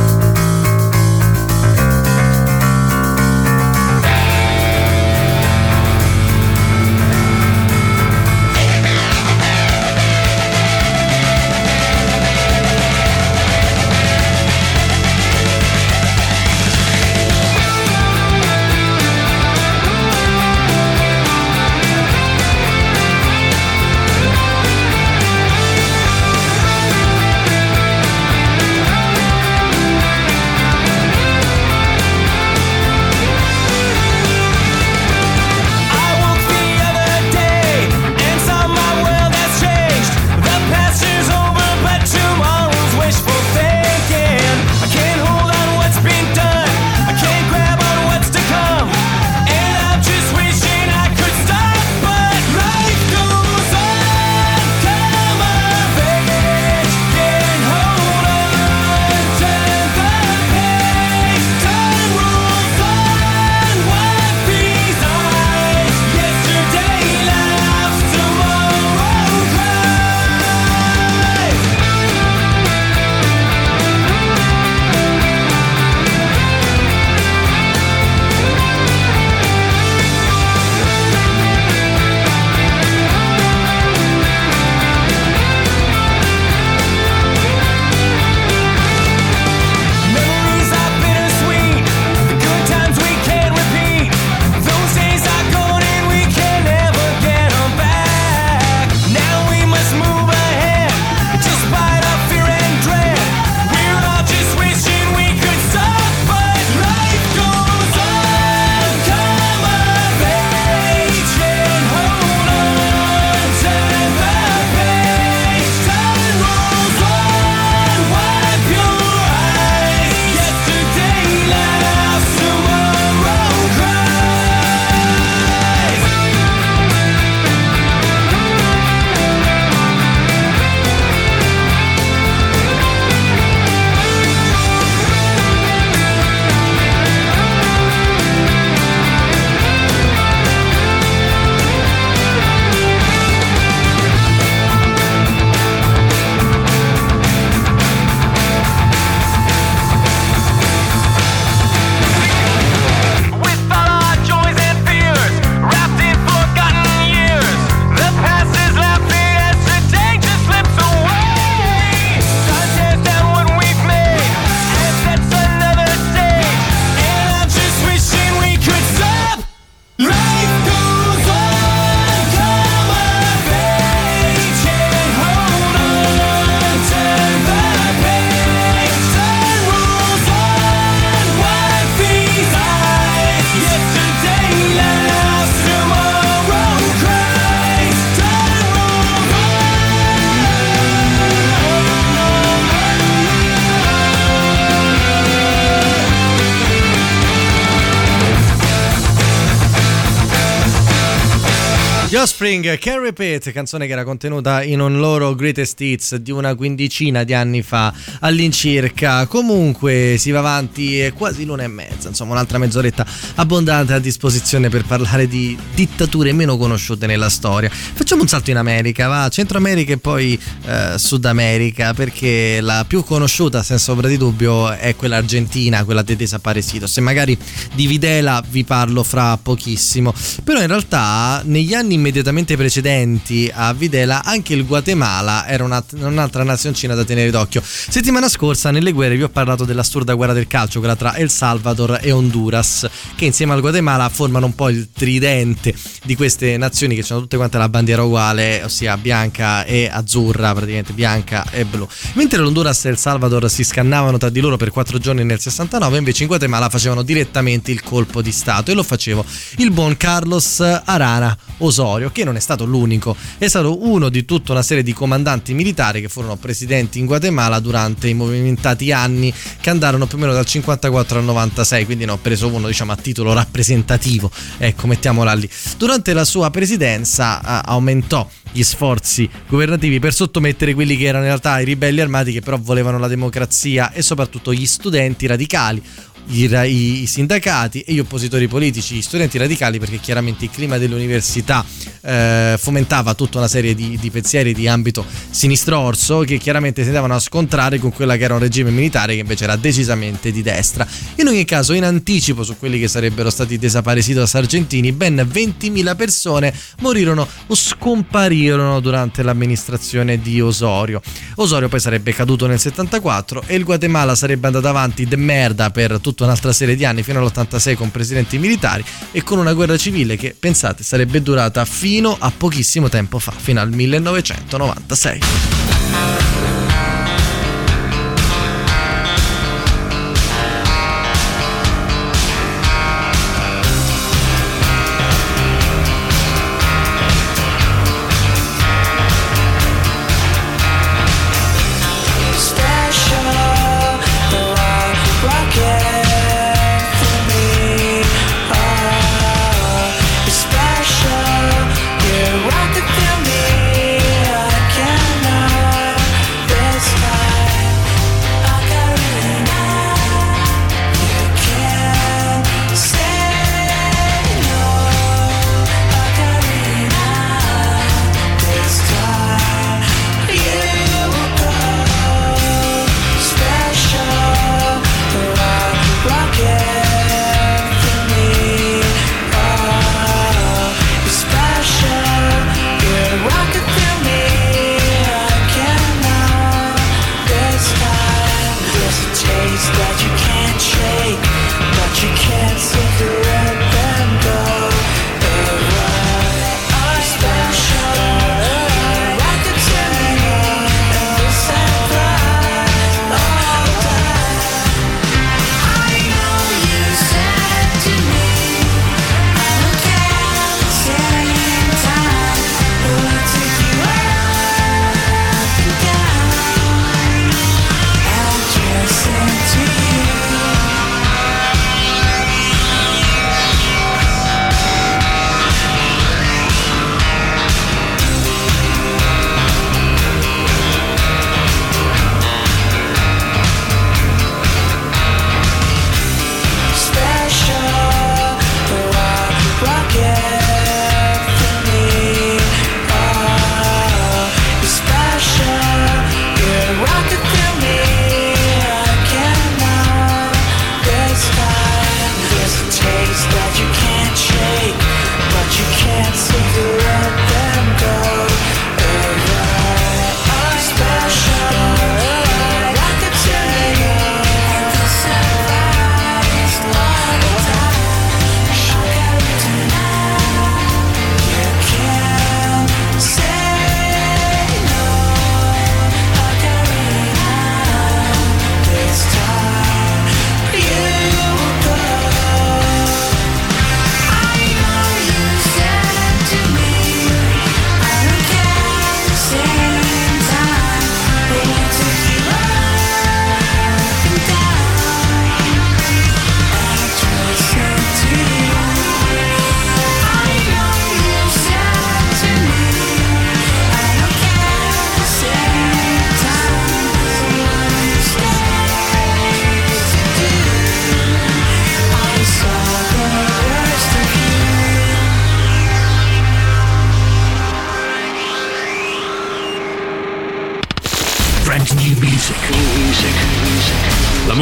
Offspring, 202.51 202.77
Can 202.79 202.99
Repeat, 203.01 203.51
canzone 203.51 203.87
che 203.87 203.93
era 203.93 204.03
contenuta 204.03 204.61
in 204.61 204.81
un 204.81 204.99
loro 204.99 205.35
greatest 205.35 205.79
hits 205.79 206.15
di 206.15 206.31
una 206.31 206.53
quindicina 206.53 207.23
di 207.23 207.33
anni 207.33 207.61
fa 207.61 207.93
all'incirca. 208.19 209.25
Comunque 209.25 210.15
si 210.17 210.31
va 210.31 210.39
avanti, 210.39 210.99
è 210.99 211.13
quasi 211.13 211.45
l'una 211.45 211.63
e 211.63 211.67
mezza, 211.67 212.00
insomma 212.11 212.33
un'altra 212.33 212.57
mezz'oretta 212.57 213.05
abbondante 213.35 213.93
a 213.93 213.99
disposizione 213.99 214.69
per 214.69 214.85
parlare 214.85 215.27
di 215.27 215.57
dittature 215.73 216.31
meno 216.31 216.57
conosciute 216.57 217.07
nella 217.07 217.29
storia. 217.29 217.69
Facciamo 217.69 218.21
un 218.21 218.27
salto 218.27 218.51
in 218.51 218.57
America, 218.57 219.07
va, 219.07 219.27
Centro 219.29 219.57
America 219.57 219.93
e 219.93 219.97
poi 219.97 220.39
eh, 220.65 220.93
Sud 220.97 221.25
America, 221.25 221.93
perché 221.93 222.59
la 222.61 222.85
più 222.87 223.03
conosciuta 223.03 223.63
senza 223.63 223.91
ombra 223.91 224.07
di 224.07 224.17
dubbio 224.17 224.71
è 224.71 224.95
quella 224.95 225.17
argentina, 225.17 225.83
quella 225.83 226.01
di 226.01 226.15
Desaparecidos. 226.15 226.91
Se 226.91 227.01
magari 227.01 227.37
di 227.73 227.87
Videla 227.87 228.43
vi 228.47 228.63
parlo 228.63 229.03
fra 229.03 229.37
pochissimo. 229.37 230.13
Però 230.43 230.59
in 230.61 230.67
realtà 230.67 231.41
negli 231.45 231.73
anni 231.73 231.93
immediatamente 231.95 232.55
precedenti 232.57 233.49
a 233.53 233.73
Videla 233.73 234.23
anche 234.23 234.53
il 234.53 234.65
Guatemala 234.65 235.47
era 235.47 235.63
una- 235.63 235.83
un'altra 235.99 236.43
nazioncina 236.43 236.93
da 236.93 237.03
tenere 237.03 237.31
d'occhio. 237.31 237.61
Settimana 237.63 238.27
scorsa 238.27 238.71
nelle 238.71 238.91
guerre 238.91 239.15
vi 239.15 239.23
ho 239.23 239.29
parlato 239.29 239.65
dell'assurda 239.65 240.13
guerra 240.13 240.33
del 240.33 240.47
calcio, 240.47 240.79
quella 240.79 240.95
tra 240.95 241.15
El 241.15 241.29
Salvador 241.29 241.99
e 242.01 242.11
Honduras, 242.11 242.87
che 243.15 243.25
insieme 243.25 243.53
al 243.53 243.61
Guatemala 243.61 244.09
formano 244.09 244.47
un 244.47 244.55
po' 244.55 244.69
il 244.69 244.89
tridente 244.91 245.73
di 246.03 246.15
queste 246.15 246.57
nazioni 246.57 246.95
che 246.95 247.05
hanno 247.09 247.21
tutte 247.21 247.37
quante 247.37 247.57
la 247.57 247.69
bandiera 247.69 248.03
uguale, 248.03 248.61
ossia 248.63 248.97
bianca 248.97 249.63
e 249.63 249.89
azzurra, 249.91 250.53
praticamente 250.53 250.93
bianca 250.93 251.45
e 251.51 251.65
blu. 251.65 251.87
Mentre 252.13 252.39
l'Honduras 252.39 252.85
e 252.85 252.89
El 252.89 252.97
Salvador 252.97 253.49
si 253.49 253.63
scannavano 253.63 254.17
tra 254.17 254.29
di 254.29 254.39
loro 254.39 254.57
per 254.57 254.71
quattro 254.71 254.97
giorni 254.97 255.23
nel 255.23 255.39
69, 255.39 255.97
invece 255.97 256.23
in 256.23 256.27
Guatemala 256.27 256.69
facevano 256.69 257.03
direttamente 257.03 257.71
il 257.71 257.81
colpo 257.83 258.21
di 258.21 258.31
Stato 258.31 258.71
e 258.71 258.73
lo 258.73 258.83
facevo 258.83 259.23
il 259.57 259.71
buon 259.71 259.95
Carlos 259.97 260.59
Arana 260.59 261.37
Osorio, 261.59 262.11
che 262.11 262.23
non 262.23 262.35
è 262.35 262.39
stato 262.39 262.65
l'unico, 262.65 263.15
è 263.37 263.47
stato 263.47 263.85
uno 263.87 264.09
di 264.09 264.25
tutta 264.25 264.51
una 264.51 264.61
serie 264.61 264.83
di 264.83 264.93
comandanti 264.93 265.53
militari 265.53 266.01
che 266.01 266.09
furono 266.09 266.35
presidenti 266.35 266.99
in 266.99 267.05
Guatemala 267.05 267.59
durante 267.59 268.07
i 268.07 268.13
movimentati 268.13 268.91
anni 268.91 269.33
che 269.59 269.69
andarono 269.69 270.07
più 270.07 270.17
o 270.17 270.19
meno 270.19 270.33
dal 270.33 270.45
54 270.45 271.19
al 271.19 271.25
96, 271.25 271.80
quindi 271.85 272.05
ne 272.05 272.11
ho 272.11 272.17
preso 272.17 272.47
uno 272.47 272.67
diciamo 272.67 272.91
a 272.91 272.95
titolo 272.95 273.33
rappresentativo, 273.33 274.31
ecco 274.57 274.87
mettiamola 274.87 275.33
lì. 275.33 275.49
Durante 275.77 276.13
la 276.13 276.25
sua 276.25 276.49
presidenza 276.49 277.41
eh, 277.41 277.61
aumentò 277.65 278.27
gli 278.51 278.63
sforzi 278.63 279.29
governativi 279.47 279.99
per 279.99 280.13
sottomettere 280.13 280.73
quelli 280.73 280.97
che 280.97 281.05
erano 281.05 281.23
in 281.23 281.29
realtà 281.29 281.59
i 281.59 281.65
ribelli 281.65 282.01
armati 282.01 282.31
che 282.31 282.41
però 282.41 282.57
volevano 282.59 282.99
la 282.99 283.07
democrazia 283.07 283.91
e 283.91 284.01
soprattutto 284.01 284.53
gli 284.53 284.65
studenti 284.65 285.25
radicali 285.25 285.81
i, 286.27 287.01
i 287.01 287.05
sindacati 287.05 287.81
e 287.81 287.93
gli 287.93 287.99
oppositori 287.99 288.47
politici, 288.47 288.95
gli 288.95 289.01
studenti 289.01 289.37
radicali, 289.37 289.79
perché 289.79 289.99
chiaramente 289.99 290.45
il 290.45 290.51
clima 290.51 290.77
dell'università 290.77 291.65
eh, 292.01 292.55
fomentava 292.57 293.13
tutta 293.13 293.37
una 293.37 293.47
serie 293.47 293.75
di, 293.75 293.97
di 293.99 294.09
pensieri 294.09 294.53
di 294.53 294.67
ambito 294.67 295.05
sinistrorso 295.29 296.19
che 296.19 296.37
chiaramente 296.37 296.81
si 296.81 296.87
andavano 296.87 297.15
a 297.15 297.19
scontrare 297.19 297.79
con 297.79 297.91
quella 297.91 298.15
che 298.17 298.23
era 298.23 298.33
un 298.33 298.39
regime 298.39 298.71
militare 298.71 299.13
che 299.13 299.21
invece 299.21 299.43
era 299.43 299.55
decisamente 299.55 300.31
di 300.31 300.41
destra. 300.41 300.87
In 301.15 301.27
ogni 301.27 301.45
caso, 301.45 301.73
in 301.73 301.83
anticipo 301.83 302.43
su 302.43 302.57
quelli 302.57 302.79
che 302.79 302.87
sarebbero 302.87 303.29
stati 303.29 303.57
desaparecidos 303.57 304.33
argentini, 304.35 304.91
ben 304.91 305.15
20.000 305.15 305.95
persone 305.95 306.53
morirono 306.79 307.27
o 307.47 307.55
scomparirono 307.55 308.79
durante 308.79 309.23
l'amministrazione 309.23 310.19
di 310.19 310.41
Osorio. 310.41 311.01
Osorio 311.35 311.69
poi 311.69 311.79
sarebbe 311.79 312.13
caduto 312.13 312.47
nel 312.47 312.59
74 312.59 313.43
e 313.47 313.55
il 313.55 313.63
Guatemala 313.63 314.15
sarebbe 314.15 314.47
andato 314.47 314.67
avanti 314.67 315.05
de 315.05 315.15
merda 315.15 315.69
per 315.69 315.99
tutta 316.11 316.25
un'altra 316.25 316.51
serie 316.51 316.75
di 316.75 316.85
anni 316.85 317.03
fino 317.03 317.19
all'86 317.19 317.75
con 317.75 317.89
presidenti 317.89 318.37
militari 318.37 318.83
e 319.11 319.23
con 319.23 319.39
una 319.39 319.53
guerra 319.53 319.77
civile 319.77 320.17
che 320.17 320.35
pensate 320.37 320.83
sarebbe 320.83 321.21
durata 321.21 321.63
fino 321.65 322.15
a 322.19 322.31
pochissimo 322.35 322.89
tempo 322.89 323.17
fa, 323.17 323.31
fino 323.31 323.61
al 323.61 323.71
1996. 323.71 325.19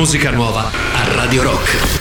Musica 0.10 0.32
nuova 0.32 0.72
a 0.72 1.14
Radio 1.14 1.44
Rock. 1.44 1.99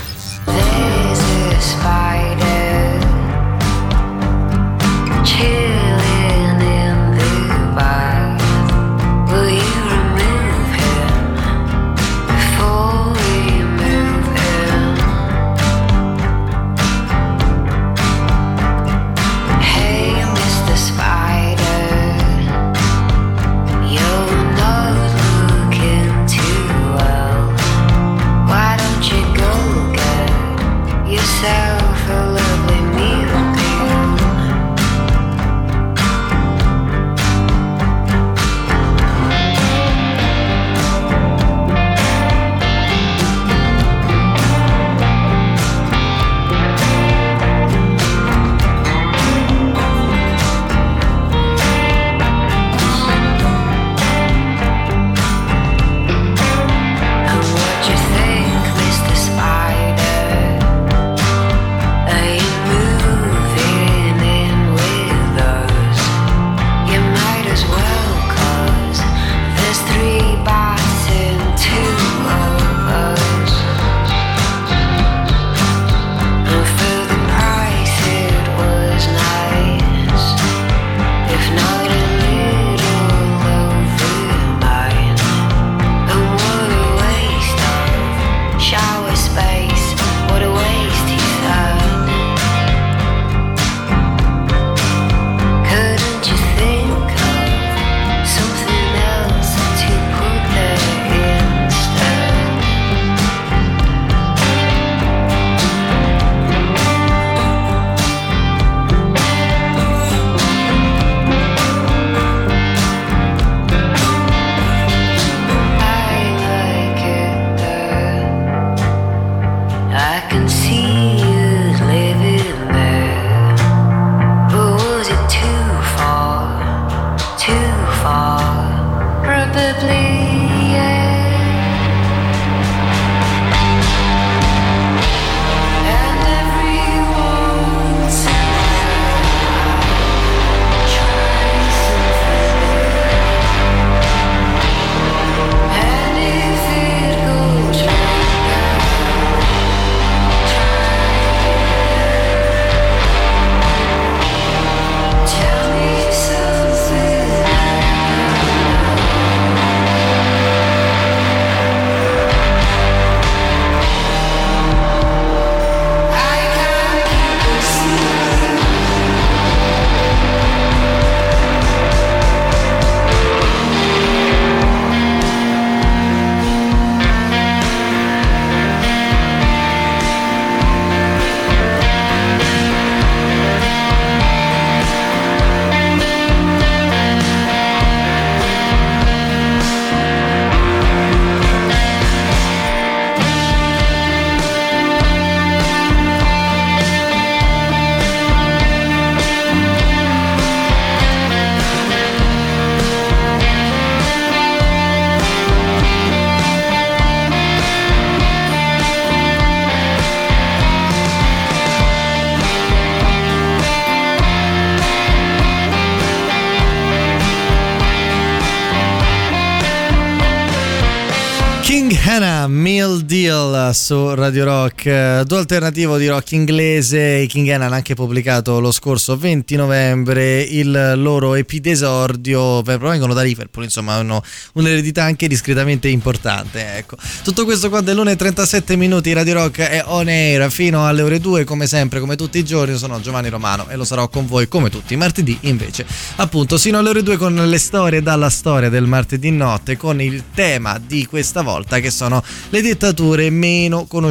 Radio 224.18 224.44
Rock, 224.44 224.86
eh, 224.86 225.22
duo 225.24 225.38
alternativo 225.38 225.96
di 225.96 226.08
rock 226.08 226.32
inglese. 226.32 227.18
I 227.18 227.28
King 227.28 227.48
Hannah 227.50 227.66
hanno 227.66 227.76
anche 227.76 227.94
pubblicato 227.94 228.58
lo 228.58 228.72
scorso 228.72 229.16
20 229.16 229.54
novembre 229.54 230.40
il 230.42 230.94
loro 230.96 231.36
EP 231.36 231.50
d'esordio, 231.54 232.62
beh, 232.62 232.78
provengono 232.78 233.14
da 233.14 233.22
Liverpool, 233.22 233.64
insomma 233.64 233.94
hanno 233.94 234.20
un'eredità 234.54 235.04
anche 235.04 235.28
discretamente 235.28 235.86
importante. 235.86 236.76
Ecco. 236.76 236.96
Tutto 237.22 237.44
questo 237.44 237.68
qua 237.68 237.80
dell'1 237.80 238.08
e 238.08 238.16
37 238.16 238.74
minuti 238.74 239.12
Radio 239.12 239.34
Rock 239.34 239.60
è 239.60 239.82
on 239.86 240.08
air 240.08 240.50
fino 240.50 240.84
alle 240.86 241.02
ore 241.02 241.20
2 241.20 241.44
come 241.44 241.68
sempre, 241.68 242.00
come 242.00 242.16
tutti 242.16 242.38
i 242.38 242.44
giorni. 242.44 242.76
Sono 242.76 243.00
Giovanni 243.00 243.28
Romano 243.28 243.68
e 243.68 243.76
lo 243.76 243.84
sarò 243.84 244.08
con 244.08 244.26
voi 244.26 244.48
come 244.48 244.68
tutti 244.68 244.94
i 244.94 244.96
martedì 244.96 245.38
invece. 245.42 245.86
Appunto, 246.16 246.58
sino 246.58 246.78
alle 246.78 246.88
ore 246.88 247.04
2 247.04 247.16
con 247.16 247.34
le 247.34 247.58
storie 247.58 248.02
dalla 248.02 248.30
storia 248.30 248.68
del 248.68 248.86
martedì 248.86 249.30
notte 249.30 249.76
con 249.76 250.00
il 250.00 250.24
tema 250.34 250.80
di 250.84 251.06
questa 251.06 251.42
volta 251.42 251.78
che 251.78 251.92
sono 251.92 252.20
le 252.50 252.60
dittature 252.60 253.30
meno 253.30 253.84
conosciute 253.84 254.06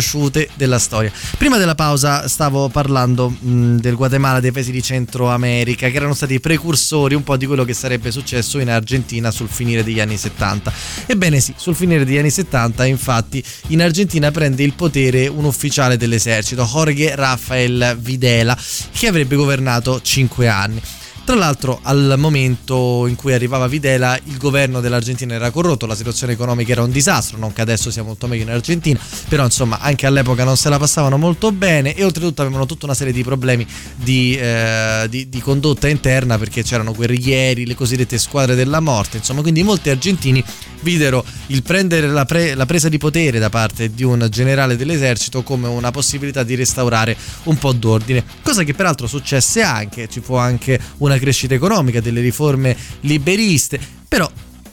della 0.56 0.80
storia. 0.80 1.11
Prima 1.38 1.57
della 1.57 1.76
pausa 1.76 2.28
stavo 2.28 2.69
parlando 2.69 3.30
mh, 3.30 3.78
del 3.78 3.95
Guatemala, 3.95 4.40
dei 4.40 4.52
paesi 4.52 4.72
di 4.72 4.82
Centro 4.82 5.30
America 5.30 5.90
che 5.90 5.95
erano 5.95 6.14
stati 6.14 6.36
i 6.36 6.40
precursori 6.40 7.15
un 7.15 7.24
po' 7.24 7.38
di 7.38 7.45
quello 7.45 7.64
che 7.64 7.74
sarebbe 7.74 8.11
successo 8.11 8.60
in 8.60 8.69
Argentina 8.69 9.32
sul 9.32 9.49
finire 9.49 9.84
degli 9.84 9.99
anni 9.99 10.18
70. 10.18 10.72
Ebbene 11.06 11.40
sì, 11.40 11.53
sul 11.57 11.76
finire 11.76 12.06
degli 12.06 12.18
anni 12.18 12.32
70 12.32 12.86
infatti 12.86 13.44
in 13.68 13.82
Argentina 13.82 14.32
prende 14.32 14.64
il 14.64 14.74
potere 14.74 15.28
un 15.28 15.45
ufficiale 15.45 15.98
dell'esercito, 15.98 16.65
Jorge 16.65 17.15
Rafael 17.15 17.98
Videla, 17.99 18.57
che 18.91 19.07
avrebbe 19.07 19.36
governato 19.36 20.02
5 20.02 20.48
anni. 20.48 20.82
Tra 21.28 21.36
l'altro 21.36 21.82
al 21.84 22.16
momento 22.18 23.06
in 23.06 23.16
cui 23.16 23.34
arrivava 23.34 23.68
Videla 23.68 24.18
il 24.28 24.38
governo 24.38 24.80
dell'Argentina 24.80 25.34
era 25.34 25.52
corrotto, 25.52 25.86
la 25.86 25.94
situazione 25.94 26.32
economica 26.32 26.72
era 26.72 26.84
un 26.84 26.90
disastro, 26.90 27.38
non 27.38 27.52
che 27.52 27.60
adesso 27.60 27.91
sia 27.91 28.02
molto 28.02 28.28
meglio 28.28 28.44
in 28.44 28.49
Argentina, 28.49 28.98
però 29.28 29.44
insomma 29.44 29.80
anche 29.82 30.06
all'epoca 30.06 30.45
non 30.45 30.56
se 30.56 30.70
la 30.70 30.78
passavano 30.78 31.18
molto 31.18 31.52
bene 31.52 31.95
e 31.95 32.06
oltretutto 32.06 32.44
avevano 32.44 32.66
tutta 32.66 32.86
una 32.86 32.94
serie 32.94 33.12
di 33.12 33.26
problemi 33.26 33.68
di, 33.94 34.38
eh, 34.38 35.06
di- 35.10 35.28
di 35.28 35.41
condotta 35.41 35.90
interna 35.90 36.38
perché 36.38 36.64
c'erano 36.64 36.94
guerriglieri, 36.94 37.66
le 37.66 37.76
cosiddette 37.76 38.18
squadre 38.18 38.56
della 38.56 38.80
morte, 38.80 39.18
insomma 39.18 39.41
quindi 39.41 39.64
molti 39.64 39.90
argentini 39.90 40.41
videro 40.80 41.26
il 41.48 41.62
prendere 41.62 42.08
la, 42.08 42.24
pre- 42.24 42.56
la 42.56 42.66
presa 42.66 42.88
di 42.88 42.98
potere 42.98 43.38
da 43.38 43.49
parte 43.49 43.94
di 43.94 44.04
un 44.04 44.26
generale 44.32 44.78
dell'esercito 44.78 45.44
come 45.44 45.68
una 45.68 45.91
possibilità 45.91 46.44
di 46.44 46.56
restaurare 46.56 47.18
un 47.44 47.58
po' 47.58 47.74
d'ordine, 47.74 48.24
cosa 48.41 48.64
che 48.64 48.74
peraltro 48.74 49.08
successe 49.08 49.62
anche, 49.62 50.08
ci 50.08 50.22
fu 50.22 50.36
anche 50.36 50.80
una 50.99 51.16
crescita 51.19 51.53
economica, 51.53 52.02
delle 52.02 52.22
riforme 52.22 52.76
liberiste, 53.02 53.80
però 54.07 54.30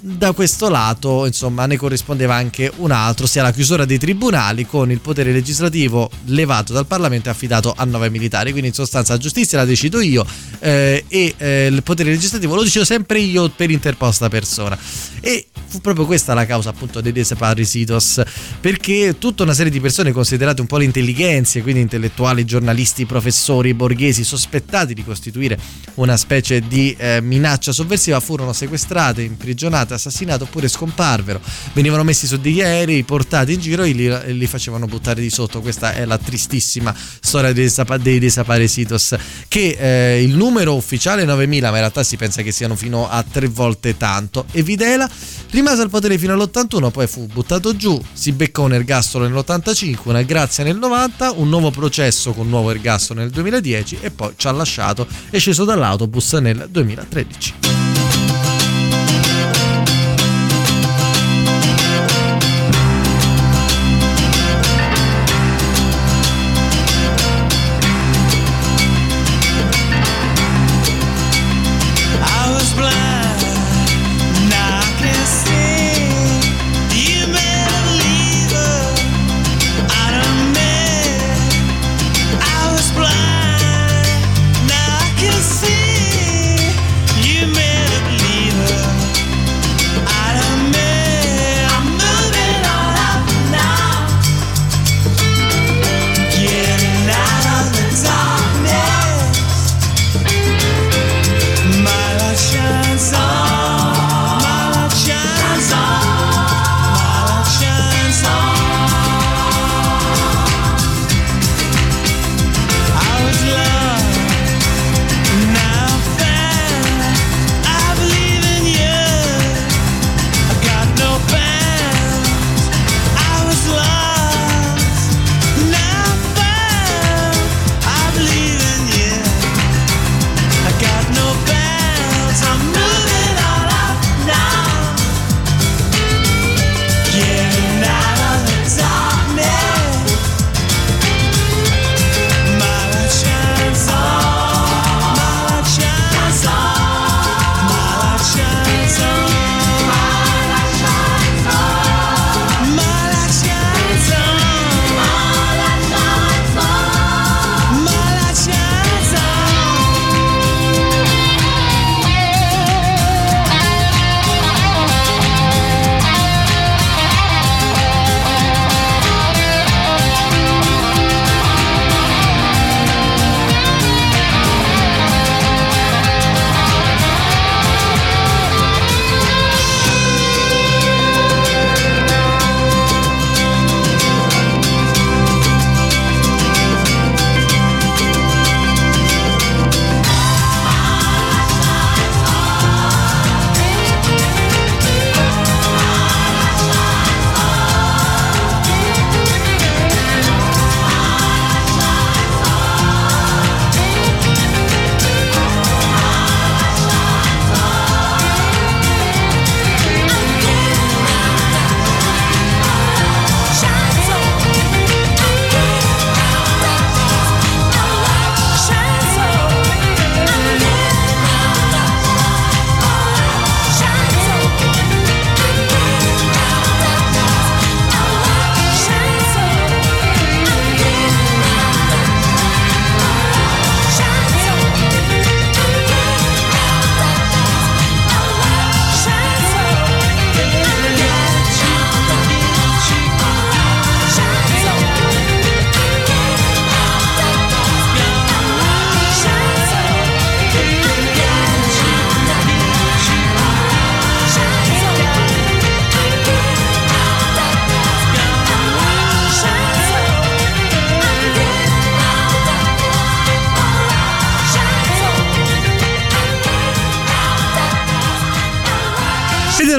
da 0.07 0.33
questo 0.33 0.69
lato, 0.69 1.25
insomma, 1.25 1.65
ne 1.65 1.79
corrispondeva 1.79 2.35
anche 2.35 2.71
un 2.77 2.91
altro, 2.91 3.27
sia 3.27 3.43
la 3.43 3.53
chiusura 3.53 3.87
dei 3.87 3.97
tribunali 3.97 4.67
con 4.67 4.91
il 4.91 5.01
potere 5.01 5.33
legislativo 5.33 6.11
levato 6.27 6.75
dal 6.75 6.87
Parlamento 6.87 7.29
e 7.29 7.33
affidato 7.33 7.73
a 7.75 7.85
nove 7.85 8.11
militari. 8.11 8.51
Quindi, 8.51 8.69
in 8.69 8.75
sostanza, 8.75 9.15
la 9.15 9.19
giustizia 9.19 9.57
la 9.57 9.65
decido 9.65 10.03
io 10.03 10.27
eh, 10.59 11.05
e 11.09 11.35
eh, 11.39 11.67
il 11.69 11.83
potere 11.83 12.11
legislativo 12.11 12.55
lo 12.55 12.63
decido 12.63 12.85
sempre 12.85 13.19
io 13.19 13.49
per 13.49 13.71
interposta 13.71 14.29
persona. 14.29 14.79
E 15.23 15.47
fu 15.69 15.81
proprio 15.81 16.05
questa 16.05 16.35
la 16.35 16.45
causa, 16.45 16.69
appunto, 16.69 17.01
dei 17.01 17.13
desaparecidos, 17.13 18.21
perché 18.61 19.17
tutta 19.19 19.43
una 19.43 19.55
serie 19.55 19.73
di 19.73 19.81
persone 19.81 20.13
considerate 20.13 20.61
un 20.61 20.67
po' 20.67 20.77
le 20.77 20.85
intelligenze, 20.85 21.63
quindi 21.63 21.81
intellettuali, 21.81 22.45
giornalisti, 22.45 23.07
professori, 23.07 23.73
borghesi, 23.73 24.23
sospettati 24.23 24.93
di 24.93 25.03
costituire 25.03 25.59
una 25.95 26.19
specie 26.19 26.61
di 26.61 26.95
eh, 26.99 27.23
minaccia 27.23 27.73
sovversiva, 27.73 28.21
furono 28.21 28.53
sequestrate, 28.53 29.23
imprigionate, 29.23 29.94
assassinate 29.95 30.45
oppure 30.45 30.69
scomparvero. 30.69 31.41
Venivano 31.73 32.03
messi 32.03 32.27
su 32.27 32.37
degli 32.39 32.61
aerei, 32.61 33.03
portati 33.05 33.53
in 33.55 33.61
giro 33.61 33.83
e 33.83 33.93
li, 33.93 34.37
li 34.39 34.47
facevano 34.47 34.87
buttare 34.87 35.21
di 35.21 35.31
sotto. 35.31 35.61
Questa 35.61 35.95
è 35.95 36.05
la 36.05 36.19
tristissima 36.19 36.95
storia 37.21 37.53
dei, 37.53 37.71
dei 38.01 38.19
desaparecidos. 38.19 39.17
Che 39.49 39.77
eh, 39.79 40.23
il 40.23 40.35
numero 40.35 40.75
ufficiale 40.75 41.23
è 41.23 41.27
9.000, 41.27 41.61
ma 41.61 41.69
in 41.69 41.75
realtà 41.75 42.03
si 42.03 42.17
pensa 42.17 42.43
che 42.43 42.53
siano 42.53 42.75
fino 42.77 43.09
a 43.09 43.23
tre 43.23 43.49
volte 43.49 43.97
tanto. 43.97 44.47
E 44.53 44.63
Videla 44.63 45.09
rimase 45.51 45.83
al 45.83 45.91
potere 45.91 46.19
fino 46.19 46.33
all'81, 46.33 46.91
poi 46.91 47.07
fu 47.07 47.27
buttato 47.27 47.77
giù, 47.77 48.01
si 48.13 48.33
beccò 48.33 48.65
un 48.65 48.73
ergastolo 48.75 49.27
nell'85, 49.29 49.97
una 50.05 50.23
grazia 50.23 50.65
nel 50.65 50.77
90, 50.77 51.33
un 51.33 51.49
nuovo 51.49 51.71
processo 51.71 52.33
con 52.33 52.49
nuovo 52.49 52.71
ergastolo 52.71 53.21
nel 53.21 53.31
2010 53.31 53.99
e 54.01 54.11
poi 54.11 54.33
ci 54.37 54.47
ha 54.47 54.53
lasciato 54.53 55.07
e 55.31 55.39
sceso 55.39 55.65
dall'autobus 55.65 56.33
nel 56.35 56.67
2013. 56.71 57.74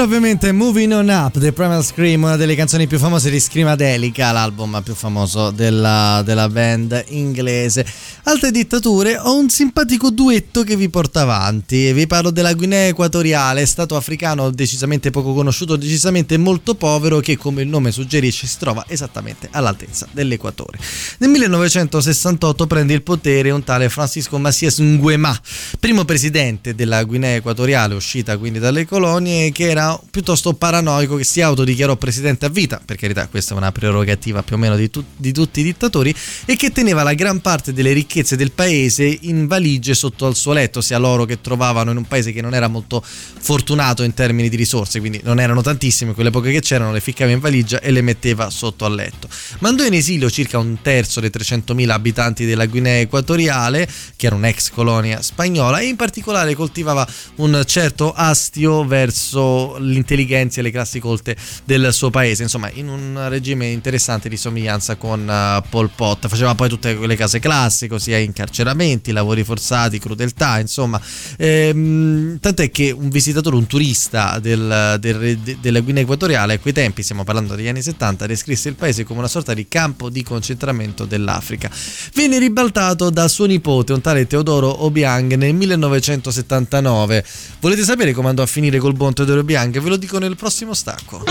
Ovviamente 0.04 0.52
Moving 0.52 0.92
On 0.94 1.08
Up, 1.08 1.40
The 1.40 1.54
Primal 1.54 1.84
Scream, 1.84 2.24
una 2.24 2.36
delle 2.36 2.56
canzoni 2.56 2.86
più 2.86 2.98
famose 2.98 3.30
di 3.30 3.40
Scrimadelica, 3.40 4.32
l'album 4.32 4.82
più 4.84 4.94
famoso 4.94 5.52
della, 5.52 6.22
della 6.26 6.50
band 6.50 7.06
inglese. 7.10 7.86
Altre 8.24 8.52
dittature, 8.52 9.18
ho 9.18 9.38
un 9.38 9.50
simpatico 9.50 10.10
duetto 10.10 10.64
che 10.64 10.76
vi 10.76 10.90
porta 10.90 11.22
avanti. 11.22 11.94
Vi 11.94 12.08
parlo 12.08 12.32
della 12.32 12.54
Guinea 12.54 12.88
Equatoriale, 12.88 13.66
stato 13.66 13.96
africano 13.96 14.50
decisamente 14.50 15.12
poco 15.12 15.34
conosciuto, 15.34 15.76
decisamente 15.76 16.36
molto 16.38 16.76
povero, 16.76 17.20
che 17.20 17.38
come 17.38 17.62
il 17.62 17.68
nome 17.68 17.92
suggerisce 17.92 18.48
si 18.48 18.58
trova 18.58 18.84
esattamente 18.88 19.48
all'altezza 19.52 20.08
dell'equatore. 20.12 20.78
Nel 21.20 21.30
1968 21.30 22.68
prende 22.68 22.94
il 22.94 23.02
potere 23.04 23.52
un 23.52 23.64
tale 23.64 23.88
Francisco 23.90 24.38
Macias 24.40 24.80
Nguema, 24.80 25.40
primo 25.80 26.04
presidente 26.06 26.76
della 26.76 27.04
Guinea 27.04 27.36
Equatoriale, 27.36 27.94
uscita 27.94 28.38
quindi 28.38 28.60
dalle 28.60 28.86
colonie, 28.86 29.52
che 29.52 29.70
era 29.70 29.85
piuttosto 30.10 30.54
paranoico, 30.54 31.16
che 31.16 31.24
si 31.24 31.42
autodichiarò 31.42 31.96
presidente 31.96 32.46
a 32.46 32.50
vita, 32.50 32.82
per 32.84 32.98
carità 32.98 33.28
questa 33.28 33.54
è 33.54 33.58
una 33.58 33.72
prerogativa 33.72 34.44
più 34.44 34.56
o 34.56 34.60
meno 34.60 34.76
di, 34.76 34.90
tu- 34.90 35.04
di 35.16 35.32
tutti 35.32 35.60
i 35.60 35.64
dittatori, 35.64 36.14
e 36.46 36.56
che 36.56 36.72
teneva 36.72 37.04
la 37.04 37.14
gran 37.14 37.42
parte 37.42 37.74
delle 37.74 37.94
ricchezze 37.94 38.36
del 38.36 38.52
paese 38.52 39.18
in 39.22 39.48
valigie 39.48 39.94
sotto 39.94 40.26
al 40.26 40.36
suo 40.36 40.54
letto, 40.54 40.82
sia 40.82 40.98
l'oro 40.98 41.26
che 41.26 41.42
trovavano 41.42 41.92
in 41.92 41.98
un 41.98 42.06
paese 42.06 42.32
che 42.32 42.42
non 42.42 42.54
era 42.54 42.68
molto 42.68 43.04
fortunato 43.04 44.04
in 44.04 44.14
termini 44.14 44.50
di 44.50 44.56
risorse, 44.56 45.00
quindi 45.00 45.20
non 45.24 45.40
erano 45.40 45.62
tantissime, 45.62 46.14
quelle 46.14 46.32
poche 46.32 46.52
che 46.52 46.62
c'erano 46.62 46.92
le 46.92 47.00
ficcava 47.00 47.32
in 47.32 47.40
valigia 47.40 47.80
e 47.80 47.92
le 47.92 48.02
metteva 48.02 48.50
sotto 48.50 48.86
al 48.86 48.96
letto. 48.96 49.28
Mandò 49.60 49.86
in 49.86 49.94
esilio 49.94 50.30
circa 50.30 50.58
un 50.58 50.78
terzo 50.82 51.20
dei 51.20 51.30
300.000 51.30 51.90
abitanti 51.90 52.46
della 52.46 52.66
Guinea 52.66 53.00
Equatoriale, 53.00 53.88
che 54.16 54.26
era 54.28 54.36
un'ex 54.36 54.72
colonia 54.72 55.22
spagnola, 55.22 55.80
e 55.80 55.86
in 55.86 55.96
particolare 55.96 56.56
coltivava 56.56 57.08
un 57.36 57.64
certo 57.66 58.14
astio 58.14 58.86
verso 58.86 59.75
l'intelligenza 59.80 60.60
e 60.60 60.64
le 60.64 60.72
classi 60.72 61.00
colte 61.00 61.36
del 61.64 61.94
suo 61.94 62.10
paese, 62.10 62.44
insomma 62.44 62.70
in 62.74 62.88
un 62.88 63.26
regime 63.30 63.68
interessante 63.68 64.30
di 64.30 64.38
somiglianza 64.38 64.96
con 64.96 65.22
uh, 65.22 65.68
Pol 65.70 65.90
Pot, 65.96 66.28
faceva 66.28 66.56
poi 66.56 66.70
tutte 66.70 66.96
quelle 66.96 67.16
case 67.16 67.40
classiche, 67.40 67.94
ossia 67.94 68.18
incarceramenti, 68.18 69.12
lavori 69.12 69.44
forzati, 69.44 70.00
crudeltà, 70.00 70.60
insomma, 70.60 71.00
ehm, 71.38 72.40
tant'è 72.40 72.72
che 72.72 72.92
un 72.92 73.10
visitatore, 73.10 73.56
un 73.56 73.68
turista 73.68 74.40
del, 74.40 74.98
del, 75.00 75.38
de, 75.38 75.58
della 75.60 75.80
Guinea 75.80 76.04
Equatoriale 76.04 76.54
a 76.54 76.60
quei 76.60 76.74
tempi, 76.74 77.04
stiamo 77.04 77.24
parlando 77.24 77.56
degli 77.56 77.68
anni 77.68 77.82
70, 77.82 78.26
descrisse 78.26 78.70
il 78.70 78.76
paese 78.76 79.04
come 79.04 79.20
una 79.20 79.28
sorta 79.28 79.54
di 79.54 79.68
campo 79.68 80.10
di 80.10 80.24
concentramento 80.24 81.06
dell'Africa. 81.06 81.70
Venne 82.14 82.40
ribaltato 82.40 83.10
da 83.10 83.28
suo 83.28 83.46
nipote, 83.46 83.94
un 83.94 84.02
tale 84.02 84.28
Teodoro 84.28 84.84
Obiang, 84.84 85.34
nel 85.36 85.54
1979. 85.54 87.26
Volete 87.60 87.84
sapere 87.84 88.14
come 88.14 88.30
andò 88.30 88.44
a 88.44 88.48
finire 88.48 88.80
col 88.80 88.94
buon 88.94 89.14
Teodoro 89.14 89.40
Obiang? 89.42 89.65
Ve 89.72 89.90
lo 89.90 89.98
dico 89.98 90.20
nel 90.20 90.36
prossimo 90.36 90.74
stacco. 90.74 91.24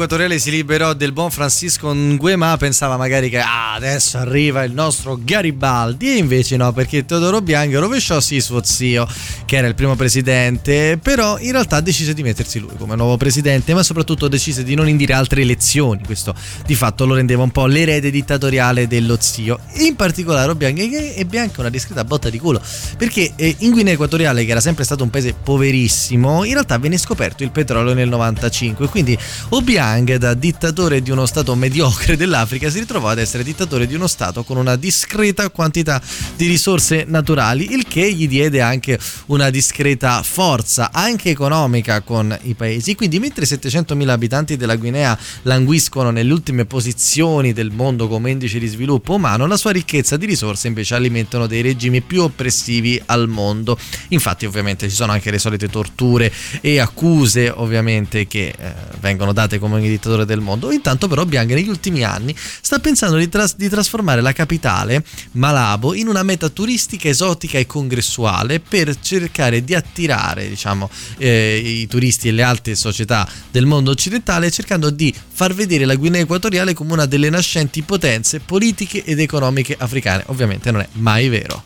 Equatoriale 0.00 0.38
si 0.38 0.50
liberò 0.50 0.94
del 0.94 1.12
buon 1.12 1.30
Francisco 1.30 1.94
Nguema 1.94 2.56
pensava 2.56 2.96
magari 2.96 3.28
che 3.28 3.38
ah, 3.38 3.74
adesso 3.74 4.16
arriva 4.16 4.64
il 4.64 4.72
nostro 4.72 5.20
Garibaldi 5.22 6.12
e 6.12 6.16
invece 6.16 6.56
no 6.56 6.72
perché 6.72 7.04
Teodoro 7.04 7.42
Bianchi 7.42 7.74
rovesciò 7.74 8.18
sì 8.18 8.40
suo 8.40 8.64
zio 8.64 9.06
che 9.50 9.56
era 9.56 9.66
il 9.66 9.74
primo 9.74 9.96
presidente 9.96 10.96
però 11.02 11.36
in 11.40 11.50
realtà 11.50 11.80
decise 11.80 12.14
di 12.14 12.22
mettersi 12.22 12.60
lui 12.60 12.76
come 12.78 12.94
nuovo 12.94 13.16
presidente 13.16 13.74
ma 13.74 13.82
soprattutto 13.82 14.28
decise 14.28 14.62
di 14.62 14.76
non 14.76 14.88
indire 14.88 15.12
altre 15.12 15.40
elezioni. 15.40 16.04
Questo 16.04 16.36
di 16.64 16.76
fatto 16.76 17.04
lo 17.04 17.16
rendeva 17.16 17.42
un 17.42 17.50
po' 17.50 17.66
l'erede 17.66 18.12
dittatoriale 18.12 18.86
dello 18.86 19.16
zio 19.18 19.58
in 19.78 19.96
particolare 19.96 20.52
Obiang 20.52 20.78
ebbe 21.16 21.40
anche 21.40 21.58
una 21.58 21.68
discreta 21.68 22.04
botta 22.04 22.30
di 22.30 22.38
culo 22.38 22.62
perché 22.96 23.32
eh, 23.34 23.56
in 23.58 23.72
Guinea 23.72 23.92
Equatoriale 23.92 24.44
che 24.44 24.52
era 24.52 24.60
sempre 24.60 24.84
stato 24.84 25.02
un 25.02 25.10
paese 25.10 25.34
poverissimo 25.34 26.44
in 26.44 26.52
realtà 26.52 26.78
venne 26.78 26.96
scoperto 26.96 27.42
il 27.42 27.50
petrolio 27.50 27.92
nel 27.92 28.08
95 28.08 28.86
quindi 28.86 29.18
Obiang 29.48 30.14
da 30.14 30.32
dittatore 30.34 31.02
di 31.02 31.10
uno 31.10 31.26
stato 31.26 31.56
mediocre 31.56 32.16
dell'Africa 32.16 32.70
si 32.70 32.78
ritrovò 32.78 33.08
ad 33.08 33.18
essere 33.18 33.42
dittatore 33.42 33.88
di 33.88 33.96
uno 33.96 34.06
stato 34.06 34.44
con 34.44 34.56
una 34.56 34.76
discreta 34.76 35.50
quantità 35.50 36.00
di 36.36 36.46
risorse 36.46 37.04
naturali 37.08 37.72
il 37.72 37.88
che 37.88 38.12
gli 38.12 38.28
diede 38.28 38.60
anche 38.60 38.96
una 39.40 39.48
discreta 39.48 40.22
forza 40.22 40.90
anche 40.92 41.30
economica 41.30 42.02
con 42.02 42.36
i 42.42 42.54
paesi. 42.54 42.94
Quindi 42.94 43.18
mentre 43.18 43.46
700.000 43.46 44.08
abitanti 44.08 44.56
della 44.58 44.76
Guinea 44.76 45.18
languiscono 45.42 46.10
nelle 46.10 46.30
ultime 46.30 46.66
posizioni 46.66 47.54
del 47.54 47.70
mondo 47.70 48.06
come 48.06 48.30
indice 48.30 48.58
di 48.58 48.66
sviluppo 48.66 49.14
umano. 49.14 49.46
La 49.46 49.56
sua 49.56 49.70
ricchezza 49.70 50.18
di 50.18 50.26
risorse 50.26 50.68
invece 50.68 50.94
alimentano 50.94 51.46
dei 51.46 51.62
regimi 51.62 52.02
più 52.02 52.22
oppressivi 52.22 53.00
al 53.06 53.28
mondo. 53.28 53.78
Infatti 54.08 54.44
ovviamente 54.44 54.90
ci 54.90 54.94
sono 54.94 55.12
anche 55.12 55.30
le 55.30 55.38
solite 55.38 55.68
torture 55.68 56.30
e 56.60 56.78
accuse 56.78 57.48
ovviamente 57.48 58.26
che 58.26 58.54
eh, 58.56 58.72
vengono 59.00 59.32
date 59.32 59.58
come 59.58 59.76
ogni 59.76 59.88
dittatore 59.88 60.26
del 60.26 60.40
mondo. 60.40 60.70
Intanto 60.70 61.08
però 61.08 61.24
Bianchi 61.24 61.54
negli 61.54 61.68
ultimi 61.68 62.04
anni 62.04 62.36
sta 62.36 62.78
pensando 62.78 63.16
di, 63.16 63.28
tras- 63.30 63.56
di 63.56 63.70
trasformare 63.70 64.20
la 64.20 64.32
capitale 64.32 65.02
Malabo 65.32 65.94
in 65.94 66.08
una 66.08 66.22
meta 66.22 66.50
turistica 66.50 67.08
esotica 67.08 67.56
e 67.56 67.64
congressuale 67.64 68.60
per 68.60 69.00
cercare 69.00 69.28
di 69.62 69.74
attirare 69.74 70.48
diciamo 70.48 70.90
eh, 71.18 71.60
i 71.62 71.86
turisti 71.86 72.28
e 72.28 72.32
le 72.32 72.42
alte 72.42 72.74
società 72.74 73.26
del 73.50 73.66
mondo 73.66 73.90
occidentale 73.90 74.50
cercando 74.50 74.90
di 74.90 75.14
far 75.32 75.54
vedere 75.54 75.84
la 75.84 75.94
Guinea 75.94 76.20
Equatoriale 76.20 76.74
come 76.74 76.92
una 76.92 77.06
delle 77.06 77.30
nascenti 77.30 77.82
potenze 77.82 78.40
politiche 78.40 79.04
ed 79.04 79.20
economiche 79.20 79.76
africane 79.78 80.24
ovviamente 80.26 80.70
non 80.70 80.80
è 80.82 80.88
mai 80.92 81.28
vero 81.28 81.62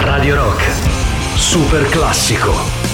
Radio 0.00 0.36
Rock, 0.36 0.62
super 1.36 1.88
classico. 1.88 2.87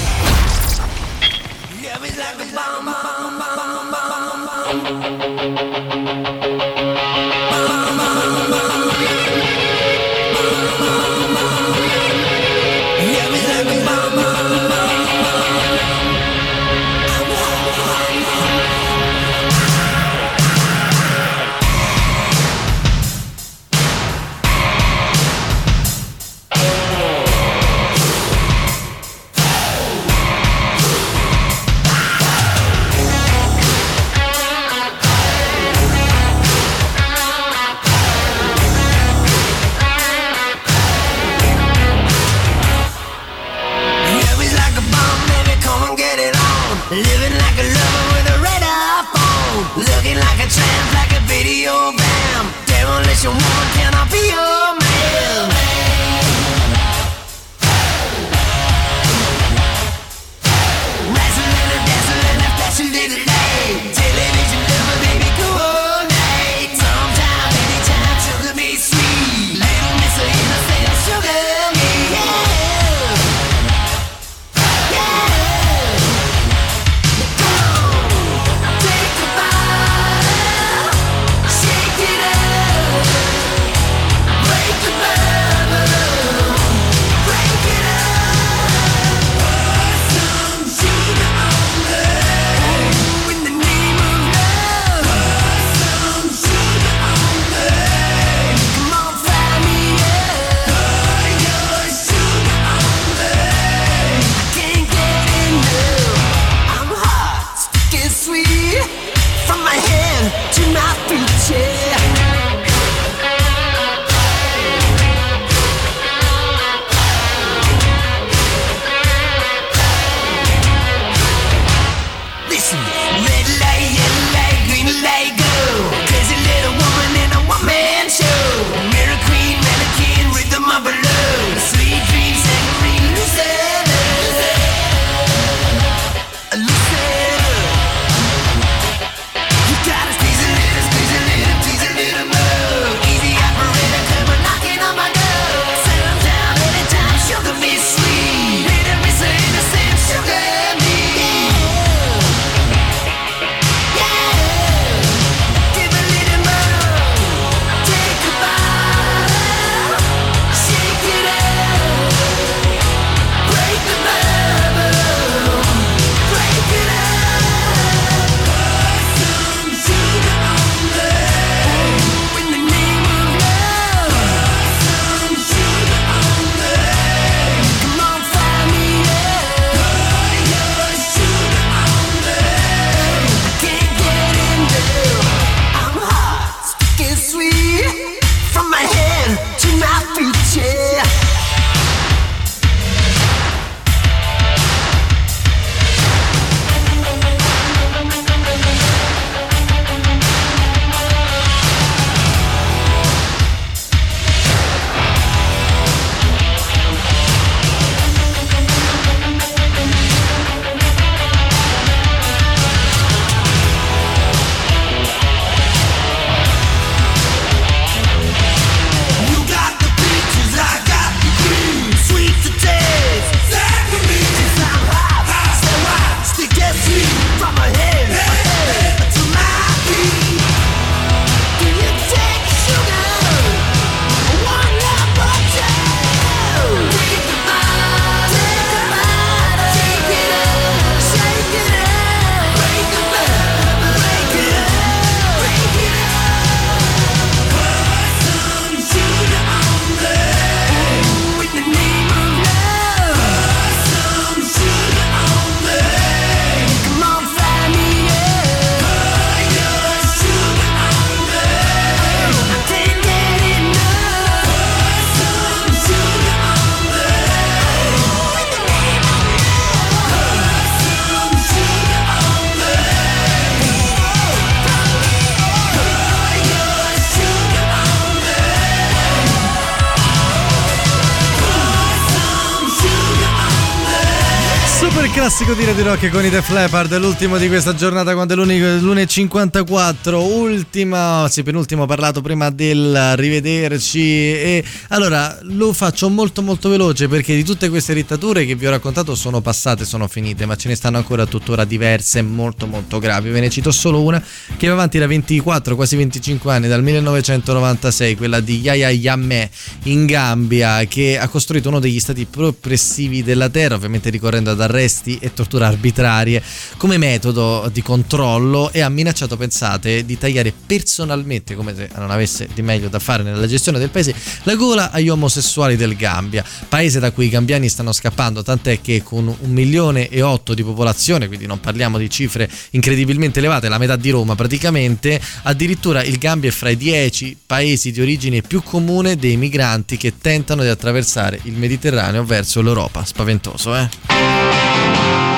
Di 285.74 285.82
Rock 285.82 286.08
con 286.10 286.24
i 286.24 286.30
Def 286.30 286.50
Leppard, 286.50 286.96
l'ultimo 286.98 287.36
di 287.36 287.48
questa 287.48 287.74
giornata 287.74 288.12
quando 288.14 288.34
è 288.34 288.36
l'unico 288.36 288.64
l'1.54, 288.64 290.14
ultima, 290.14 291.26
sì 291.28 291.42
penultimo 291.42 291.84
parlato 291.86 292.20
prima 292.20 292.50
del 292.50 293.14
rivederci. 293.16 294.00
E 294.00 294.64
allora 294.88 295.36
lo 295.42 295.72
faccio 295.72 296.08
molto 296.08 296.42
molto 296.42 296.68
veloce 296.68 297.08
perché 297.08 297.34
di 297.34 297.42
tutte 297.42 297.68
queste 297.70 297.92
dittature 297.94 298.44
che 298.44 298.54
vi 298.54 298.66
ho 298.66 298.70
raccontato 298.70 299.16
sono 299.16 299.40
passate, 299.40 299.84
sono 299.84 300.06
finite, 300.06 300.46
ma 300.46 300.54
ce 300.54 300.68
ne 300.68 300.76
stanno 300.76 300.98
ancora 300.98 301.26
tuttora 301.26 301.64
diverse 301.64 302.22
molto 302.22 302.66
molto 302.66 302.98
gravi, 303.00 303.30
ve 303.30 303.40
ne 303.40 303.50
cito 303.50 303.72
solo 303.72 304.00
una 304.00 304.22
che 304.56 304.68
va 304.68 304.74
avanti 304.74 304.98
da 304.98 305.06
24, 305.06 305.74
quasi 305.74 305.96
25 305.96 306.52
anni, 306.52 306.68
dal 306.68 306.82
1996, 306.82 308.16
quella 308.16 308.38
di 308.38 308.60
Yahya 308.60 308.90
Jammeh 308.90 309.50
in 309.84 310.06
Gambia 310.06 310.84
che 310.84 311.18
ha 311.18 311.26
costruito 311.26 311.68
uno 311.68 311.80
degli 311.80 311.98
stati 311.98 312.26
più 312.26 312.42
oppressivi 312.42 313.24
della 313.24 313.48
terra, 313.48 313.74
ovviamente 313.74 314.10
ricorrendo 314.10 314.50
ad 314.50 314.60
arresti 314.60 315.18
e 315.20 315.32
torture 315.64 315.72
arbitrarie 315.74 316.42
come 316.76 316.98
metodo 316.98 317.68
di 317.72 317.82
controllo 317.82 318.70
e 318.72 318.80
ha 318.80 318.88
minacciato, 318.88 319.36
pensate, 319.36 320.04
di 320.04 320.18
tagliare 320.18 320.52
personalmente, 320.52 321.54
come 321.54 321.74
se 321.74 321.88
non 321.96 322.10
avesse 322.10 322.48
di 322.52 322.62
meglio 322.62 322.88
da 322.88 322.98
fare 322.98 323.22
nella 323.22 323.46
gestione 323.46 323.78
del 323.78 323.90
paese, 323.90 324.14
la 324.42 324.54
gola 324.54 324.90
agli 324.90 325.08
omosessuali 325.08 325.76
del 325.76 325.96
Gambia, 325.96 326.44
paese 326.68 327.00
da 327.00 327.10
cui 327.10 327.26
i 327.26 327.28
gambiani 327.28 327.68
stanno 327.68 327.92
scappando, 327.92 328.42
tant'è 328.42 328.80
che 328.80 329.02
con 329.02 329.26
un 329.26 329.50
milione 329.50 330.08
e 330.08 330.22
otto 330.22 330.54
di 330.54 330.62
popolazione, 330.62 331.26
quindi 331.26 331.46
non 331.46 331.60
parliamo 331.60 331.98
di 331.98 332.10
cifre 332.10 332.50
incredibilmente 332.70 333.38
elevate, 333.38 333.68
la 333.68 333.78
metà 333.78 333.96
di 333.96 334.10
Roma 334.10 334.34
praticamente, 334.34 335.20
addirittura 335.42 336.02
il 336.02 336.18
Gambia 336.18 336.50
è 336.50 336.52
fra 336.52 336.70
i 336.70 336.76
dieci 336.76 337.36
paesi 337.44 337.90
di 337.90 338.00
origine 338.00 338.42
più 338.42 338.62
comune 338.62 339.16
dei 339.16 339.36
migranti 339.36 339.96
che 339.96 340.14
tentano 340.20 340.62
di 340.62 340.68
attraversare 340.68 341.40
il 341.44 341.54
Mediterraneo 341.54 342.24
verso 342.24 342.60
l'Europa. 342.60 343.04
Spaventoso, 343.04 343.76
eh? 343.76 345.33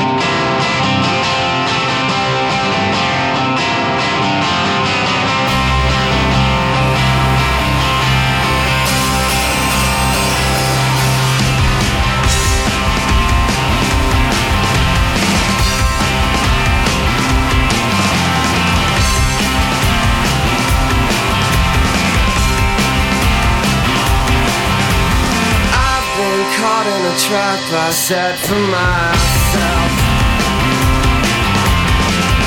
I 27.87 27.91
set 27.91 28.37
for 28.37 28.59
myself. 28.59 29.93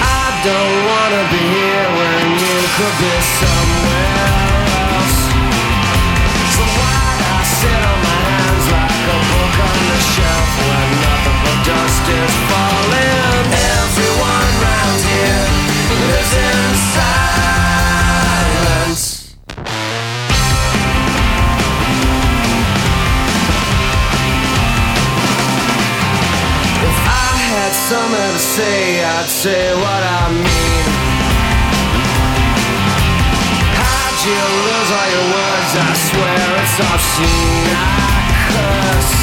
I 0.04 0.26
don't 0.44 0.78
wanna 0.92 1.24
be 1.32 1.40
here 1.40 1.88
when 1.96 2.26
you 2.44 2.58
could 2.76 2.96
be 3.00 3.16
somewhere 3.40 4.20
else. 5.00 5.20
So 6.56 6.62
why'd 6.76 7.22
I 7.24 7.42
sit 7.56 7.82
on 7.88 8.00
my 8.04 8.20
hands 8.28 8.66
like 8.68 9.06
a 9.16 9.20
book 9.32 9.56
on 9.64 9.80
the 9.88 10.00
shelf 10.12 10.50
when 10.68 10.99
say, 28.60 29.04
I'd 29.04 29.30
say 29.44 29.64
what 29.84 30.04
I 30.20 30.24
mean. 30.44 30.86
How'd 33.80 34.20
you 34.28 34.42
lose 34.68 34.92
all 35.00 35.10
your 35.16 35.28
words? 35.38 35.72
I 35.88 35.92
swear 36.08 36.46
it's 36.62 36.78
obscene. 36.92 37.72
I 37.72 38.20
curse. 38.52 39.16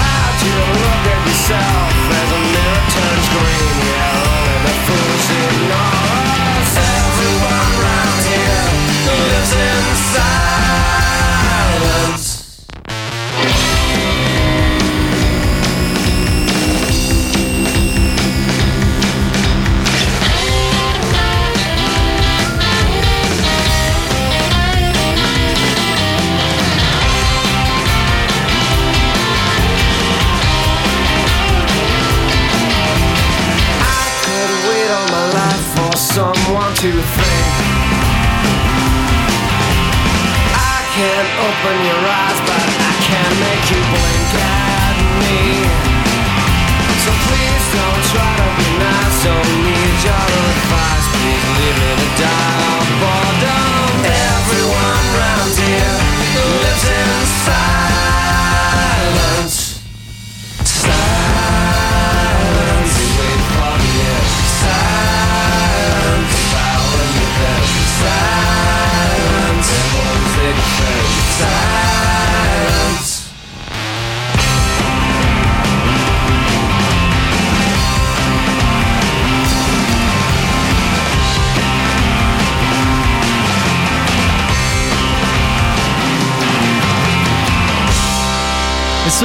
How'd 0.00 0.38
you 0.46 0.56
look 0.84 1.02
at 1.14 1.20
yourself 1.28 1.92
as 2.20 2.28
a 2.38 2.40
mirror 2.52 2.59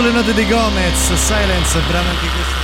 E 0.06 0.07
sulle 0.07 0.19
note 0.19 0.36
di 0.36 0.48
Gomez, 0.48 1.14
Silence, 1.14 1.80
brano 1.88 2.10
anche 2.10 2.27
questo. 2.27 2.55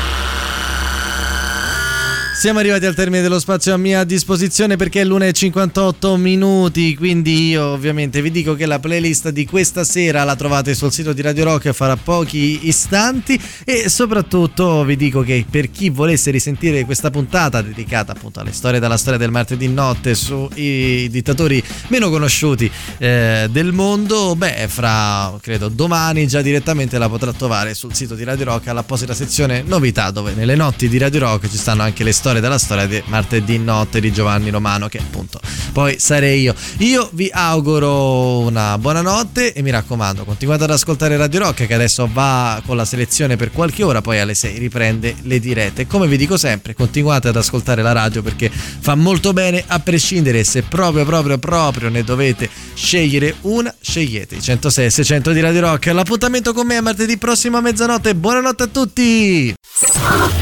Siamo 2.42 2.58
arrivati 2.58 2.88
al 2.88 2.96
termine 2.96 3.22
dello 3.22 3.38
spazio 3.38 3.72
a 3.72 3.78
mia 3.78 4.04
disposizione 4.04 4.76
perché 4.76 5.02
è 5.02 5.06
l'1.58 5.06 6.16
minuti, 6.16 6.96
quindi 6.96 7.50
io 7.50 7.66
ovviamente 7.66 8.20
vi 8.20 8.32
dico 8.32 8.56
che 8.56 8.66
la 8.66 8.80
playlist 8.80 9.30
di 9.30 9.46
questa 9.46 9.84
sera 9.84 10.24
la 10.24 10.36
trovate 10.36 10.74
sul 10.74 10.92
sito 10.92 11.14
di 11.14 11.22
Radio 11.22 11.44
Rock 11.44 11.70
fra 11.70 11.96
pochi 11.98 12.68
istanti 12.68 13.40
e 13.64 13.90
soprattutto 13.90 14.84
vi 14.84 14.96
dico 14.96 15.22
che 15.22 15.46
per 15.48 15.70
chi 15.70 15.92
volesse 15.92 16.32
risentire 16.32 16.84
questa 16.84 17.12
puntata 17.12 17.62
dedicata 17.62 18.14
appunto 18.14 18.40
alle 18.40 18.54
storie 18.54 18.80
dalla 18.80 18.98
storia 18.98 19.20
del 19.20 19.30
martedì 19.30 19.68
notte 19.68 20.16
sui 20.16 21.08
dittatori 21.12 21.64
meno 21.90 22.10
conosciuti 22.10 22.72
eh, 22.98 23.50
del 23.52 23.72
mondo, 23.72 24.36
beh 24.36 24.66
fra 24.68 25.32
credo 25.40 25.70
domani 25.70 26.26
già 26.26 26.42
direttamente 26.42 26.98
la 26.98 27.08
potrà 27.08 27.34
trovare 27.34 27.76
sul 27.76 27.94
sito 27.94 28.16
di 28.16 28.24
Radio 28.24 28.46
Rock 28.46 28.66
all'apposita 28.70 29.14
sezione 29.14 29.62
novità 29.64 30.10
dove 30.10 30.34
nelle 30.34 30.56
notti 30.56 30.90
di 30.90 30.98
Radio 30.98 31.20
Rock 31.20 31.48
ci 31.48 31.58
stanno 31.58 31.84
anche 31.84 32.04
le 32.04 32.12
storie 32.12 32.30
della 32.40 32.58
storia 32.58 32.88
di 32.88 33.02
martedì 33.06 33.58
notte 33.58 34.00
di 34.00 34.12
Giovanni 34.12 34.50
Romano 34.50 34.88
che 34.88 35.00
appunto 35.00 35.40
poi 35.72 36.00
sarei 36.00 36.42
io. 36.42 36.54
Io 36.80 37.10
vi 37.14 37.30
auguro 37.32 38.40
una 38.40 38.78
buona 38.78 39.02
notte 39.02 39.54
e 39.54 39.62
mi 39.62 39.72
raccomando 39.72 40.24
continuate 40.24 40.64
ad 40.64 40.72
ascoltare 40.72 41.18
Radio 41.18 41.40
Rock 41.40 41.66
che 41.66 41.74
adesso 41.74 42.10
va 42.12 42.62
con 42.66 42.76
la 42.76 42.86
selezione 42.86 43.36
per 43.36 43.52
qualche 43.52 43.84
ora 43.84 44.02
poi 44.02 44.20
alle 44.20 44.36
6 44.36 44.58
riprende 44.58 45.16
le 45.24 45.40
dirette. 45.40 45.88
Come 45.88 46.08
vi 46.08 46.18
dico 46.18 46.38
sempre 46.38 46.74
continuate 46.74 47.30
ad 47.30 47.36
ascoltare 47.36 47.82
la 47.82 47.92
radio 47.92 48.22
perché 48.22 48.50
fa 48.50 48.96
molto 48.96 49.34
bene 49.34 49.64
a 49.66 49.80
prescindere 49.80 50.44
se 50.44 50.64
proprio 50.64 51.06
proprio 51.06 51.38
proprio 51.38 51.90
ne 51.90 52.04
dovete 52.04 52.50
scegliere 52.74 53.36
una 53.42 53.74
scegliete 53.80 54.36
i 54.36 54.42
106 54.42 54.86
e 54.86 54.90
600 54.90 55.32
di 55.32 55.40
Radio 55.40 55.62
Rock. 55.62 55.88
L'appuntamento 55.88 56.54
con 56.54 56.68
me 56.68 56.78
è 56.78 56.82
martedì 56.82 57.18
prossimo 57.18 57.58
a 57.58 57.62
mezzanotte. 57.62 58.16
Buonanotte 58.16 58.64
a 58.64 58.68
tutti! 58.68 59.54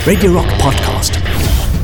Radio 0.05 0.31
Rock 0.31 0.55
Podcast. 0.55 1.28